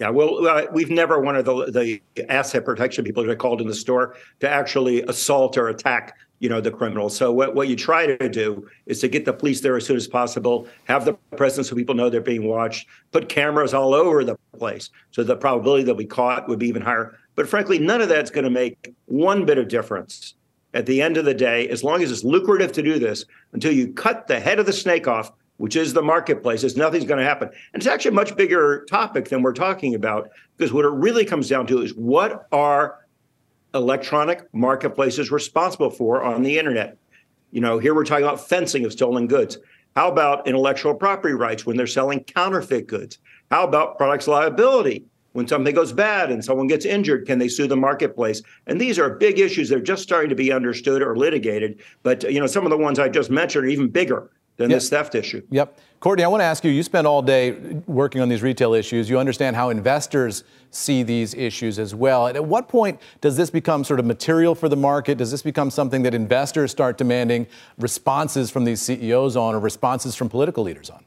Yeah, 0.00 0.10
well, 0.10 0.46
uh, 0.46 0.66
we've 0.72 0.90
never 0.90 1.20
wanted 1.20 1.44
the, 1.44 2.00
the 2.14 2.30
asset 2.30 2.64
protection 2.64 3.04
people 3.04 3.22
that 3.22 3.30
are 3.30 3.36
called 3.36 3.60
in 3.60 3.68
the 3.68 3.74
store 3.74 4.16
to 4.40 4.48
actually 4.48 5.02
assault 5.02 5.56
or 5.56 5.68
attack, 5.68 6.18
you 6.40 6.48
know, 6.48 6.60
the 6.60 6.72
criminal. 6.72 7.08
So 7.08 7.32
what, 7.32 7.54
what 7.54 7.68
you 7.68 7.76
try 7.76 8.06
to 8.06 8.28
do 8.28 8.68
is 8.86 8.98
to 9.00 9.08
get 9.08 9.24
the 9.24 9.32
police 9.32 9.60
there 9.60 9.76
as 9.76 9.86
soon 9.86 9.96
as 9.96 10.08
possible, 10.08 10.66
have 10.84 11.04
the 11.04 11.14
presence 11.36 11.68
so 11.68 11.76
people 11.76 11.94
know 11.94 12.10
they're 12.10 12.20
being 12.20 12.48
watched, 12.48 12.88
put 13.12 13.28
cameras 13.28 13.72
all 13.72 13.94
over 13.94 14.24
the 14.24 14.36
place, 14.58 14.90
so 15.12 15.22
the 15.22 15.36
probability 15.36 15.84
that 15.84 15.94
we 15.94 16.04
caught 16.04 16.48
would 16.48 16.58
be 16.58 16.66
even 16.66 16.82
higher. 16.82 17.16
But 17.36 17.48
frankly, 17.48 17.78
none 17.78 18.00
of 18.00 18.08
that's 18.08 18.32
going 18.32 18.44
to 18.44 18.50
make 18.50 18.92
one 19.06 19.46
bit 19.46 19.58
of 19.58 19.68
difference 19.68 20.34
at 20.74 20.86
the 20.86 21.00
end 21.00 21.16
of 21.16 21.24
the 21.24 21.34
day, 21.34 21.68
as 21.68 21.84
long 21.84 22.02
as 22.02 22.10
it's 22.10 22.24
lucrative 22.24 22.72
to 22.72 22.82
do 22.82 22.98
this, 22.98 23.24
until 23.52 23.72
you 23.72 23.92
cut 23.92 24.26
the 24.26 24.40
head 24.40 24.58
of 24.58 24.66
the 24.66 24.72
snake 24.72 25.06
off 25.06 25.30
which 25.56 25.76
is 25.76 25.92
the 25.92 26.02
marketplace, 26.02 26.64
is 26.64 26.76
nothing's 26.76 27.04
going 27.04 27.20
to 27.20 27.24
happen. 27.24 27.48
And 27.72 27.82
it's 27.82 27.86
actually 27.86 28.10
a 28.10 28.14
much 28.14 28.36
bigger 28.36 28.84
topic 28.88 29.28
than 29.28 29.42
we're 29.42 29.52
talking 29.52 29.94
about 29.94 30.30
because 30.56 30.72
what 30.72 30.84
it 30.84 30.90
really 30.90 31.24
comes 31.24 31.48
down 31.48 31.66
to 31.68 31.80
is 31.80 31.94
what 31.94 32.46
are 32.52 33.06
electronic 33.72 34.52
marketplaces 34.52 35.30
responsible 35.30 35.90
for 35.90 36.22
on 36.22 36.42
the 36.42 36.58
internet? 36.58 36.96
You 37.52 37.60
know, 37.60 37.78
here 37.78 37.94
we're 37.94 38.04
talking 38.04 38.24
about 38.24 38.48
fencing 38.48 38.84
of 38.84 38.92
stolen 38.92 39.26
goods. 39.26 39.58
How 39.94 40.10
about 40.10 40.46
intellectual 40.46 40.94
property 40.94 41.34
rights 41.34 41.64
when 41.64 41.76
they're 41.76 41.86
selling 41.86 42.24
counterfeit 42.24 42.88
goods? 42.88 43.18
How 43.50 43.64
about 43.64 43.96
products 43.96 44.26
liability? 44.26 45.04
When 45.32 45.48
something 45.48 45.74
goes 45.74 45.92
bad 45.92 46.30
and 46.30 46.44
someone 46.44 46.68
gets 46.68 46.84
injured, 46.84 47.26
can 47.26 47.40
they 47.40 47.48
sue 47.48 47.66
the 47.66 47.76
marketplace? 47.76 48.40
And 48.68 48.80
these 48.80 49.00
are 49.00 49.10
big 49.10 49.40
issues. 49.40 49.68
They're 49.68 49.80
just 49.80 50.04
starting 50.04 50.30
to 50.30 50.36
be 50.36 50.52
understood 50.52 51.02
or 51.02 51.16
litigated. 51.16 51.80
But 52.04 52.22
you 52.30 52.38
know, 52.38 52.46
some 52.46 52.64
of 52.64 52.70
the 52.70 52.78
ones 52.78 53.00
I 53.00 53.08
just 53.08 53.30
mentioned 53.30 53.64
are 53.64 53.68
even 53.68 53.88
bigger 53.88 54.30
than 54.56 54.70
yep. 54.70 54.76
this 54.76 54.88
theft 54.88 55.14
issue. 55.14 55.42
Yep. 55.50 55.78
Courtney, 56.00 56.22
I 56.22 56.28
want 56.28 56.42
to 56.42 56.44
ask 56.44 56.64
you 56.64 56.70
you 56.70 56.82
spend 56.82 57.06
all 57.06 57.22
day 57.22 57.52
working 57.86 58.20
on 58.20 58.28
these 58.28 58.42
retail 58.42 58.74
issues. 58.74 59.08
You 59.08 59.18
understand 59.18 59.56
how 59.56 59.70
investors 59.70 60.44
see 60.70 61.02
these 61.02 61.34
issues 61.34 61.78
as 61.78 61.94
well. 61.94 62.26
At 62.28 62.44
what 62.44 62.68
point 62.68 63.00
does 63.20 63.36
this 63.36 63.48
become 63.50 63.84
sort 63.84 64.00
of 64.00 64.06
material 64.06 64.54
for 64.54 64.68
the 64.68 64.76
market? 64.76 65.18
Does 65.18 65.30
this 65.30 65.42
become 65.42 65.70
something 65.70 66.02
that 66.02 66.14
investors 66.14 66.70
start 66.70 66.98
demanding 66.98 67.46
responses 67.78 68.50
from 68.50 68.64
these 68.64 68.82
CEOs 68.82 69.36
on 69.36 69.54
or 69.54 69.60
responses 69.60 70.14
from 70.14 70.28
political 70.28 70.62
leaders 70.62 70.90
on? 70.90 71.04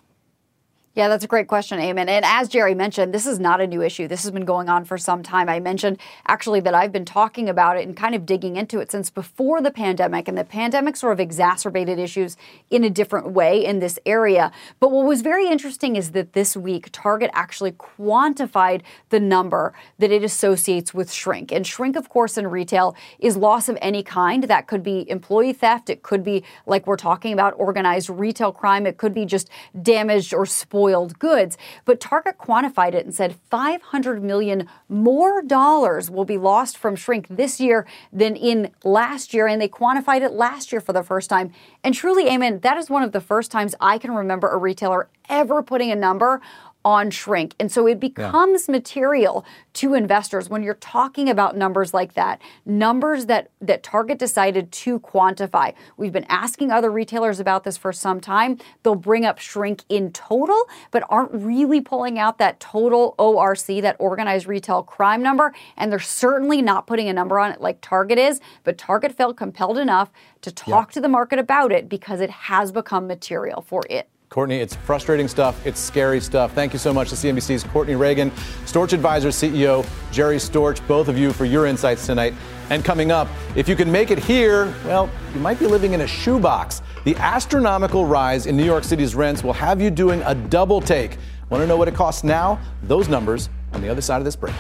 Yeah, 0.98 1.10
that's 1.10 1.24
a 1.24 1.28
great 1.28 1.48
question, 1.48 1.80
Eamon. 1.80 2.10
And 2.10 2.26
as 2.26 2.50
Jerry 2.50 2.74
mentioned, 2.74 3.14
this 3.14 3.28
is 3.28 3.40
not 3.40 3.62
a 3.62 3.68
new 3.68 3.84
issue. 3.84 4.08
This 4.08 4.24
has 4.24 4.32
been 4.32 4.46
going 4.46 4.68
on 4.68 4.84
for 4.84 4.98
some 4.98 5.22
time. 5.22 5.48
I 5.48 5.60
mentioned 5.60 6.00
actually 6.26 6.60
that 6.62 6.74
I've 6.74 6.92
been 6.92 7.06
talking 7.06 7.48
about 7.48 7.78
it 7.78 7.86
and 7.86 7.96
kind 7.96 8.16
of 8.16 8.26
digging 8.26 8.56
into 8.56 8.80
it 8.80 8.92
since 8.92 9.12
before 9.12 9.62
the 9.62 9.70
pandemic, 9.70 10.28
and 10.28 10.36
the 10.36 10.44
pandemic 10.44 10.96
sort 10.96 11.14
of 11.14 11.20
exacerbated 11.20 12.00
issues 12.00 12.36
in 12.72 12.84
a 12.84 12.90
different 12.90 13.30
way 13.30 13.64
in 13.64 13.78
this 13.78 14.00
area. 14.08 14.52
But 14.80 14.90
what 14.90 15.06
was 15.06 15.22
very 15.22 15.46
interesting 15.46 15.96
is 15.96 16.14
that 16.14 16.34
this 16.34 16.58
week, 16.58 16.90
Target 16.92 17.30
actually 17.32 17.74
quantified 17.74 18.82
the 19.10 19.20
number 19.20 19.76
that 20.00 20.12
it 20.12 20.24
associates 20.24 20.96
with 20.96 21.12
shrink. 21.12 21.52
And 21.52 21.68
shrink, 21.68 21.96
of 21.96 22.10
course, 22.10 22.40
in 22.40 22.48
retail 22.48 22.96
is 23.20 23.38
loss 23.38 23.70
of 23.70 23.78
any 23.84 24.02
kind. 24.02 24.46
That 24.46 24.66
could 24.66 24.82
be 24.82 25.08
employee 25.08 25.54
theft, 25.54 25.92
it 25.92 26.02
could 26.02 26.24
be, 26.24 26.44
like 26.66 26.88
we're 26.88 26.98
talking 26.98 27.34
about, 27.34 27.54
organized 27.56 28.10
retail 28.10 28.52
crime, 28.52 28.88
it 28.88 28.98
could 28.98 29.14
be 29.14 29.26
just 29.26 29.48
damaged 29.80 30.34
or 30.34 30.48
spoiled 30.48 30.87
spoiled 30.88 31.20
goods. 31.20 31.58
But 31.84 32.00
Target 32.00 32.38
quantified 32.38 32.94
it 32.94 33.06
and 33.06 33.14
said 33.14 33.36
500 33.50 34.24
million 34.24 34.70
more 34.88 35.42
dollars 35.42 36.10
will 36.10 36.24
be 36.24 36.38
lost 36.38 36.78
from 36.78 36.96
shrink 36.96 37.28
this 37.28 37.60
year 37.60 37.86
than 38.14 38.38
in 38.38 38.72
last 38.86 39.34
year. 39.34 39.48
And 39.48 39.62
they 39.62 39.68
quantified 39.68 40.22
it 40.22 40.32
last 40.32 40.72
year 40.72 40.80
for 40.80 40.94
the 40.94 41.04
first 41.04 41.30
time. 41.30 41.52
And 41.84 41.94
truly, 41.94 42.26
Eamon, 42.26 42.62
that 42.62 42.78
is 42.78 42.90
one 42.90 43.04
of 43.04 43.12
the 43.12 43.20
first 43.20 43.52
times 43.52 43.76
I 43.82 43.98
can 43.98 44.12
remember 44.12 44.48
a 44.48 44.58
retailer 44.58 45.10
ever 45.30 45.62
putting 45.62 45.92
a 45.92 45.96
number 45.96 46.40
on 46.88 47.12
shrink. 47.12 47.54
And 47.60 47.70
so 47.70 47.86
it 47.86 48.00
becomes 48.00 48.70
yeah. 48.70 48.72
material 48.72 49.46
to 49.74 49.94
investors 49.94 50.48
when 50.48 50.64
you're 50.64 50.76
talking 50.76 51.30
about 51.30 51.58
numbers 51.58 51.94
like 51.94 52.14
that, 52.14 52.42
numbers 52.66 53.26
that, 53.26 53.52
that 53.60 53.84
Target 53.84 54.18
decided 54.18 54.72
to 54.72 54.98
quantify. 55.02 55.74
We've 55.98 56.14
been 56.14 56.26
asking 56.30 56.72
other 56.72 56.90
retailers 56.90 57.42
about 57.42 57.66
this 57.66 57.76
for 57.76 57.92
some 57.92 58.22
time. 58.22 58.58
They'll 58.84 58.96
bring 58.96 59.26
up 59.26 59.38
shrink 59.38 59.84
in 59.90 60.14
total, 60.14 60.64
but 60.92 61.04
aren't 61.10 61.34
really 61.34 61.82
pulling 61.82 62.18
out 62.20 62.38
that 62.38 62.62
total 62.62 63.16
ORC, 63.20 63.66
that 63.82 63.98
organized 64.00 64.48
retail 64.48 64.82
crime 64.82 65.22
number. 65.22 65.54
And 65.76 65.92
they're 65.92 66.00
certainly 66.00 66.62
not 66.62 66.88
putting 66.88 67.10
a 67.10 67.14
number 67.14 67.38
on 67.38 67.52
it 67.52 67.60
like 67.60 67.82
Target 67.82 68.18
is, 68.18 68.40
but 68.64 68.78
Target 68.78 69.12
felt 69.12 69.36
compelled 69.36 69.78
enough 69.78 70.10
to 70.40 70.54
talk 70.54 70.92
yeah. 70.92 70.94
to 70.94 71.02
the 71.02 71.10
market 71.10 71.38
about 71.38 71.74
it 71.74 71.90
because 71.90 72.22
it 72.22 72.30
has 72.30 72.72
become 72.72 73.08
material 73.08 73.60
for 73.60 73.84
it. 73.90 74.10
Courtney, 74.30 74.58
it's 74.58 74.76
frustrating 74.76 75.30
stuff. 75.30 75.66
It's 75.66 75.80
scary 75.80 76.20
stuff. 76.20 76.54
Thank 76.54 76.74
you 76.74 76.80
so 76.80 76.94
much 76.94 77.10
to 77.10 77.16
CNBC's 77.16 77.64
Courtney 77.64 77.96
Reagan, 77.96 78.30
Storch 78.66 78.92
Advisors 78.92 79.36
CEO 79.36 79.88
Jerry 80.12 80.36
Storch, 80.36 80.86
both 80.86 81.08
of 81.08 81.18
you 81.18 81.32
for 81.32 81.46
your 81.46 81.66
insights 81.66 82.06
tonight. 82.06 82.34
And 82.70 82.84
coming 82.84 83.10
up, 83.10 83.30
if 83.56 83.70
you 83.70 83.76
can 83.76 83.90
make 83.90 84.12
it 84.12 84.20
here, 84.20 84.74
well, 84.86 85.10
you 85.34 85.40
might 85.40 85.60
be 85.60 85.66
living 85.66 85.94
in 85.94 86.02
a 86.02 86.08
shoebox. 86.08 86.82
The 87.06 87.16
astronomical 87.16 88.06
rise 88.06 88.48
in 88.48 88.58
New 88.58 88.66
York 88.66 88.84
City's 88.84 89.16
rents 89.16 89.44
will 89.44 89.54
have 89.54 89.82
you 89.82 89.90
doing 89.90 90.22
a 90.24 90.36
double 90.36 90.82
take. 90.82 91.18
Want 91.50 91.64
to 91.64 91.68
know 91.68 91.78
what 91.78 91.88
it 91.88 91.96
costs 91.96 92.26
now? 92.26 92.60
Those 92.84 93.08
numbers 93.08 93.48
on 93.72 93.82
the 93.82 93.88
other 93.88 94.02
side 94.02 94.18
of 94.18 94.26
this 94.26 94.36
break. 94.36 94.54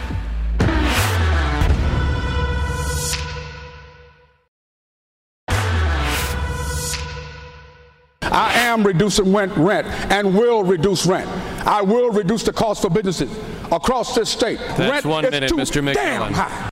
Am 8.78 8.86
reducing 8.86 9.34
rent, 9.34 9.51
rent 9.55 9.88
and 10.11 10.38
will 10.38 10.63
reduce 10.63 11.05
rent. 11.05 11.28
I 11.67 11.82
will 11.82 12.11
reduce 12.11 12.43
the 12.43 12.53
cost 12.53 12.82
for 12.82 12.89
businesses 12.89 13.32
across 13.71 14.15
this 14.15 14.30
state. 14.30 14.59
That's 14.59 14.80
rent 14.80 15.05
one 15.05 15.25
is 15.25 15.32
minute, 15.32 15.49
too 15.49 15.55
Mr. 15.55 15.84
McMillan. 15.84 16.69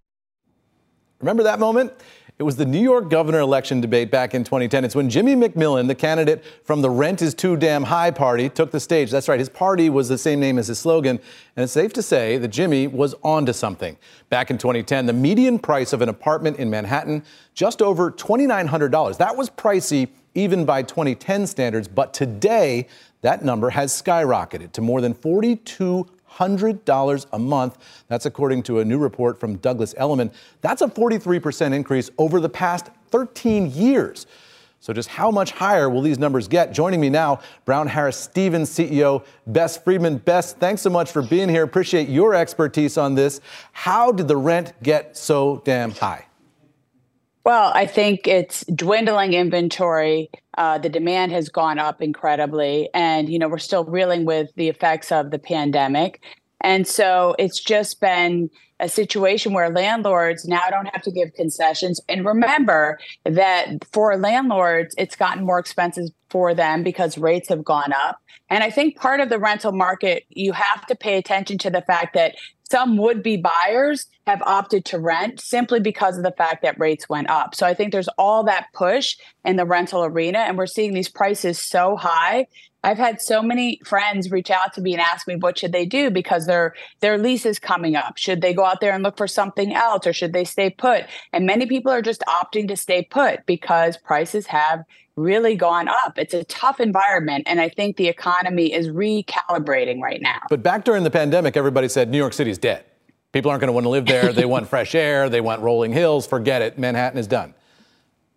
Remember 1.20 1.43
that 1.43 1.60
moment? 1.60 1.93
It 2.38 2.43
was 2.43 2.58
the 2.58 2.66
New 2.66 2.82
York 2.82 3.10
governor 3.10 3.39
election 3.39 3.80
debate 3.80 4.12
back 4.12 4.36
in 4.36 4.43
2010. 4.43 4.84
It's 4.84 4.93
when 4.93 5.10
Jimmy 5.10 5.36
McMillan, 5.36 5.88
the 5.88 5.95
candidate 5.95 6.43
from 6.66 6.82
the 6.82 6.89
Rent 6.89 7.22
is 7.22 7.34
Too 7.34 7.56
Damn 7.56 7.84
High 7.84 8.12
party, 8.12 8.49
took 8.49 8.72
the 8.72 8.80
stage. 8.82 9.10
That's 9.10 9.30
right, 9.30 9.39
his 9.39 9.47
party 9.47 9.89
was 9.89 10.10
the 10.10 10.18
same 10.18 10.41
name 10.41 10.60
as 10.60 10.68
his 10.68 10.78
slogan. 10.78 11.18
And 11.56 11.64
it's 11.64 11.72
safe 11.72 11.93
to 11.93 12.01
say 12.01 12.38
that 12.38 12.49
Jimmy 12.49 12.88
was 12.88 13.16
onto 13.24 13.53
something. 13.53 13.97
Back 14.30 14.51
in 14.51 14.58
2010, 14.58 15.06
the 15.06 15.14
median 15.14 15.58
price 15.60 15.93
of 15.93 16.01
an 16.01 16.10
apartment 16.10 16.58
in 16.58 16.70
Manhattan, 16.70 17.24
just 17.53 17.82
over 17.82 18.12
$2,900. 18.12 19.18
That 19.18 19.38
was 19.38 19.49
pricey 19.49 20.10
even 20.36 20.66
by 20.66 20.84
2010 20.84 21.48
standards, 21.48 21.88
but 21.88 22.14
today, 22.14 22.88
that 23.22 23.44
number 23.44 23.72
has 23.72 23.92
skyrocketed 24.00 24.72
to 24.74 24.82
more 24.82 25.02
than 25.02 25.14
42 25.14 26.08
$100 26.38 27.26
a 27.34 27.40
month. 27.40 27.78
That's 28.08 28.26
according 28.26 28.64
to 28.64 28.80
a 28.80 28.86
new 28.86 28.98
report 28.98 29.40
from 29.40 29.58
Douglas 29.58 29.96
Elliman. 29.98 30.32
That's 30.62 30.82
a 30.82 30.88
43% 30.88 31.74
increase 31.74 32.10
over 32.18 32.40
the 32.40 32.50
past 32.50 32.90
13 33.12 33.72
years. 33.72 34.28
So, 34.82 34.94
just 34.94 35.10
how 35.10 35.32
much 35.32 35.50
higher 35.50 35.90
will 35.90 36.04
these 36.04 36.20
numbers 36.20 36.48
get? 36.48 36.72
Joining 36.72 37.02
me 37.02 37.10
now, 37.10 37.40
Brown 37.64 37.88
Harris 37.88 38.18
Stevens 38.18 38.70
CEO 38.70 39.26
Bess 39.48 39.78
Freedman. 39.78 40.18
Bess, 40.18 40.54
thanks 40.54 40.84
so 40.84 40.92
much 40.92 41.12
for 41.12 41.24
being 41.24 41.50
here. 41.50 41.64
Appreciate 41.64 42.08
your 42.08 42.36
expertise 42.36 42.96
on 42.96 43.16
this. 43.16 43.42
How 43.72 44.12
did 44.12 44.28
the 44.28 44.38
rent 44.38 44.74
get 44.84 45.18
so 45.18 45.64
damn 45.66 45.90
high? 45.90 46.26
Well, 47.46 47.72
I 47.76 47.86
think 47.86 48.28
it's 48.28 48.66
dwindling 48.66 49.34
inventory. 49.34 50.32
Uh, 50.58 50.80
the 50.80 50.89
demand 50.89 51.32
has 51.32 51.48
gone 51.48 51.78
up 51.78 52.02
incredibly. 52.02 52.89
And, 52.91 53.30
you 53.30 53.38
know, 53.38 53.48
we're 53.48 53.60
still 53.60 53.86
reeling 53.86 54.26
with 54.26 54.50
the 54.56 54.68
effects 54.68 55.12
of 55.12 55.30
the 55.30 55.38
pandemic. 55.38 56.22
And 56.62 56.88
so 56.88 57.36
it's 57.38 57.60
just 57.60 58.02
been 58.02 58.50
a 58.80 58.89
situation 58.89 59.54
where 59.54 59.70
landlords 59.70 60.46
now 60.46 60.68
don't 60.72 60.88
have 60.88 61.04
to 61.04 61.12
give 61.12 61.36
concessions. 61.36 62.02
And 62.10 62.26
remember 62.26 62.98
that 63.26 63.86
for 63.93 64.18
landlords, 64.18 64.96
it's 64.98 65.16
gotten 65.16 65.46
more 65.46 65.60
expensive 65.60 66.10
for 66.32 66.56
them 66.56 66.82
because 66.82 67.16
rates 67.16 67.50
have 67.50 67.64
gone 67.64 67.93
up. 67.93 68.20
And 68.50 68.64
I 68.64 68.72
think 68.72 68.98
part 68.98 69.20
of 69.20 69.30
the 69.30 69.39
rental 69.39 69.72
market, 69.72 70.24
you 70.30 70.52
have 70.52 70.86
to 70.88 70.96
pay 70.96 71.18
attention 71.18 71.60
to 71.60 71.70
the 71.70 71.82
fact 71.82 72.16
that 72.16 72.36
some 72.70 72.97
would 72.97 73.22
be 73.22 73.38
buyers 73.38 74.07
have 74.26 74.41
opted 74.41 74.86
to 74.86 74.99
rent 74.99 75.39
simply 75.39 75.80
because 75.80 76.18
of 76.18 76.24
the 76.24 76.32
fact 76.32 76.63
that 76.63 76.80
rates 76.80 77.07
went 77.07 77.30
up. 77.30 77.53
So 77.53 77.66
I 77.66 77.74
think 77.74 77.91
there's 77.91 78.09
all 78.18 78.43
that 78.45 78.68
push 78.74 79.16
in 79.43 79.55
the 79.55 79.66
rental 79.66 80.03
arena, 80.03 80.39
and 80.39 80.57
we're 80.57 80.66
seeing 80.66 80.93
these 80.93 81.09
prices 81.09 81.59
so 81.59 81.95
high. 81.95 82.47
I've 82.84 82.97
had 82.99 83.20
so 83.20 83.41
many 83.41 83.80
friends 83.84 84.30
reach 84.30 84.51
out 84.51 84.74
to 84.74 84.82
me 84.82 84.93
and 84.93 85.01
ask 85.01 85.28
me 85.28 85.36
what 85.36 85.57
should 85.57 85.72
they 85.72 85.88
do 85.88 86.11
because 86.11 86.45
their 86.45 86.76
their 86.99 87.18
lease 87.18 87.45
is 87.45 87.57
coming 87.57 87.95
up. 87.95 88.18
Should 88.18 88.41
they 88.41 88.53
go 88.53 88.63
out 88.63 88.80
there 88.80 88.93
and 88.93 89.03
look 89.03 89.18
for 89.18 89.28
something 89.28 89.74
else 89.74 90.05
or 90.05 90.13
should 90.13 90.34
they 90.34 90.43
stay 90.43 90.70
put? 90.70 91.05
And 91.34 91.47
many 91.47 91.66
people 91.66 91.91
are 91.91 92.03
just 92.03 92.24
opting 92.28 92.68
to 92.68 92.78
stay 92.78 93.01
put 93.01 93.43
because 93.47 93.97
prices 93.97 94.45
have 94.47 94.84
really 95.16 95.55
gone 95.55 95.88
up. 95.88 96.18
It's 96.18 96.34
a 96.34 96.43
tough 96.45 96.80
environment, 96.80 97.43
and 97.47 97.59
I 97.59 97.70
think 97.70 97.97
the 97.97 98.07
economy 98.07 98.74
is 98.74 98.89
recalibrating 98.89 100.01
right 100.01 100.22
now. 100.22 100.39
But 100.49 100.63
back 100.63 100.84
during 100.84 101.03
the 101.03 101.11
pandemic, 101.11 101.55
everybody 101.57 101.88
said 101.88 102.09
New 102.09 102.18
York 102.18 102.34
City's 102.34 102.57
dead. 102.57 102.86
People 103.32 103.51
aren't 103.51 103.61
going 103.61 103.68
to 103.68 103.74
want 103.74 103.86
to 103.86 103.89
live 103.89 104.05
there. 104.05 104.32
they 104.32 104.45
want 104.45 104.68
fresh 104.70 104.95
air. 104.95 105.30
They 105.30 105.41
want 105.41 105.61
rolling 105.61 105.91
hills. 105.91 106.26
Forget 106.26 106.61
it. 106.61 106.78
Manhattan 106.80 107.20
is 107.20 107.28
done. 107.28 107.53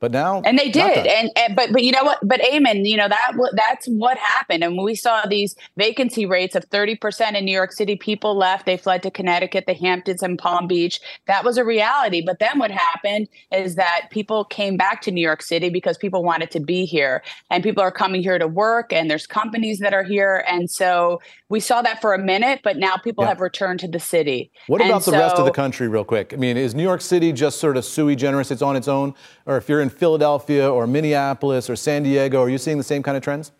But 0.01 0.13
now, 0.13 0.43
and 0.45 0.57
they 0.57 0.71
did, 0.71 1.09
and, 1.09 1.29
and, 1.35 1.57
but 1.57 1.73
but 1.73 1.83
you 1.83 1.91
know 1.91 2.05
what? 2.05 2.21
But 2.23 2.41
Eamon, 2.41 2.89
you 2.89 2.97
know 2.97 3.09
that 3.09 3.33
that's 3.55 3.87
what 3.87 4.17
happened. 4.17 4.63
And 4.63 4.77
when 4.77 4.85
we 4.85 4.95
saw 4.95 5.27
these 5.27 5.57
vacancy 5.77 6.25
rates 6.25 6.55
of 6.55 6.65
thirty 6.67 6.95
percent 6.95 7.37
in 7.37 7.45
New 7.45 7.53
York 7.53 7.73
City, 7.73 7.97
people 7.97 8.37
left. 8.37 8.65
They 8.65 8.77
fled 8.77 9.03
to 9.03 9.11
Connecticut, 9.11 9.65
the 9.67 9.75
Hamptons, 9.75 10.23
and 10.23 10.39
Palm 10.39 10.69
Beach. 10.69 11.01
That 11.27 11.45
was 11.45 11.59
a 11.59 11.65
reality. 11.65 12.23
But 12.25 12.39
then 12.39 12.61
what 12.61 12.71
happened 12.71 13.29
is 13.51 13.75
that 13.75 14.03
people 14.11 14.45
came 14.45 14.77
back 14.77 15.03
to 15.03 15.11
New 15.11 15.21
York 15.21 15.43
City 15.43 15.69
because 15.69 15.99
people 15.99 16.23
wanted 16.23 16.53
to 16.53 16.61
be 16.61 16.85
here, 16.85 17.25
and 17.51 17.65
people 17.65 17.83
are 17.83 17.91
coming 17.91 18.23
here 18.23 18.39
to 18.39 18.47
work, 18.47 18.93
and 18.93 19.11
there's 19.11 19.27
companies 19.27 19.81
that 19.81 19.95
are 19.95 20.05
here, 20.05 20.45
and 20.47 20.71
so 20.71 21.21
we 21.49 21.59
saw 21.59 21.83
that 21.83 22.01
for 22.01 22.15
a 22.15 22.19
minute. 22.19 22.61
But 22.63 22.77
now 22.77 22.99
people 22.99 23.25
yeah. 23.25 23.31
have 23.31 23.41
returned 23.41 23.81
to 23.81 23.89
the 23.89 23.99
city. 23.99 24.53
What 24.69 24.81
about 24.81 25.03
the 25.03 25.11
rest 25.11 25.39
of 25.39 25.45
the 25.45 25.51
country, 25.51 25.89
real 25.89 26.05
quick? 26.05 26.33
I 26.33 26.37
mean, 26.37 26.57
is 26.57 26.73
New 26.73 26.85
York 26.85 27.01
City 27.01 27.33
just 27.33 27.59
sort 27.59 27.77
of 27.77 27.85
sui 27.85 28.15
generis? 28.15 28.53
It's 28.53 28.63
on 28.63 28.77
its 28.77 28.87
own, 28.87 29.15
or 29.45 29.57
if 29.57 29.69
you're 29.69 29.81
in 29.81 29.88
in 29.89 29.97
Philadelphia 29.97 30.71
or 30.71 30.87
Minneapolis 30.87 31.71
or 31.71 31.77
San 31.77 32.03
Diego? 32.03 32.43
Are 32.43 32.49
you 32.49 32.59
seeing 32.59 32.79
the 32.79 32.85
same 32.85 33.03
kind 33.03 33.17
of 33.17 33.23
trends? 33.23 33.53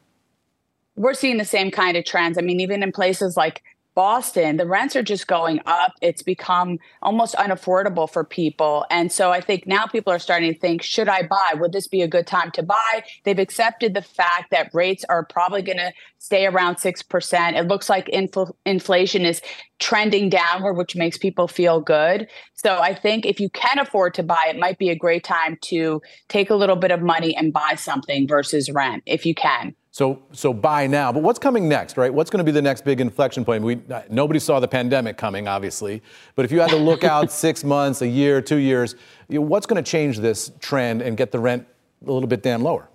We're 0.97 1.15
seeing 1.15 1.39
the 1.39 1.45
same 1.45 1.71
kind 1.71 1.97
of 1.97 2.05
trends. 2.05 2.39
I 2.39 2.43
mean, 2.43 2.61
even 2.61 2.83
in 2.83 2.93
places 2.93 3.37
like 3.37 3.63
Boston, 3.99 4.59
the 4.59 4.65
rents 4.65 4.95
are 4.95 5.03
just 5.03 5.27
going 5.27 5.59
up. 5.67 5.95
It's 6.01 6.23
become 6.23 6.79
almost 7.03 7.35
unaffordable 7.35 8.09
for 8.09 8.23
people. 8.23 8.87
And 8.93 9.11
so 9.11 9.33
I 9.33 9.41
think 9.41 9.67
now 9.67 9.87
people 9.87 10.13
are 10.13 10.21
starting 10.21 10.55
to 10.55 10.61
think, 10.61 10.83
should 10.83 11.09
I 11.09 11.27
buy? 11.27 11.55
Would 11.55 11.73
this 11.73 11.89
be 11.89 12.03
a 12.03 12.07
good 12.07 12.25
time 12.25 12.53
to 12.53 12.63
buy? 12.63 13.03
They've 13.25 13.41
accepted 13.41 13.95
the 13.95 14.03
fact 14.03 14.53
that 14.53 14.71
rates 14.73 15.05
are 15.09 15.25
probably 15.25 15.63
going 15.63 15.79
to 15.79 15.93
stay 16.19 16.47
around 16.47 16.77
6%. 16.77 17.53
It 17.55 17.67
looks 17.67 17.91
like 17.91 18.07
infl- 18.07 18.55
inflation 18.65 19.25
is 19.25 19.43
trending 19.81 20.29
downward, 20.29 20.75
which 20.75 20.95
makes 20.95 21.19
people 21.19 21.49
feel 21.49 21.81
good. 21.81 22.29
So 22.55 22.79
I 22.79 22.95
think 22.95 23.27
if 23.27 23.41
you 23.41 23.51
can 23.51 23.81
afford 23.81 24.15
to 24.15 24.23
buy, 24.23 24.47
it 24.49 24.61
might 24.61 24.79
be 24.79 24.91
a 24.91 24.97
great 24.97 25.25
time 25.25 25.59
to 25.63 26.01
take 26.29 26.51
a 26.51 26.55
little 26.55 26.77
bit 26.77 26.93
of 26.93 27.03
money 27.03 27.37
and 27.37 27.53
buy 27.53 27.75
something 27.75 28.29
versus 28.29 28.71
rent 28.71 29.03
if 29.07 29.27
you 29.27 29.35
can. 29.35 29.75
So, 29.99 30.23
so 30.31 30.55
buy 30.55 30.87
now. 30.87 31.11
But 31.11 31.25
what's 31.25 31.41
coming 31.41 31.69
next, 31.69 31.97
right? 31.97 32.15
What's 32.15 32.31
going 32.31 32.39
to 32.39 32.45
be 32.45 32.53
the 32.53 32.63
next 32.63 32.85
big 32.85 33.01
inflection 33.01 33.45
point? 33.45 33.65
We, 33.65 33.81
uh, 33.91 34.03
nobody 34.09 34.39
saw 34.39 34.61
the 34.61 34.69
pandemic 34.69 35.17
coming, 35.17 35.49
obviously. 35.49 36.05
But 36.37 36.45
if 36.45 36.53
you 36.53 36.61
had 36.61 36.71
to 36.71 36.77
look 36.77 37.03
out 37.17 37.33
six 37.33 37.65
months, 37.65 38.01
a 38.01 38.07
year, 38.07 38.41
two 38.41 38.59
years, 38.59 38.95
you 39.29 39.41
know, 39.41 39.45
what's 39.45 39.67
going 39.67 39.83
to 39.83 39.91
change 39.91 40.21
this 40.21 40.53
trend 40.61 41.03
and 41.03 41.17
get 41.17 41.33
the 41.33 41.41
rent 41.41 41.67
a 42.07 42.13
little 42.13 42.29
bit 42.29 42.45
damn 42.45 42.63
lower? 42.63 42.89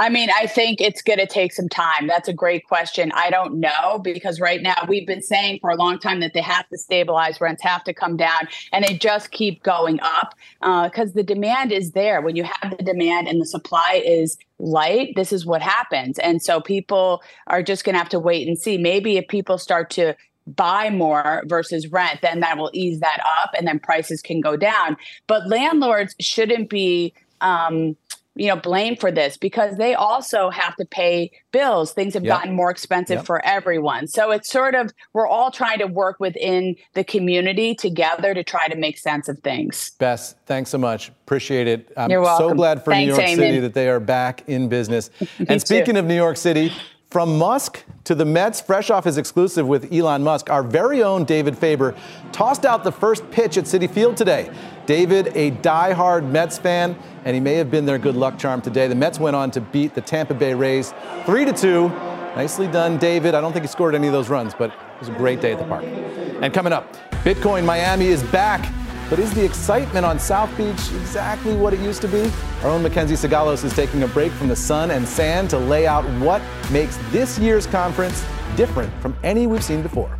I 0.00 0.08
mean, 0.08 0.30
I 0.34 0.46
think 0.46 0.80
it's 0.80 1.02
going 1.02 1.18
to 1.18 1.26
take 1.26 1.52
some 1.52 1.68
time. 1.68 2.06
That's 2.06 2.26
a 2.26 2.32
great 2.32 2.64
question. 2.64 3.12
I 3.14 3.28
don't 3.28 3.60
know 3.60 3.98
because 4.02 4.40
right 4.40 4.62
now 4.62 4.86
we've 4.88 5.06
been 5.06 5.20
saying 5.20 5.58
for 5.60 5.68
a 5.68 5.76
long 5.76 5.98
time 5.98 6.20
that 6.20 6.32
they 6.32 6.40
have 6.40 6.66
to 6.70 6.78
stabilize, 6.78 7.38
rents 7.38 7.62
have 7.62 7.84
to 7.84 7.92
come 7.92 8.16
down, 8.16 8.48
and 8.72 8.82
they 8.82 8.94
just 8.94 9.30
keep 9.30 9.62
going 9.62 10.00
up 10.00 10.34
because 10.58 11.10
uh, 11.10 11.16
the 11.16 11.22
demand 11.22 11.70
is 11.70 11.92
there. 11.92 12.22
When 12.22 12.34
you 12.34 12.44
have 12.44 12.78
the 12.78 12.82
demand 12.82 13.28
and 13.28 13.42
the 13.42 13.44
supply 13.44 14.02
is 14.02 14.38
light, 14.58 15.12
this 15.16 15.34
is 15.34 15.44
what 15.44 15.60
happens. 15.60 16.18
And 16.18 16.42
so 16.42 16.62
people 16.62 17.22
are 17.48 17.62
just 17.62 17.84
going 17.84 17.92
to 17.92 17.98
have 17.98 18.08
to 18.08 18.18
wait 18.18 18.48
and 18.48 18.58
see. 18.58 18.78
Maybe 18.78 19.18
if 19.18 19.28
people 19.28 19.58
start 19.58 19.90
to 19.90 20.16
buy 20.46 20.88
more 20.88 21.42
versus 21.44 21.88
rent, 21.88 22.20
then 22.22 22.40
that 22.40 22.56
will 22.56 22.70
ease 22.72 23.00
that 23.00 23.20
up 23.42 23.50
and 23.54 23.68
then 23.68 23.78
prices 23.78 24.22
can 24.22 24.40
go 24.40 24.56
down. 24.56 24.96
But 25.26 25.46
landlords 25.46 26.16
shouldn't 26.20 26.70
be. 26.70 27.12
Um, 27.42 27.96
you 28.40 28.46
know 28.46 28.56
blame 28.56 28.96
for 28.96 29.12
this 29.12 29.36
because 29.36 29.76
they 29.76 29.94
also 29.94 30.48
have 30.48 30.74
to 30.76 30.84
pay 30.86 31.30
bills 31.52 31.92
things 31.92 32.14
have 32.14 32.24
yep. 32.24 32.38
gotten 32.38 32.54
more 32.54 32.70
expensive 32.70 33.18
yep. 33.18 33.26
for 33.26 33.44
everyone 33.44 34.06
so 34.06 34.30
it's 34.30 34.50
sort 34.50 34.74
of 34.74 34.90
we're 35.12 35.26
all 35.26 35.50
trying 35.50 35.78
to 35.78 35.86
work 35.86 36.18
within 36.18 36.74
the 36.94 37.04
community 37.04 37.74
together 37.74 38.32
to 38.32 38.42
try 38.42 38.66
to 38.66 38.76
make 38.76 38.96
sense 38.96 39.28
of 39.28 39.38
things 39.40 39.90
bess 39.98 40.34
thanks 40.46 40.70
so 40.70 40.78
much 40.78 41.08
appreciate 41.08 41.68
it 41.68 41.92
i'm 41.98 42.10
You're 42.10 42.22
welcome. 42.22 42.48
so 42.48 42.54
glad 42.54 42.82
for 42.82 42.92
thanks, 42.92 43.14
new 43.14 43.22
york 43.22 43.36
city 43.36 43.60
that 43.60 43.74
they 43.74 43.88
are 43.90 44.00
back 44.00 44.42
in 44.48 44.70
business 44.70 45.10
and 45.48 45.60
speaking 45.60 45.94
too. 45.94 46.00
of 46.00 46.06
new 46.06 46.16
york 46.16 46.38
city 46.38 46.72
from 47.10 47.38
Musk 47.38 47.82
to 48.04 48.14
the 48.14 48.24
Mets, 48.24 48.60
fresh 48.60 48.88
off 48.88 49.02
his 49.02 49.18
exclusive 49.18 49.66
with 49.66 49.92
Elon 49.92 50.22
Musk, 50.22 50.48
our 50.48 50.62
very 50.62 51.02
own 51.02 51.24
David 51.24 51.58
Faber 51.58 51.96
tossed 52.30 52.64
out 52.64 52.84
the 52.84 52.92
first 52.92 53.28
pitch 53.32 53.58
at 53.58 53.64
Citi 53.64 53.90
Field 53.90 54.16
today. 54.16 54.48
David, 54.90 55.30
a 55.36 55.50
die-hard 55.50 56.24
Mets 56.24 56.58
fan, 56.58 56.98
and 57.24 57.32
he 57.32 57.38
may 57.38 57.54
have 57.54 57.70
been 57.70 57.86
their 57.86 57.96
good 57.96 58.16
luck 58.16 58.36
charm 58.40 58.60
today. 58.60 58.88
The 58.88 58.94
Mets 58.96 59.20
went 59.20 59.36
on 59.36 59.52
to 59.52 59.60
beat 59.60 59.94
the 59.94 60.00
Tampa 60.00 60.34
Bay 60.34 60.52
Rays 60.52 60.92
3 61.26 61.44
to 61.44 61.52
2. 61.52 61.88
Nicely 62.34 62.66
done, 62.66 62.98
David. 62.98 63.36
I 63.36 63.40
don't 63.40 63.52
think 63.52 63.62
he 63.62 63.68
scored 63.68 63.94
any 63.94 64.08
of 64.08 64.12
those 64.12 64.28
runs, 64.28 64.52
but 64.52 64.70
it 64.70 64.98
was 64.98 65.08
a 65.08 65.12
great 65.12 65.40
day 65.40 65.52
at 65.52 65.60
the 65.60 65.64
park. 65.64 65.84
And 65.84 66.52
coming 66.52 66.72
up, 66.72 66.92
Bitcoin 67.22 67.64
Miami 67.64 68.06
is 68.06 68.24
back. 68.32 68.68
But 69.08 69.20
is 69.20 69.32
the 69.32 69.44
excitement 69.44 70.04
on 70.04 70.18
South 70.18 70.50
Beach 70.56 70.90
exactly 71.00 71.54
what 71.54 71.72
it 71.72 71.78
used 71.78 72.02
to 72.02 72.08
be? 72.08 72.28
Our 72.64 72.70
own 72.70 72.82
Mackenzie 72.82 73.14
Sigalos 73.14 73.62
is 73.62 73.72
taking 73.72 74.02
a 74.02 74.08
break 74.08 74.32
from 74.32 74.48
the 74.48 74.56
sun 74.56 74.90
and 74.90 75.06
sand 75.06 75.50
to 75.50 75.58
lay 75.58 75.86
out 75.86 76.04
what 76.18 76.42
makes 76.72 76.98
this 77.12 77.38
year's 77.38 77.64
conference 77.64 78.24
different 78.56 78.92
from 79.00 79.16
any 79.22 79.46
we've 79.46 79.62
seen 79.62 79.82
before. 79.82 80.18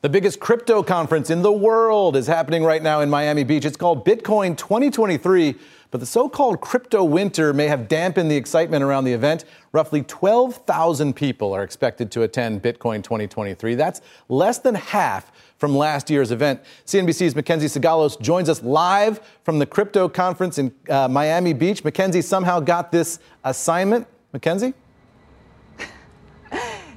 The 0.00 0.08
biggest 0.08 0.38
crypto 0.38 0.84
conference 0.84 1.28
in 1.28 1.42
the 1.42 1.50
world 1.50 2.14
is 2.14 2.28
happening 2.28 2.62
right 2.62 2.80
now 2.80 3.00
in 3.00 3.10
Miami 3.10 3.42
Beach. 3.42 3.64
It's 3.64 3.76
called 3.76 4.06
Bitcoin 4.06 4.56
2023. 4.56 5.56
But 5.90 5.98
the 5.98 6.06
so 6.06 6.28
called 6.28 6.60
crypto 6.60 7.02
winter 7.02 7.52
may 7.52 7.66
have 7.66 7.88
dampened 7.88 8.30
the 8.30 8.36
excitement 8.36 8.84
around 8.84 9.06
the 9.06 9.12
event. 9.12 9.44
Roughly 9.72 10.04
12,000 10.04 11.16
people 11.16 11.52
are 11.52 11.64
expected 11.64 12.12
to 12.12 12.22
attend 12.22 12.62
Bitcoin 12.62 13.02
2023. 13.02 13.74
That's 13.74 14.00
less 14.28 14.58
than 14.58 14.76
half 14.76 15.32
from 15.56 15.74
last 15.74 16.10
year's 16.10 16.30
event. 16.30 16.60
CNBC's 16.86 17.34
Mackenzie 17.34 17.66
Sigalos 17.66 18.20
joins 18.20 18.48
us 18.48 18.62
live 18.62 19.20
from 19.42 19.58
the 19.58 19.66
crypto 19.66 20.08
conference 20.08 20.58
in 20.58 20.72
uh, 20.88 21.08
Miami 21.08 21.54
Beach. 21.54 21.82
Mackenzie 21.82 22.22
somehow 22.22 22.60
got 22.60 22.92
this 22.92 23.18
assignment. 23.42 24.06
Mackenzie? 24.32 24.74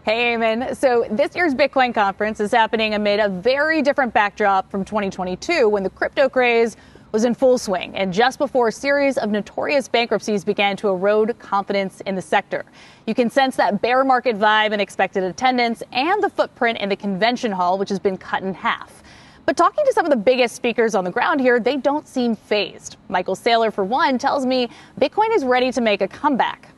Hey, 0.04 0.34
Eamon. 0.34 0.76
So 0.76 1.06
this 1.12 1.36
year's 1.36 1.54
Bitcoin 1.54 1.94
conference 1.94 2.40
is 2.40 2.52
happening 2.52 2.96
amid 2.96 3.20
a 3.20 3.30
very 3.30 3.84
different 3.84 4.12
backdrop 4.12 4.72
from 4.72 4.84
2022 4.84 5.70
when 5.70 5.84
the 5.84 5.92
crypto 5.92 6.28
craze 6.28 6.76
was 7.12 7.24
in 7.24 7.36
full 7.36 7.60
swing 7.60 7.96
and 7.96 8.12
just 8.12 8.40
before 8.40 8.70
a 8.70 8.72
series 8.72 9.20
of 9.20 9.30
notorious 9.30 9.88
bankruptcies 9.88 10.44
began 10.44 10.76
to 10.78 10.90
erode 10.90 11.38
confidence 11.38 12.02
in 12.08 12.16
the 12.16 12.22
sector. 12.22 12.66
You 13.06 13.14
can 13.14 13.30
sense 13.30 13.56
that 13.58 13.80
bear 13.84 14.04
market 14.04 14.40
vibe 14.40 14.72
in 14.72 14.80
expected 14.80 15.24
attendance 15.24 15.84
and 15.92 16.24
the 16.24 16.32
footprint 16.32 16.80
in 16.80 16.90
the 16.90 16.96
convention 16.96 17.52
hall, 17.52 17.78
which 17.78 17.90
has 17.90 18.00
been 18.00 18.18
cut 18.18 18.42
in 18.42 18.56
half. 18.56 19.04
But 19.46 19.56
talking 19.56 19.86
to 19.86 19.94
some 19.94 20.08
of 20.08 20.10
the 20.10 20.18
biggest 20.18 20.56
speakers 20.56 20.96
on 20.96 21.04
the 21.04 21.12
ground 21.12 21.42
here, 21.42 21.60
they 21.60 21.78
don't 21.78 22.08
seem 22.08 22.36
phased. 22.36 22.98
Michael 23.08 23.36
Saylor, 23.36 23.72
for 23.72 23.84
one, 23.84 24.18
tells 24.18 24.48
me 24.48 24.68
Bitcoin 25.00 25.36
is 25.36 25.46
ready 25.46 25.72
to 25.72 25.80
make 25.80 26.02
a 26.02 26.08
comeback. 26.08 26.71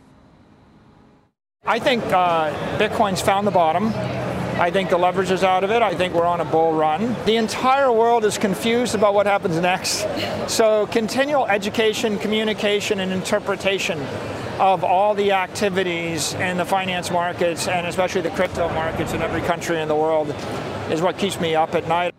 I 1.66 1.80
think 1.80 2.04
uh, 2.04 2.52
Bitcoin's 2.78 3.22
found 3.22 3.48
the 3.48 3.52
bottom. 3.52 3.88
I 3.88 4.70
think 4.70 4.90
the 4.90 4.98
leverage 4.98 5.32
is 5.32 5.46
out 5.46 5.64
of 5.64 5.72
it. 5.72 5.82
I 5.82 5.96
think 5.96 6.14
we're 6.14 6.26
on 6.26 6.42
a 6.42 6.46
bull 6.46 6.74
run. 6.74 7.16
The 7.24 7.38
entire 7.38 7.90
world 7.90 8.26
is 8.26 8.38
confused 8.38 8.96
about 8.96 9.14
what 9.14 9.28
happens 9.28 9.58
next. 9.58 10.06
So, 10.52 10.88
continual 10.88 11.48
education, 11.48 12.20
communication, 12.20 13.00
and 13.00 13.14
interpretation 13.14 13.98
of 14.60 14.84
all 14.84 15.16
the 15.16 15.32
activities 15.32 16.34
in 16.34 16.58
the 16.58 16.66
finance 16.66 17.10
markets 17.10 17.70
and 17.70 17.88
especially 17.88 18.22
the 18.22 18.30
crypto 18.32 18.68
markets 18.74 19.14
in 19.14 19.22
every 19.22 19.42
country 19.42 19.80
in 19.80 19.88
the 19.88 19.96
world 19.96 20.36
is 20.92 21.02
what 21.02 21.18
keeps 21.18 21.40
me 21.40 21.56
up 21.56 21.76
at 21.76 21.88
night. 21.88 22.14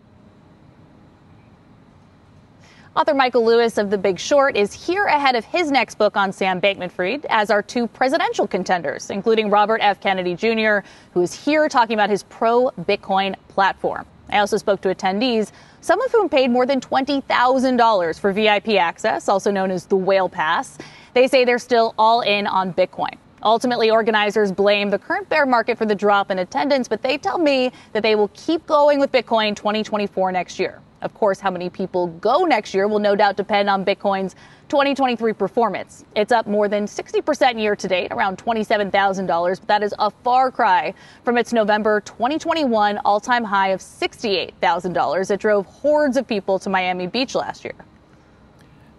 Author 2.97 3.13
Michael 3.13 3.43
Lewis 3.43 3.77
of 3.77 3.89
The 3.89 3.97
Big 3.97 4.17
Short 4.17 4.55
is 4.55 4.71
here 4.71 5.03
ahead 5.07 5.35
of 5.35 5.43
his 5.43 5.69
next 5.69 5.95
book 5.95 6.15
on 6.15 6.31
Sam 6.31 6.61
Bankman 6.61 6.89
Fried, 6.89 7.25
as 7.29 7.49
are 7.49 7.61
two 7.61 7.87
presidential 7.87 8.47
contenders, 8.47 9.09
including 9.09 9.49
Robert 9.49 9.79
F. 9.81 9.99
Kennedy 9.99 10.33
Jr., 10.33 10.77
who 11.13 11.21
is 11.21 11.33
here 11.33 11.67
talking 11.67 11.95
about 11.95 12.09
his 12.09 12.23
pro 12.23 12.71
Bitcoin 12.83 13.35
platform. 13.49 14.05
I 14.29 14.37
also 14.37 14.55
spoke 14.55 14.79
to 14.79 14.95
attendees, 14.95 15.51
some 15.81 15.99
of 16.03 16.11
whom 16.13 16.29
paid 16.29 16.49
more 16.49 16.65
than 16.65 16.79
$20,000 16.79 18.17
for 18.17 18.31
VIP 18.31 18.69
access, 18.79 19.27
also 19.27 19.51
known 19.51 19.71
as 19.71 19.87
the 19.87 19.97
Whale 19.97 20.29
Pass. 20.29 20.77
They 21.13 21.27
say 21.27 21.43
they're 21.43 21.59
still 21.59 21.93
all 21.97 22.21
in 22.21 22.47
on 22.47 22.73
Bitcoin. 22.73 23.17
Ultimately, 23.43 23.91
organizers 23.91 24.53
blame 24.53 24.89
the 24.89 24.99
current 24.99 25.27
bear 25.27 25.45
market 25.45 25.77
for 25.77 25.85
the 25.85 25.95
drop 25.95 26.31
in 26.31 26.39
attendance, 26.39 26.87
but 26.87 27.01
they 27.01 27.17
tell 27.17 27.39
me 27.39 27.73
that 27.91 28.03
they 28.03 28.15
will 28.15 28.29
keep 28.29 28.65
going 28.65 29.01
with 29.01 29.11
Bitcoin 29.11 29.53
2024 29.53 30.31
next 30.31 30.59
year. 30.59 30.81
Of 31.01 31.13
course, 31.13 31.39
how 31.39 31.51
many 31.51 31.69
people 31.69 32.07
go 32.07 32.45
next 32.45 32.73
year 32.73 32.87
will 32.87 32.99
no 32.99 33.15
doubt 33.15 33.37
depend 33.37 33.69
on 33.69 33.85
Bitcoin's 33.85 34.35
2023 34.69 35.33
performance. 35.33 36.05
It's 36.15 36.31
up 36.31 36.47
more 36.47 36.67
than 36.67 36.85
60% 36.85 37.61
year 37.61 37.75
to 37.75 37.87
date, 37.87 38.11
around 38.11 38.37
$27,000, 38.37 39.59
but 39.59 39.67
that 39.67 39.83
is 39.83 39.93
a 39.99 40.09
far 40.09 40.49
cry 40.49 40.93
from 41.23 41.37
its 41.37 41.53
November 41.53 42.01
2021 42.01 42.97
all 42.99 43.19
time 43.19 43.43
high 43.43 43.69
of 43.69 43.79
$68,000. 43.79 45.31
It 45.31 45.39
drove 45.39 45.65
hordes 45.65 46.17
of 46.17 46.27
people 46.27 46.57
to 46.59 46.69
Miami 46.69 47.07
Beach 47.07 47.35
last 47.35 47.63
year. 47.63 47.75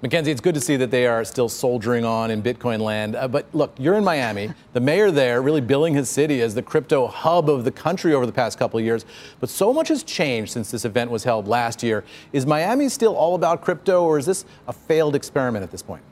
Mackenzie, 0.06 0.30
it's 0.30 0.40
good 0.40 0.54
to 0.54 0.60
see 0.60 0.76
that 0.76 0.92
they 0.92 1.08
are 1.08 1.24
still 1.24 1.48
soldiering 1.48 2.04
on 2.04 2.30
in 2.30 2.40
Bitcoin 2.40 2.78
land. 2.78 3.16
Uh, 3.16 3.26
but 3.26 3.44
look, 3.52 3.74
you're 3.76 3.96
in 3.96 4.04
Miami. 4.04 4.52
The 4.72 4.78
mayor 4.78 5.10
there 5.10 5.42
really 5.42 5.60
billing 5.60 5.94
his 5.94 6.08
city 6.08 6.42
as 6.42 6.54
the 6.54 6.62
crypto 6.62 7.08
hub 7.08 7.50
of 7.50 7.64
the 7.64 7.72
country 7.72 8.14
over 8.14 8.24
the 8.24 8.30
past 8.30 8.56
couple 8.56 8.78
of 8.78 8.84
years. 8.84 9.04
But 9.40 9.50
so 9.50 9.72
much 9.72 9.88
has 9.88 10.04
changed 10.04 10.52
since 10.52 10.70
this 10.70 10.84
event 10.84 11.10
was 11.10 11.24
held 11.24 11.48
last 11.48 11.82
year. 11.82 12.04
Is 12.32 12.46
Miami 12.46 12.88
still 12.88 13.16
all 13.16 13.34
about 13.34 13.62
crypto, 13.62 14.04
or 14.04 14.16
is 14.16 14.26
this 14.26 14.44
a 14.68 14.72
failed 14.72 15.16
experiment 15.16 15.64
at 15.64 15.72
this 15.72 15.82
point? 15.82 16.04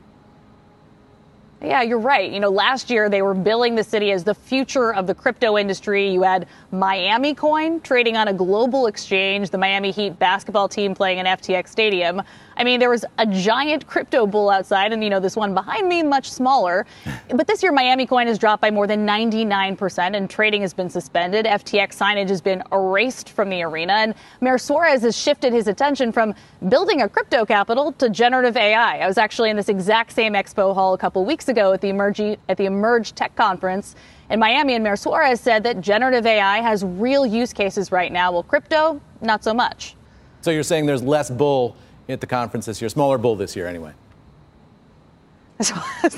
Yeah, 1.65 1.81
you're 1.81 1.97
right. 1.97 2.31
You 2.31 2.39
know, 2.39 2.51
last 2.51 2.91
year 2.91 3.09
they 3.09 3.23
were 3.23 3.33
billing 3.33 3.73
the 3.73 3.83
city 3.83 4.11
as 4.11 4.23
the 4.23 4.35
future 4.35 4.93
of 4.93 5.07
the 5.07 5.15
crypto 5.15 5.57
industry. 5.57 6.11
You 6.11 6.21
had 6.21 6.47
Miami 6.71 7.33
Coin 7.33 7.81
trading 7.81 8.15
on 8.15 8.27
a 8.27 8.33
global 8.33 8.85
exchange, 8.85 9.49
the 9.49 9.57
Miami 9.57 9.89
Heat 9.89 10.19
basketball 10.19 10.69
team 10.69 10.93
playing 10.93 11.17
in 11.17 11.25
FTX 11.25 11.69
Stadium. 11.69 12.21
I 12.57 12.63
mean, 12.63 12.79
there 12.79 12.89
was 12.89 13.03
a 13.17 13.25
giant 13.25 13.87
crypto 13.87 14.27
bull 14.27 14.49
outside, 14.49 14.93
and 14.93 15.03
you 15.03 15.09
know, 15.09 15.19
this 15.19 15.35
one 15.35 15.53
behind 15.53 15.89
me, 15.89 16.03
much 16.03 16.31
smaller. 16.31 16.85
But 17.29 17.47
this 17.47 17.63
year, 17.63 17.71
Miami 17.71 18.05
Coin 18.05 18.27
has 18.27 18.37
dropped 18.37 18.61
by 18.61 18.71
more 18.71 18.87
than 18.87 19.05
99%, 19.05 20.15
and 20.15 20.29
trading 20.29 20.61
has 20.61 20.73
been 20.73 20.89
suspended. 20.89 21.45
FTX 21.45 21.97
signage 21.97 22.29
has 22.29 22.41
been 22.41 22.63
erased 22.71 23.29
from 23.29 23.49
the 23.49 23.63
arena, 23.63 23.93
and 23.93 24.13
Mayor 24.39 24.57
Suarez 24.57 25.01
has 25.01 25.17
shifted 25.17 25.51
his 25.51 25.67
attention 25.67 26.11
from 26.11 26.33
building 26.69 27.01
a 27.01 27.09
crypto 27.09 27.43
capital 27.43 27.91
to 27.93 28.09
generative 28.09 28.55
AI. 28.55 28.99
I 28.99 29.07
was 29.07 29.17
actually 29.17 29.49
in 29.49 29.57
this 29.57 29.67
exact 29.67 30.13
same 30.13 30.33
expo 30.33 30.73
hall 30.73 30.93
a 30.93 30.97
couple 30.97 31.25
weeks 31.25 31.49
ago 31.49 31.54
at 31.57 31.81
the 31.81 31.89
Emerge, 31.89 32.19
at 32.49 32.57
the 32.57 32.65
Emerge 32.65 33.13
Tech 33.13 33.35
Conference 33.35 33.95
in 34.29 34.39
Miami, 34.39 34.75
and 34.75 34.83
Mayor 34.83 34.95
Suarez 34.95 35.39
said 35.39 35.63
that 35.63 35.81
generative 35.81 36.25
AI 36.25 36.59
has 36.59 36.83
real 36.83 37.25
use 37.25 37.53
cases 37.53 37.91
right 37.91 38.11
now. 38.11 38.31
Well, 38.31 38.43
crypto, 38.43 39.01
not 39.21 39.43
so 39.43 39.53
much. 39.53 39.95
So 40.41 40.51
you're 40.51 40.63
saying 40.63 40.85
there's 40.85 41.03
less 41.03 41.29
bull 41.29 41.75
at 42.09 42.21
the 42.21 42.27
conference 42.27 42.65
this 42.65 42.81
year. 42.81 42.89
Smaller 42.89 43.17
bull 43.17 43.35
this 43.35 43.55
year, 43.55 43.67
anyway. 43.67 43.93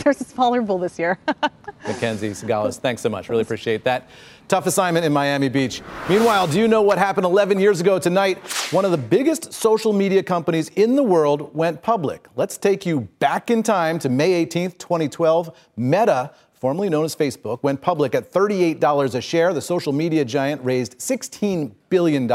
There's 0.04 0.20
a 0.20 0.24
smaller 0.24 0.62
bull 0.62 0.80
this 0.80 0.98
year. 0.98 1.20
Mackenzie 1.88 2.32
Sigalos, 2.32 2.80
thanks 2.80 3.04
so 3.04 3.10
much. 3.10 3.30
Really 3.30 3.44
appreciate 3.44 3.84
that. 3.84 4.10
Tough 4.48 4.66
assignment 4.66 5.06
in 5.06 5.12
Miami 5.12 5.50
Beach. 5.50 5.82
Meanwhile, 6.08 6.48
do 6.48 6.58
you 6.58 6.70
know 6.70 6.82
what 6.82 6.98
happened 6.98 7.26
11 7.26 7.60
years 7.60 7.82
ago 7.82 8.00
tonight? 8.00 8.38
One 8.72 8.86
of 8.86 8.92
the 8.92 8.98
biggest 8.98 9.52
social 9.52 9.92
media 9.92 10.24
companies 10.24 10.70
in 10.78 10.96
the 10.96 11.04
world 11.04 11.54
went 11.54 11.82
public. 11.82 12.28
Let's 12.38 12.58
take 12.58 12.86
you 12.86 13.02
back 13.20 13.52
in 13.52 13.62
time 13.62 14.00
to 14.00 14.10
May 14.10 14.46
18th, 14.46 14.78
2012. 14.78 15.54
Meta 15.76 16.32
formerly 16.60 16.90
known 16.90 17.06
as 17.06 17.16
Facebook, 17.16 17.62
went 17.62 17.80
public 17.82 18.16
at 18.16 18.32
$38 18.34 19.14
a 19.14 19.22
share. 19.22 19.54
The 19.54 19.62
social 19.62 19.94
media 19.94 20.26
giant 20.26 20.64
raised 20.64 20.98
$16 20.98 21.72
billion, 21.90 22.28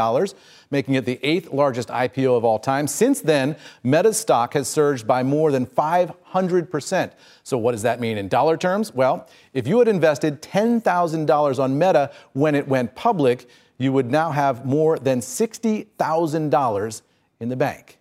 making 0.73 0.95
it 0.95 1.05
the 1.05 1.17
eighth 1.23 1.53
largest 1.53 1.87
IPO 1.87 2.35
of 2.35 2.43
all 2.43 2.59
time. 2.59 2.87
Since 2.87 3.21
then, 3.21 3.55
Meta's 3.83 4.19
stock 4.19 4.55
has 4.55 4.67
surged 4.67 5.07
by 5.07 5.23
more 5.23 5.51
than 5.53 5.65
500%. 5.65 7.11
So, 7.43 7.57
what 7.57 7.71
does 7.71 7.83
that 7.83 8.01
mean 8.01 8.17
in 8.17 8.27
dollar 8.27 8.57
terms? 8.57 8.93
Well, 8.93 9.29
if 9.53 9.65
you 9.65 9.79
had 9.79 9.87
invested 9.87 10.41
$10,000 10.41 11.59
on 11.59 11.79
Meta 11.79 12.11
when 12.33 12.55
it 12.55 12.67
went 12.67 12.93
public, 12.95 13.47
you 13.77 13.93
would 13.93 14.11
now 14.11 14.31
have 14.31 14.65
more 14.65 14.99
than 14.99 15.21
$60,000 15.21 17.01
in 17.39 17.49
the 17.49 17.55
bank. 17.55 17.97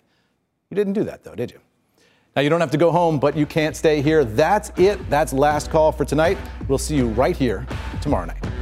You 0.71 0.75
didn't 0.75 0.95
do 0.95 1.05
that, 1.05 1.23
though, 1.23 1.35
did 1.35 1.53
you? 1.53 1.61
Now, 2.35 2.41
you 2.41 2.49
don't 2.49 2.61
have 2.61 2.71
to 2.71 2.79
go 2.79 2.91
home, 2.91 3.19
but 3.19 3.37
you 3.37 3.45
can't 3.45 3.77
stay 3.77 4.01
here. 4.01 4.25
That's 4.25 4.73
it. 4.79 4.99
That's 5.11 5.35
last 5.35 5.71
call 5.71 5.93
for 5.93 6.07
tonight. 6.07 6.39
We'll 6.67 6.79
see 6.79 6.97
you 6.97 7.09
right 7.09 7.37
here 7.37 7.67
tomorrow 8.01 8.25
night. 8.25 8.62